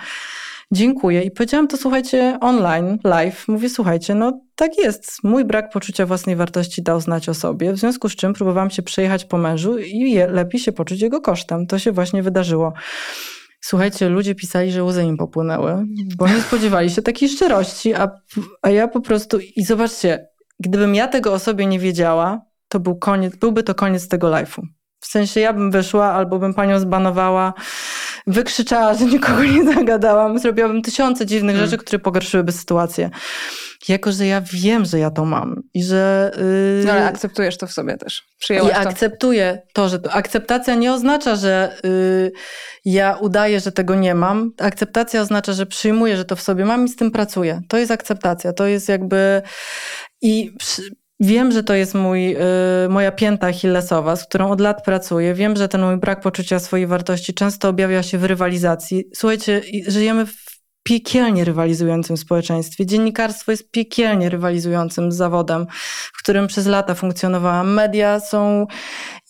dziękuję. 0.73 1.23
I 1.23 1.31
powiedziałam 1.31 1.69
to, 1.69 1.77
słuchajcie, 1.77 2.39
online, 2.41 2.99
live. 3.05 3.49
Mówię, 3.49 3.69
słuchajcie, 3.69 4.15
no 4.15 4.41
tak 4.55 4.79
jest. 4.79 5.25
Mój 5.25 5.45
brak 5.45 5.71
poczucia 5.71 6.07
własnej 6.07 6.37
wartości 6.37 6.83
dał 6.83 7.01
znać 7.01 7.29
o 7.29 7.35
sobie, 7.35 7.73
w 7.73 7.79
związku 7.79 8.09
z 8.09 8.17
czym 8.17 8.33
próbowałam 8.33 8.71
się 8.71 8.83
przejechać 8.83 9.25
po 9.25 9.39
mężu 9.39 9.79
i 9.79 10.11
je, 10.11 10.27
lepiej 10.27 10.61
się 10.61 10.73
poczuć 10.73 11.01
jego 11.01 11.21
kosztem. 11.21 11.67
To 11.67 11.79
się 11.79 11.93
właśnie 11.93 12.23
wydarzyło. 12.23 12.73
Słuchajcie, 13.61 14.09
ludzie 14.09 14.35
pisali, 14.35 14.73
że 14.73 14.85
łzy 14.85 15.03
im 15.03 15.17
popłynęły, 15.17 15.85
bo 16.17 16.29
nie 16.29 16.41
spodziewali 16.41 16.91
się 16.91 17.03
takiej 17.03 17.29
szczerości, 17.29 17.95
a, 17.95 18.11
a 18.63 18.71
ja 18.71 18.89
po 18.89 19.01
prostu... 19.01 19.39
I 19.57 19.65
zobaczcie, 19.65 20.29
gdybym 20.61 20.95
ja 20.95 21.09
tego 21.09 21.33
o 21.33 21.39
sobie 21.39 21.67
nie 21.67 21.79
wiedziała, 21.79 22.41
to 22.69 22.81
był 22.81 22.97
koniec, 22.97 23.37
byłby 23.37 23.63
to 23.63 23.75
koniec 23.75 24.09
tego 24.09 24.29
live'u. 24.31 24.63
W 25.01 25.07
sensie 25.07 25.41
ja 25.41 25.53
bym 25.53 25.71
wyszła 25.71 26.13
albo 26.13 26.39
bym 26.39 26.55
panią 26.55 26.81
zbanowała, 26.81 27.55
wykrzyczała, 28.27 28.95
że 28.95 29.05
nikogo 29.05 29.45
nie 29.45 29.75
zagadałam, 29.75 30.39
zrobiłabym 30.39 30.83
tysiące 30.83 31.27
dziwnych 31.27 31.57
hmm. 31.57 31.71
rzeczy, 31.71 31.85
które 31.85 31.99
pogorszyłyby 31.99 32.53
sytuację. 32.53 33.11
Jako, 33.89 34.13
że 34.13 34.27
ja 34.27 34.43
wiem, 34.53 34.85
że 34.85 34.99
ja 34.99 35.11
to 35.11 35.25
mam 35.25 35.63
i 35.75 35.85
że... 35.85 36.31
Yy... 36.79 36.85
No 36.87 36.93
ale 36.93 37.05
akceptujesz 37.05 37.59
to 37.59 37.67
w 37.67 37.73
sobie 37.73 37.97
też. 37.97 38.23
Przyjęłaś 38.39 38.73
I 38.73 38.75
to. 38.75 38.81
akceptuję 38.81 39.63
to, 39.73 39.89
że 39.89 39.99
to. 39.99 40.13
Akceptacja 40.13 40.75
nie 40.75 40.93
oznacza, 40.93 41.37
że 41.37 41.77
yy, 41.85 42.33
ja 42.85 43.17
udaję, 43.21 43.61
że 43.61 43.73
tego 43.73 43.95
nie 43.95 44.15
mam. 44.15 44.51
Akceptacja 44.59 45.21
oznacza, 45.21 45.53
że 45.53 45.67
przyjmuję, 45.67 46.17
że 46.17 46.25
to 46.25 46.37
w 46.37 46.43
sobie 46.43 46.65
mam 46.65 46.85
i 46.85 46.89
z 46.89 46.97
tym 46.97 47.11
pracuję. 47.11 47.61
To 47.69 47.77
jest 47.79 47.91
akceptacja. 47.91 48.53
To 48.53 48.67
jest 48.67 48.89
jakby... 48.89 49.43
I 50.23 50.53
przy 50.59 50.83
Wiem, 51.21 51.53
że 51.53 51.63
to 51.63 51.75
jest 51.75 51.95
mój, 51.95 52.37
y, 52.37 52.89
moja 52.89 53.13
pięta 53.13 53.47
achillesowa, 53.47 54.17
z 54.17 54.25
którą 54.25 54.51
od 54.51 54.61
lat 54.61 54.85
pracuję. 54.85 55.35
Wiem, 55.35 55.57
że 55.57 55.69
ten 55.69 55.83
mój 55.83 55.97
brak 55.97 56.21
poczucia 56.21 56.59
swojej 56.59 56.87
wartości 56.87 57.35
często 57.35 57.69
objawia 57.69 58.03
się 58.03 58.19
w 58.19 58.25
rywalizacji. 58.25 59.05
Słuchajcie, 59.15 59.63
żyjemy 59.87 60.27
w 60.27 60.47
piekielnie 60.83 61.45
rywalizującym 61.45 62.17
społeczeństwie. 62.17 62.87
Dziennikarstwo 62.87 63.51
jest 63.51 63.71
piekielnie 63.71 64.29
rywalizującym 64.29 65.13
zawodem, 65.13 65.67
w 66.15 66.19
którym 66.23 66.47
przez 66.47 66.67
lata 66.67 66.95
funkcjonowałam. 66.95 67.75
Media 67.75 68.21
są 68.21 68.67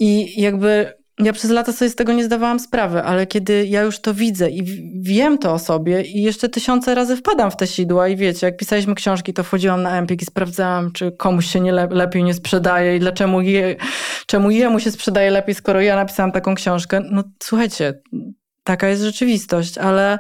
i 0.00 0.40
jakby 0.42 0.92
ja 1.18 1.32
przez 1.32 1.50
lata 1.50 1.72
sobie 1.72 1.90
z 1.90 1.94
tego 1.94 2.12
nie 2.12 2.24
zdawałam 2.24 2.60
sprawy, 2.60 3.02
ale 3.02 3.26
kiedy 3.26 3.66
ja 3.66 3.82
już 3.82 3.98
to 3.98 4.14
widzę 4.14 4.50
i 4.50 4.62
wiem 5.02 5.38
to 5.38 5.54
o 5.54 5.58
sobie 5.58 6.02
i 6.02 6.22
jeszcze 6.22 6.48
tysiące 6.48 6.94
razy 6.94 7.16
wpadam 7.16 7.50
w 7.50 7.56
te 7.56 7.66
sidła 7.66 8.08
i 8.08 8.16
wiecie, 8.16 8.46
jak 8.46 8.56
pisaliśmy 8.56 8.94
książki, 8.94 9.32
to 9.32 9.44
wchodziłam 9.44 9.82
na 9.82 9.98
Empik 9.98 10.22
i 10.22 10.24
sprawdzałam, 10.24 10.92
czy 10.92 11.12
komuś 11.12 11.46
się 11.46 11.60
nie 11.60 11.72
le 11.72 11.88
lepiej 11.90 12.24
nie 12.24 12.34
sprzedaje 12.34 12.96
i 12.96 13.00
dlaczego 13.00 13.40
je, 13.40 13.76
czemu 14.26 14.50
jemu 14.50 14.80
się 14.80 14.90
sprzedaje 14.90 15.30
lepiej, 15.30 15.54
skoro 15.54 15.80
ja 15.80 15.96
napisałam 15.96 16.32
taką 16.32 16.54
książkę. 16.54 17.00
No 17.10 17.24
słuchajcie, 17.42 18.00
taka 18.64 18.88
jest 18.88 19.02
rzeczywistość, 19.02 19.78
ale 19.78 20.18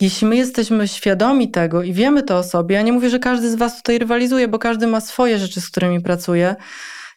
jeśli 0.00 0.26
my 0.26 0.36
jesteśmy 0.36 0.88
świadomi 0.88 1.50
tego 1.50 1.82
i 1.82 1.92
wiemy 1.92 2.22
to 2.22 2.38
o 2.38 2.42
sobie, 2.42 2.76
ja 2.76 2.82
nie 2.82 2.92
mówię, 2.92 3.10
że 3.10 3.18
każdy 3.18 3.50
z 3.50 3.54
was 3.54 3.76
tutaj 3.76 3.98
rywalizuje, 3.98 4.48
bo 4.48 4.58
każdy 4.58 4.86
ma 4.86 5.00
swoje 5.00 5.38
rzeczy, 5.38 5.60
z 5.60 5.70
którymi 5.70 6.00
pracuje, 6.00 6.56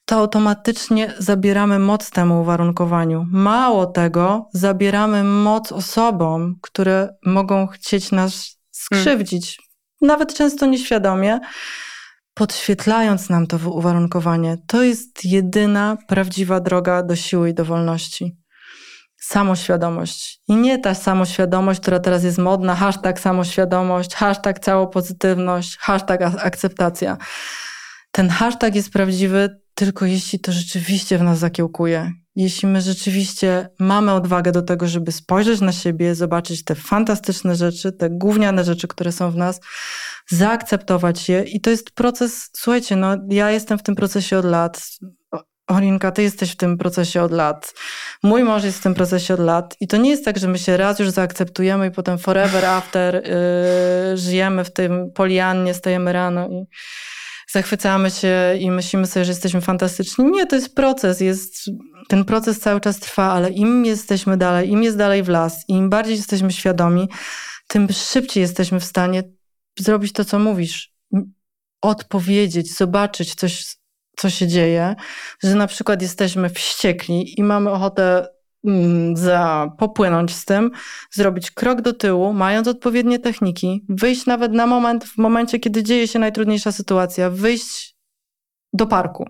to 0.09 0.15
automatycznie 0.15 1.13
zabieramy 1.17 1.79
moc 1.79 2.11
temu 2.11 2.41
uwarunkowaniu. 2.41 3.25
Mało 3.31 3.85
tego, 3.85 4.49
zabieramy 4.53 5.23
moc 5.23 5.71
osobom, 5.71 6.55
które 6.61 7.09
mogą 7.25 7.67
chcieć 7.67 8.11
nas 8.11 8.59
skrzywdzić, 8.71 9.57
hmm. 9.57 10.17
nawet 10.17 10.33
często 10.33 10.65
nieświadomie, 10.65 11.39
podświetlając 12.33 13.29
nam 13.29 13.47
to 13.47 13.57
uwarunkowanie. 13.69 14.57
To 14.67 14.83
jest 14.83 15.25
jedyna 15.25 15.97
prawdziwa 16.07 16.59
droga 16.59 17.03
do 17.03 17.15
siły 17.15 17.49
i 17.49 17.53
do 17.53 17.65
wolności. 17.65 18.37
Samoświadomość. 19.17 20.41
I 20.47 20.55
nie 20.55 20.79
ta 20.79 20.93
samoświadomość, 20.93 21.79
która 21.79 21.99
teraz 21.99 22.23
jest 22.23 22.37
modna, 22.37 22.75
hashtag 22.75 23.19
samoświadomość, 23.19 24.15
hashtag 24.15 24.59
całopozytywność, 24.59 25.77
hashtag 25.77 26.21
akceptacja. 26.21 27.17
Ten 28.11 28.29
hashtag 28.29 28.75
jest 28.75 28.93
prawdziwy 28.93 29.59
tylko 29.79 30.05
jeśli 30.05 30.39
to 30.39 30.51
rzeczywiście 30.51 31.17
w 31.17 31.23
nas 31.23 31.39
zakiełkuje. 31.39 32.11
Jeśli 32.35 32.67
my 32.67 32.81
rzeczywiście 32.81 33.69
mamy 33.79 34.11
odwagę 34.11 34.51
do 34.51 34.61
tego, 34.61 34.87
żeby 34.87 35.11
spojrzeć 35.11 35.61
na 35.61 35.71
siebie, 35.71 36.15
zobaczyć 36.15 36.63
te 36.63 36.75
fantastyczne 36.75 37.55
rzeczy, 37.55 37.91
te 37.91 38.09
gówniane 38.09 38.63
rzeczy, 38.63 38.87
które 38.87 39.11
są 39.11 39.31
w 39.31 39.35
nas, 39.35 39.59
zaakceptować 40.27 41.29
je. 41.29 41.43
I 41.43 41.61
to 41.61 41.69
jest 41.69 41.91
proces, 41.91 42.49
słuchajcie, 42.55 42.95
no 42.95 43.17
ja 43.29 43.51
jestem 43.51 43.77
w 43.77 43.83
tym 43.83 43.95
procesie 43.95 44.37
od 44.37 44.45
lat. 44.45 44.89
Orinka, 45.67 46.11
ty 46.11 46.21
jesteś 46.21 46.51
w 46.51 46.57
tym 46.57 46.77
procesie 46.77 47.21
od 47.21 47.31
lat. 47.31 47.73
Mój 48.23 48.43
mąż 48.43 48.63
jest 48.63 48.79
w 48.79 48.83
tym 48.83 48.93
procesie 48.93 49.33
od 49.33 49.39
lat. 49.39 49.75
I 49.79 49.87
to 49.87 49.97
nie 49.97 50.09
jest 50.09 50.25
tak, 50.25 50.39
że 50.39 50.47
my 50.47 50.57
się 50.57 50.77
raz 50.77 50.99
już 50.99 51.09
zaakceptujemy 51.09 51.87
i 51.87 51.91
potem 51.91 52.17
forever 52.17 52.65
after 52.65 53.15
yy, 53.15 54.17
żyjemy 54.17 54.63
w 54.63 54.73
tym 54.73 55.11
poliannie, 55.15 55.73
stajemy 55.73 56.13
rano 56.13 56.49
i 56.49 56.65
zachwycamy 57.51 58.11
się 58.11 58.55
i 58.59 58.71
myślimy 58.71 59.07
sobie, 59.07 59.25
że 59.25 59.31
jesteśmy 59.31 59.61
fantastyczni. 59.61 60.25
Nie, 60.25 60.47
to 60.47 60.55
jest 60.55 60.75
proces. 60.75 61.21
Jest, 61.21 61.69
ten 62.07 62.25
proces 62.25 62.59
cały 62.59 62.81
czas 62.81 62.99
trwa, 62.99 63.31
ale 63.31 63.49
im 63.49 63.85
jesteśmy 63.85 64.37
dalej, 64.37 64.69
im 64.69 64.83
jest 64.83 64.97
dalej 64.97 65.23
w 65.23 65.29
las, 65.29 65.63
im 65.67 65.89
bardziej 65.89 66.15
jesteśmy 66.17 66.51
świadomi, 66.51 67.09
tym 67.67 67.87
szybciej 67.91 68.41
jesteśmy 68.41 68.79
w 68.79 68.85
stanie 68.85 69.23
zrobić 69.79 70.13
to, 70.13 70.25
co 70.25 70.39
mówisz. 70.39 70.93
Odpowiedzieć, 71.81 72.77
zobaczyć 72.77 73.35
coś, 73.35 73.75
co 74.17 74.29
się 74.29 74.47
dzieje, 74.47 74.95
że 75.43 75.55
na 75.55 75.67
przykład 75.67 76.01
jesteśmy 76.01 76.49
wściekli 76.49 77.39
i 77.39 77.43
mamy 77.43 77.69
ochotę 77.69 78.27
za 79.13 79.71
popłynąć 79.77 80.35
z 80.35 80.45
tym, 80.45 80.71
zrobić 81.11 81.51
krok 81.51 81.81
do 81.81 81.93
tyłu, 81.93 82.33
mając 82.33 82.67
odpowiednie 82.67 83.19
techniki, 83.19 83.85
wyjść 83.89 84.25
nawet 84.25 84.53
na 84.53 84.67
moment, 84.67 85.05
w 85.05 85.17
momencie, 85.17 85.59
kiedy 85.59 85.83
dzieje 85.83 86.07
się 86.07 86.19
najtrudniejsza 86.19 86.71
sytuacja, 86.71 87.29
wyjść 87.29 87.97
do 88.73 88.87
parku, 88.87 89.29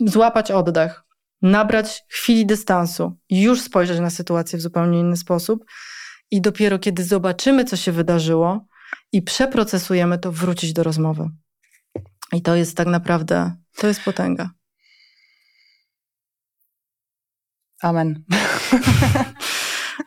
złapać 0.00 0.50
oddech, 0.50 1.02
nabrać 1.42 2.04
chwili 2.08 2.46
dystansu, 2.46 3.18
już 3.30 3.60
spojrzeć 3.60 4.00
na 4.00 4.10
sytuację 4.10 4.58
w 4.58 4.62
zupełnie 4.62 5.00
inny 5.00 5.16
sposób 5.16 5.64
i 6.30 6.40
dopiero 6.40 6.78
kiedy 6.78 7.04
zobaczymy, 7.04 7.64
co 7.64 7.76
się 7.76 7.92
wydarzyło 7.92 8.66
i 9.12 9.22
przeprocesujemy 9.22 10.18
to, 10.18 10.32
wrócić 10.32 10.72
do 10.72 10.82
rozmowy. 10.82 11.30
I 12.32 12.42
to 12.42 12.56
jest 12.56 12.76
tak 12.76 12.86
naprawdę, 12.86 13.56
to 13.76 13.86
jest 13.86 14.02
potęga. 14.02 14.50
Amen. 17.82 18.22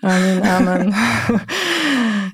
Amen, 0.02 0.48
amen. 0.48 0.94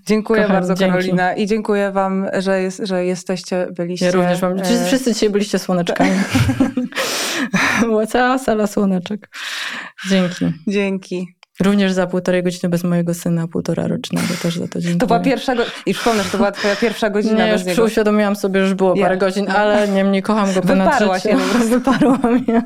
dziękuję 0.07 0.41
Kocham, 0.41 0.55
bardzo, 0.55 0.73
dzięki. 0.73 0.91
Karolina. 0.91 1.33
I 1.33 1.47
dziękuję 1.47 1.91
Wam, 1.91 2.27
że, 2.37 2.61
jest, 2.61 2.81
że 2.83 3.05
jesteście, 3.05 3.67
byliście. 3.77 4.05
Ja 4.05 4.11
również 4.11 4.39
Wam. 4.39 4.59
E, 4.59 4.85
wszyscy 4.85 5.13
dzisiaj 5.13 5.29
byliście 5.29 5.59
słoneczkami. 5.59 6.11
Cała 8.09 8.37
sala 8.37 8.67
słoneczek. 8.67 9.29
Dzięki. 10.09 10.45
Dzięki. 10.67 11.27
Również 11.59 11.91
za 11.91 12.07
półtorej 12.07 12.43
godziny 12.43 12.69
bez 12.69 12.83
mojego 12.83 13.13
syna, 13.13 13.47
półtora 13.47 13.87
rocznego, 13.87 14.27
też 14.41 14.57
za 14.57 14.67
to 14.67 14.79
dziękuję. 14.79 14.99
To 14.99 15.07
była 15.07 15.19
pierwsza 15.19 15.55
godzina, 15.55 15.75
i 15.85 15.93
przypomnę, 15.93 16.23
że 16.23 16.29
to 16.29 16.37
była 16.37 16.51
twoja 16.51 16.75
pierwsza 16.75 17.09
godzina 17.09 17.45
Nie, 17.45 17.51
już 17.51 17.65
niego. 17.65 17.83
uświadomiłam 17.83 18.35
sobie, 18.35 18.59
że 18.59 18.65
już 18.65 18.73
było 18.73 18.95
parę 18.95 19.17
godzin, 19.17 19.49
ale 19.51 19.87
niemniej 19.97 20.21
kocham 20.21 20.53
go 20.53 20.61
ponad 20.61 20.93
Wyparła 20.93 21.17
życie. 21.17 21.29
się. 21.29 21.37
Wyparłam 21.77 22.43
je. 22.47 22.61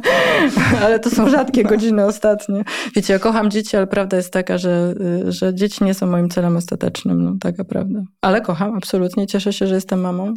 Ale 0.83 0.99
to 0.99 1.09
są 1.09 1.29
rzadkie 1.29 1.63
godziny 1.63 2.05
ostatnie. 2.05 2.63
Wiecie, 2.95 3.13
ja 3.13 3.19
kocham 3.19 3.51
dzieci, 3.51 3.77
ale 3.77 3.87
prawda 3.87 4.17
jest 4.17 4.33
taka, 4.33 4.57
że, 4.57 4.93
że 5.27 5.55
dzieci 5.55 5.83
nie 5.83 5.93
są 5.93 6.07
moim 6.07 6.29
celem 6.29 6.57
ostatecznym. 6.57 7.23
No, 7.23 7.33
taka 7.41 7.63
prawda. 7.63 7.99
Ale 8.21 8.41
kocham, 8.41 8.75
absolutnie. 8.77 9.27
Cieszę 9.27 9.53
się, 9.53 9.67
że 9.67 9.75
jestem 9.75 9.99
mamą. 10.01 10.33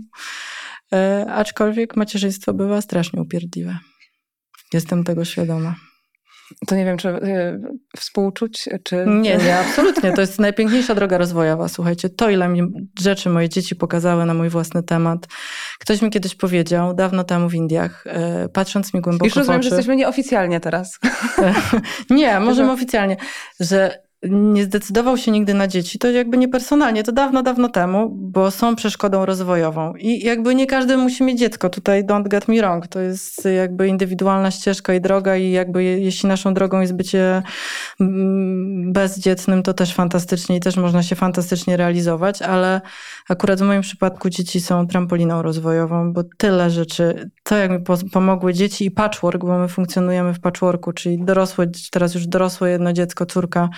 E, 0.93 1.27
aczkolwiek 1.35 1.97
macierzyństwo 1.97 2.53
bywa 2.55 2.81
strasznie 2.81 3.23
upierdliwe. 3.23 3.79
Jestem 4.73 5.05
tego 5.05 5.25
świadoma. 5.25 5.75
To 6.67 6.77
nie 6.77 6.85
wiem, 6.85 6.97
czy 6.97 7.09
y, 7.09 7.61
współczuć, 7.97 8.69
czy... 8.85 9.05
Nie, 9.07 9.37
nie, 9.37 9.59
absolutnie. 9.59 10.13
To 10.13 10.21
jest 10.21 10.39
najpiękniejsza 10.39 10.95
droga 10.95 11.19
rozwojowa. 11.19 11.69
Słuchajcie, 11.69 12.09
to 12.09 12.31
ile 12.31 12.49
mi 12.49 12.63
rzeczy 13.01 13.31
moje 13.31 13.49
dzieci 13.49 13.77
pokazały 13.77 14.27
na 14.27 14.35
mój 14.35 14.49
własny 14.49 14.83
temat. 14.83 15.27
Ktoś 15.79 16.03
mi 16.03 16.11
kiedyś 16.11 16.35
powiedział, 16.35 16.95
dawno 16.95 17.25
temu 17.25 17.49
w 17.49 17.55
Indiach, 17.55 18.05
y, 18.47 18.49
patrząc 18.49 18.95
mi 18.95 19.01
głęboko 19.01 19.27
Już 19.27 19.37
rozumiem, 19.37 19.61
w 19.61 19.61
oczy... 19.61 19.69
że 19.69 19.77
jesteśmy 19.77 19.97
nieoficjalnie 19.97 20.61
teraz. 20.61 20.99
nie, 22.11 22.41
możemy 22.41 22.73
oficjalnie, 22.73 23.17
że 23.61 24.08
nie 24.23 24.65
zdecydował 24.65 25.17
się 25.17 25.31
nigdy 25.31 25.55
na 25.55 25.69
dzieci, 25.69 25.99
to 25.99 26.11
jakby 26.11 26.39
nie 26.39 26.49
personalnie, 26.49 27.03
to 27.03 27.13
dawno, 27.13 27.43
dawno 27.43 27.69
temu, 27.69 28.09
bo 28.13 28.51
są 28.51 28.77
przeszkodą 28.77 29.27
rozwojową. 29.27 29.95
I 29.95 30.25
jakby 30.25 30.55
nie 30.55 30.67
każdy 30.67 30.97
musi 30.97 31.25
mieć 31.25 31.39
dziecko. 31.39 31.71
Tutaj 31.71 32.05
don't 32.05 32.29
get 32.29 32.49
me 32.49 32.57
wrong. 32.57 32.87
To 32.87 33.01
jest 33.01 33.45
jakby 33.45 33.89
indywidualna 33.89 34.51
ścieżka 34.51 34.95
i 34.95 35.01
droga 35.01 35.37
i 35.37 35.51
jakby 35.51 35.85
jeśli 35.85 36.29
naszą 36.29 36.55
drogą 36.55 36.81
jest 36.81 36.95
bycie 36.95 37.43
mm, 38.01 38.93
bezdzietnym, 38.93 39.63
to 39.63 39.75
też 39.75 39.95
fantastycznie 39.95 40.57
i 40.57 40.61
też 40.61 40.77
można 40.77 41.03
się 41.03 41.17
fantastycznie 41.17 41.77
realizować, 41.77 42.43
ale 42.43 42.81
akurat 43.29 43.59
w 43.59 43.63
moim 43.63 43.83
przypadku 43.83 44.31
dzieci 44.31 44.61
są 44.61 44.87
trampoliną 44.87 45.43
rozwojową, 45.43 46.13
bo 46.13 46.25
tyle 46.37 46.71
rzeczy, 46.71 47.31
to 47.43 47.57
jak 47.57 47.71
mi 47.71 47.79
pomogły 48.13 48.55
dzieci 48.55 48.85
i 48.85 48.91
patchwork, 48.91 49.45
bo 49.45 49.59
my 49.59 49.69
funkcjonujemy 49.69 50.35
w 50.35 50.41
patchworku, 50.41 50.93
czyli 50.93 51.25
dorosłe, 51.25 51.67
teraz 51.91 52.15
już 52.15 52.27
dorosłe 52.27 52.71
jedno 52.71 52.93
dziecko, 52.93 53.27
córka, 53.27 53.69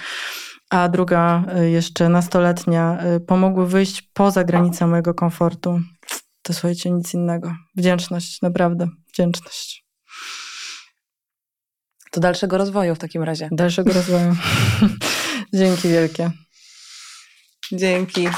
a 0.70 0.88
druga 0.88 1.44
y, 1.58 1.70
jeszcze 1.70 2.08
nastoletnia, 2.08 2.98
y, 3.16 3.20
pomogły 3.20 3.66
wyjść 3.66 4.02
poza 4.02 4.44
granicę 4.44 4.86
mojego 4.86 5.14
komfortu. 5.14 5.80
To 6.42 6.52
słuchajcie, 6.52 6.90
nic 6.90 7.14
innego. 7.14 7.54
Wdzięczność, 7.76 8.42
naprawdę, 8.42 8.88
wdzięczność. 9.08 9.84
To 12.10 12.20
dalszego 12.20 12.58
rozwoju 12.58 12.94
w 12.94 12.98
takim 12.98 13.22
razie. 13.22 13.48
Dalszego 13.52 13.92
rozwoju. 13.92 14.36
Dzięki 15.54 15.88
wielkie. 15.88 16.30
Dzięki. 17.72 18.28